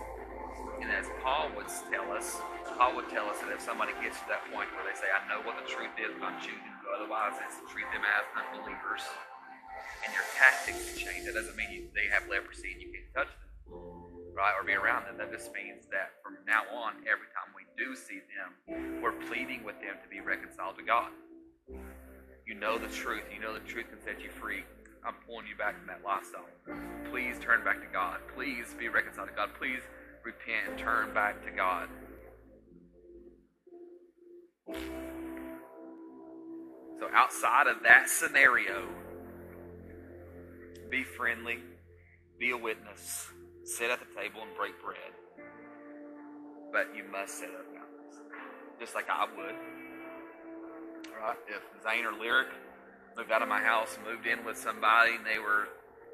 And 0.82 0.92
as 0.94 1.10
Paul 1.24 1.50
would 1.58 1.68
tell 1.90 2.12
us, 2.14 2.38
Paul 2.78 2.96
would 2.96 3.10
tell 3.10 3.26
us 3.28 3.42
that 3.42 3.50
if 3.50 3.62
somebody 3.62 3.94
gets 4.02 4.22
to 4.22 4.28
that 4.30 4.46
point 4.54 4.70
where 4.78 4.86
they 4.86 4.94
say, 4.94 5.10
I 5.10 5.26
know 5.26 5.42
what 5.42 5.58
the 5.58 5.66
truth 5.66 5.94
is, 5.98 6.14
but 6.22 6.30
I'm 6.30 6.40
choosing 6.40 6.74
to 6.86 6.88
otherwise, 6.94 7.34
it's 7.42 7.58
to 7.60 7.66
treat 7.68 7.90
them 7.90 8.06
as 8.06 8.24
unbelievers. 8.38 9.02
And 10.06 10.14
your 10.14 10.26
tactics 10.38 10.94
change. 10.94 11.26
That 11.26 11.34
doesn't 11.34 11.58
mean 11.58 11.74
you, 11.74 11.82
they 11.98 12.06
have 12.14 12.30
leprosy 12.30 12.78
and 12.78 12.82
you 12.82 12.94
can't 12.94 13.10
touch 13.12 13.32
them, 13.34 13.50
right? 14.38 14.54
Or 14.54 14.62
be 14.62 14.78
around 14.78 15.10
them. 15.10 15.18
That 15.18 15.34
just 15.34 15.50
means 15.52 15.90
that 15.90 16.22
from 16.22 16.38
now 16.46 16.64
on, 16.70 17.02
every 17.10 17.28
time 17.34 17.50
we 17.58 17.66
do 17.74 17.98
see 17.98 18.22
them, 18.38 19.02
we're 19.02 19.18
pleading 19.26 19.66
with 19.66 19.82
them 19.82 19.98
to 20.00 20.08
be 20.08 20.22
reconciled 20.22 20.78
to 20.78 20.86
God. 20.86 21.10
You 22.46 22.56
know 22.56 22.78
the 22.78 22.88
truth. 22.88 23.26
You 23.34 23.42
know 23.42 23.52
the 23.52 23.66
truth 23.66 23.90
can 23.90 24.00
set 24.00 24.22
you 24.22 24.30
free. 24.30 24.64
I'm 25.04 25.16
pulling 25.26 25.48
you 25.48 25.56
back 25.56 25.78
from 25.78 25.88
that 25.88 26.06
lifestyle. 26.06 26.48
Please 27.10 27.36
turn 27.40 27.64
back 27.64 27.82
to 27.82 27.90
God. 27.92 28.20
Please 28.36 28.76
be 28.78 28.88
reconciled 28.88 29.30
to 29.30 29.36
God. 29.36 29.50
Please 29.58 29.82
repent 30.28 30.70
and 30.70 30.78
turn 30.78 31.14
back 31.14 31.44
to 31.46 31.52
God. 31.52 31.88
So, 37.00 37.08
outside 37.14 37.68
of 37.68 37.84
that 37.84 38.10
scenario, 38.10 38.88
be 40.90 41.04
friendly, 41.04 41.60
be 42.40 42.52
a 42.52 42.58
witness, 42.58 43.28
sit 43.64 43.90
at 43.90 44.00
the 44.00 44.06
table 44.20 44.42
and 44.42 44.56
break 44.58 44.74
bread. 44.84 44.98
But 46.72 46.96
you 46.96 47.04
must 47.10 47.40
set 47.40 47.50
up 47.50 47.66
boundaries, 47.74 48.20
just 48.80 48.96
like 48.96 49.10
I 49.10 49.26
would 49.38 49.56
right? 51.22 51.38
If 51.48 51.62
Zane 51.84 52.06
or 52.06 52.14
Lyric 52.14 52.48
moved 53.16 53.32
out 53.32 53.42
of 53.42 53.50
my 53.50 53.62
house 53.62 53.98
and 53.98 54.06
moved 54.06 54.28
in 54.28 54.46
with 54.46 54.58
somebody 54.58 55.16
and 55.16 55.26
they 55.26 55.40
were 55.40 55.68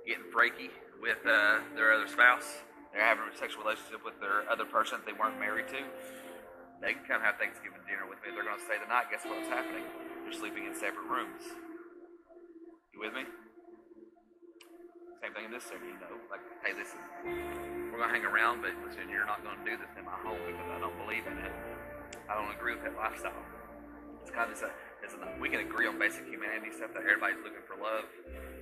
getting 0.07 0.24
freaky 0.32 0.70
with 1.01 1.18
uh, 1.28 1.59
their 1.76 1.93
other 1.93 2.07
spouse, 2.07 2.64
they're 2.93 3.01
having 3.01 3.25
a 3.25 3.33
sexual 3.33 3.65
relationship 3.65 4.05
with 4.05 4.21
their 4.21 4.45
other 4.45 4.69
person 4.69 5.01
that 5.01 5.05
they 5.09 5.17
weren't 5.17 5.41
married 5.41 5.65
to, 5.73 5.81
they 6.77 6.93
can 6.93 7.01
come 7.09 7.25
have 7.25 7.41
Thanksgiving 7.41 7.81
dinner 7.89 8.05
with 8.05 8.21
me. 8.21 8.29
They're 8.29 8.45
going 8.45 8.59
to 8.59 8.67
stay 8.69 8.77
the 8.77 8.85
night. 8.85 9.09
Guess 9.09 9.25
what's 9.25 9.49
happening? 9.49 9.81
They're 10.23 10.37
sleeping 10.37 10.69
in 10.69 10.77
separate 10.77 11.09
rooms. 11.09 11.41
You 12.93 13.01
with 13.01 13.17
me? 13.17 13.25
Same 15.23 15.33
thing 15.33 15.49
in 15.49 15.53
this 15.55 15.65
city, 15.65 15.89
you 15.89 15.97
know. 16.03 16.19
Like, 16.29 16.43
hey, 16.61 16.77
listen, 16.77 16.99
we're 17.89 17.97
going 17.97 18.11
to 18.11 18.15
hang 18.19 18.27
around, 18.27 18.61
but 18.61 18.75
listen, 18.85 19.09
you're 19.09 19.25
not 19.25 19.41
going 19.41 19.57
to 19.57 19.65
do 19.65 19.73
this 19.79 19.89
in 19.97 20.05
my 20.05 20.19
home 20.21 20.37
because 20.45 20.69
I 20.69 20.77
don't 20.77 20.99
believe 21.01 21.25
in 21.25 21.39
it. 21.39 21.53
I 22.27 22.35
don't 22.35 22.51
agree 22.53 22.75
with 22.75 22.83
that 22.85 22.93
lifestyle. 22.99 23.41
It's 24.21 24.29
kind 24.29 24.51
of 24.51 24.53
this, 24.53 24.61
uh, 24.61 24.69
is 25.07 25.15
we 25.39 25.47
can 25.47 25.63
agree 25.63 25.87
on 25.87 25.97
basic 25.97 26.27
humanity 26.27 26.75
stuff 26.75 26.91
that 26.93 27.07
everybody's 27.07 27.39
looking 27.41 27.63
for 27.63 27.79
love, 27.79 28.05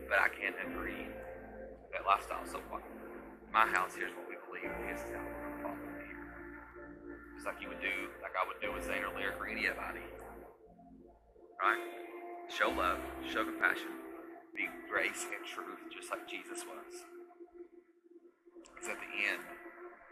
but 0.08 0.22
I 0.22 0.30
can't 0.30 0.56
agree 0.62 1.10
that 1.92 2.06
lifestyle. 2.06 2.46
So? 2.46 2.62
My 3.52 3.68
house, 3.68 3.92
here's 4.00 4.16
what 4.16 4.32
we 4.32 4.40
believe. 4.48 4.72
This 4.88 5.04
is 5.04 5.12
how 5.12 5.20
we're 5.20 5.44
going 5.44 5.52
to 5.52 5.64
follow 5.64 5.92
here. 6.08 6.24
Just 7.36 7.46
like 7.46 7.60
you 7.60 7.68
would 7.68 7.84
do, 7.84 7.92
like 8.24 8.32
I 8.32 8.48
would 8.48 8.64
do 8.64 8.72
with 8.72 8.88
Zane 8.88 9.04
or 9.04 9.12
Lyric 9.12 9.36
or 9.36 9.48
anybody. 9.52 10.00
Right? 11.60 11.84
Show 12.48 12.72
love, 12.72 13.04
show 13.28 13.44
compassion, 13.44 13.92
be 14.56 14.72
grace 14.88 15.28
and 15.28 15.44
truth, 15.44 15.84
just 15.92 16.08
like 16.08 16.24
Jesus 16.32 16.64
was. 16.64 17.04
Because 18.72 18.96
at 18.96 19.00
the 19.04 19.12
end, 19.20 19.44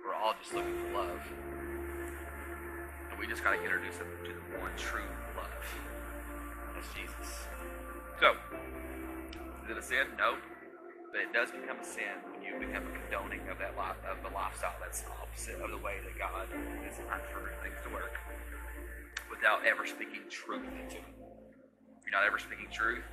we're 0.04 0.20
all 0.20 0.36
just 0.44 0.54
looking 0.54 0.76
for 0.76 1.00
love. 1.00 1.24
And 3.08 3.16
we 3.16 3.24
just 3.26 3.40
got 3.42 3.56
to 3.56 3.64
introduce 3.64 3.96
them 4.04 4.12
to 4.28 4.36
the 4.36 4.60
one 4.60 4.76
true 4.76 5.08
love. 5.40 5.64
That's 6.76 6.92
Jesus. 6.92 7.48
So, 8.20 8.36
is 9.64 9.72
it 9.72 9.78
a 9.80 9.82
sin? 9.82 10.12
No. 10.20 10.36
But 11.12 11.22
it 11.26 11.34
does 11.34 11.49
become 11.49 11.82
a 11.82 11.84
sin 11.86 12.22
when 12.30 12.45
you 12.45 12.53
become 12.62 12.86
a 12.86 12.93
condoning 12.93 13.41
of 13.49 13.57
that 13.57 13.74
life, 13.76 13.97
of 14.05 14.22
the 14.22 14.30
lifestyle 14.30 14.78
that's 14.78 15.03
opposite 15.10 15.57
of 15.57 15.72
the 15.74 15.82
way 15.82 15.97
that 16.05 16.14
God 16.18 16.45
is 16.86 16.93
designed 16.97 17.26
for 17.34 17.49
things 17.66 17.78
to 17.84 17.89
work, 17.89 18.14
without 19.30 19.66
ever 19.66 19.86
speaking 19.89 20.30
truth. 20.30 20.70
If 20.86 22.05
you're 22.05 22.14
not 22.14 22.26
ever 22.30 22.38
speaking 22.38 22.70
truth, 22.72 23.03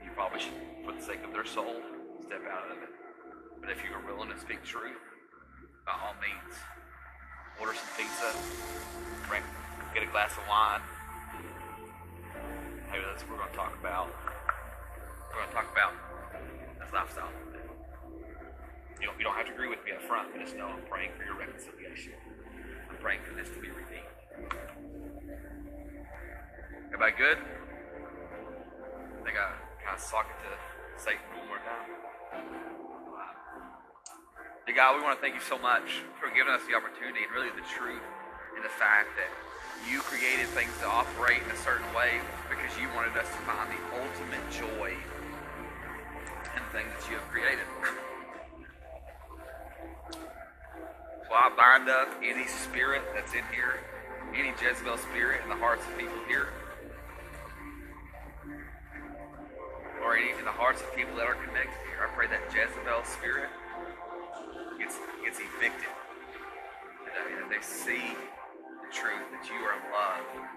you 0.00 0.10
probably 0.16 0.40
should, 0.40 0.56
for 0.84 0.92
the 0.92 1.04
sake 1.04 1.20
of 1.24 1.32
their 1.32 1.44
soul, 1.44 1.76
step 2.24 2.40
out 2.48 2.72
of 2.72 2.80
it. 2.80 2.88
But 3.60 3.68
if 3.70 3.84
you 3.84 3.92
are 3.92 4.00
willing 4.08 4.32
to 4.32 4.38
speak 4.40 4.64
truth, 4.64 4.96
by 5.84 5.92
all 5.92 6.16
means, 6.24 6.56
order 7.60 7.76
some 7.76 7.88
pizza, 8.00 8.32
drink, 9.28 9.44
get 9.92 10.02
a 10.02 10.10
glass 10.10 10.32
of 10.32 10.44
wine. 10.48 10.80
Hey, 12.88 13.00
that's 13.04 13.22
what 13.28 13.36
we're 13.36 13.44
going 13.44 13.50
to 13.52 13.56
talk 13.56 13.76
about. 13.78 14.08
We're 15.28 15.44
going 15.44 15.48
to 15.48 15.54
talk 15.54 15.68
about 15.72 15.92
lifestyle. 16.92 17.30
You 19.00 19.06
don't, 19.06 19.18
you 19.18 19.24
don't 19.24 19.36
have 19.36 19.46
to 19.46 19.52
agree 19.52 19.68
with 19.68 19.84
me 19.84 19.92
up 19.92 20.02
front, 20.02 20.32
but 20.32 20.40
just 20.42 20.56
know 20.56 20.66
I'm 20.66 20.82
praying 20.90 21.10
for 21.16 21.24
your 21.24 21.38
reconciliation. 21.38 22.12
I'm 22.90 22.96
praying 22.98 23.20
for 23.22 23.34
this 23.34 23.48
to 23.50 23.60
be 23.60 23.68
redeemed. 23.70 24.10
Everybody 26.90 27.14
good? 27.14 27.38
I 27.38 29.22
think 29.22 29.36
I 29.38 29.54
kind 29.84 29.94
of 29.94 30.02
talk 30.02 30.26
it 30.26 30.38
to 30.42 30.50
Satan 30.98 31.22
one 31.38 31.46
more 31.46 31.62
time. 31.62 31.86
Dear 34.66 34.76
God, 34.76 34.96
we 34.96 35.02
want 35.02 35.16
to 35.16 35.22
thank 35.22 35.34
you 35.34 35.46
so 35.46 35.56
much 35.56 36.02
for 36.18 36.28
giving 36.34 36.52
us 36.52 36.60
the 36.66 36.74
opportunity 36.74 37.22
and 37.22 37.30
really 37.32 37.54
the 37.54 37.64
truth 37.70 38.02
in 38.56 38.62
the 38.66 38.74
fact 38.82 39.14
that 39.14 39.30
you 39.86 40.02
created 40.02 40.50
things 40.58 40.74
to 40.82 40.86
operate 40.90 41.40
in 41.40 41.50
a 41.54 41.60
certain 41.62 41.86
way 41.94 42.18
because 42.50 42.74
you 42.76 42.90
wanted 42.98 43.14
us 43.14 43.30
to 43.30 43.40
find 43.46 43.70
the 43.70 43.80
ultimate 43.94 44.42
joy 44.50 44.92
things 46.72 46.88
that 46.92 47.10
you 47.10 47.16
have 47.16 47.28
created. 47.28 47.64
So 51.28 51.34
I 51.34 51.50
bind 51.56 51.88
up 51.88 52.08
any 52.22 52.46
spirit 52.46 53.02
that's 53.14 53.32
in 53.32 53.44
here, 53.52 53.80
any 54.34 54.52
Jezebel 54.60 54.96
spirit 54.98 55.42
in 55.42 55.48
the 55.48 55.56
hearts 55.56 55.84
of 55.86 55.98
people 55.98 56.16
here, 56.26 56.48
or 60.04 60.16
in 60.16 60.44
the 60.44 60.52
hearts 60.52 60.80
of 60.80 60.94
people 60.96 61.16
that 61.16 61.26
are 61.26 61.36
connected 61.36 61.76
here. 61.88 62.00
I 62.04 62.08
pray 62.14 62.26
that 62.28 62.40
Jezebel 62.48 63.04
spirit 63.04 63.50
gets 64.78 64.96
gets 65.24 65.38
evicted 65.40 65.92
today, 67.04 67.36
that 67.40 67.48
they 67.50 67.60
see 67.60 68.16
the 68.64 68.90
truth 68.92 69.24
that 69.32 69.44
you 69.48 69.60
are 69.68 69.76
loved 69.92 70.48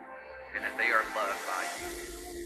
and 0.55 0.64
that 0.64 0.78
they 0.78 0.91
are 0.91 1.03
loved 1.16 1.39
by 1.47 1.64
you. 1.80 2.40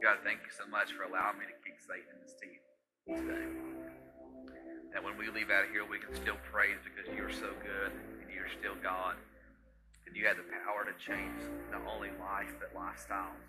God, 0.00 0.24
thank 0.24 0.40
you 0.48 0.52
so 0.56 0.64
much 0.64 0.96
for 0.96 1.04
allowing 1.04 1.36
me 1.36 1.44
to 1.44 1.56
kick 1.60 1.76
Satan 1.76 2.08
in 2.08 2.24
his 2.24 2.32
teeth 2.40 2.64
today. 3.04 3.44
That 4.96 5.04
when 5.04 5.20
we 5.20 5.28
leave 5.28 5.52
out 5.52 5.68
of 5.68 5.70
here, 5.76 5.84
we 5.84 6.00
can 6.00 6.16
still 6.16 6.40
praise 6.48 6.80
because 6.80 7.04
you're 7.12 7.28
so 7.28 7.52
good 7.60 7.92
and 7.92 8.32
you're 8.32 8.48
still 8.48 8.80
God. 8.80 9.20
And 10.08 10.16
you 10.16 10.24
have 10.24 10.40
the 10.40 10.48
power 10.64 10.88
to 10.88 10.96
change 10.96 11.36
not 11.68 11.84
only 11.84 12.08
life, 12.16 12.48
but 12.56 12.72
lifestyles. 12.72 13.44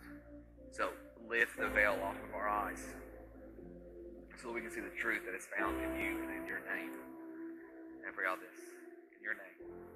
So 0.76 0.92
lift 1.24 1.56
the 1.56 1.72
veil 1.72 1.96
off 2.04 2.20
of 2.20 2.36
our 2.36 2.52
eyes 2.52 2.84
so 4.36 4.52
we 4.52 4.60
can 4.60 4.72
see 4.72 4.84
the 4.84 4.96
truth 5.00 5.24
that 5.24 5.36
is 5.36 5.48
found 5.56 5.80
in 5.80 5.92
you 6.04 6.20
and 6.20 6.36
in 6.36 6.44
your 6.52 6.60
name. 6.68 6.92
And 8.04 8.12
pray 8.12 8.28
all 8.28 8.36
this 8.36 8.60
in 9.16 9.24
your 9.24 9.40
name. 9.40 9.91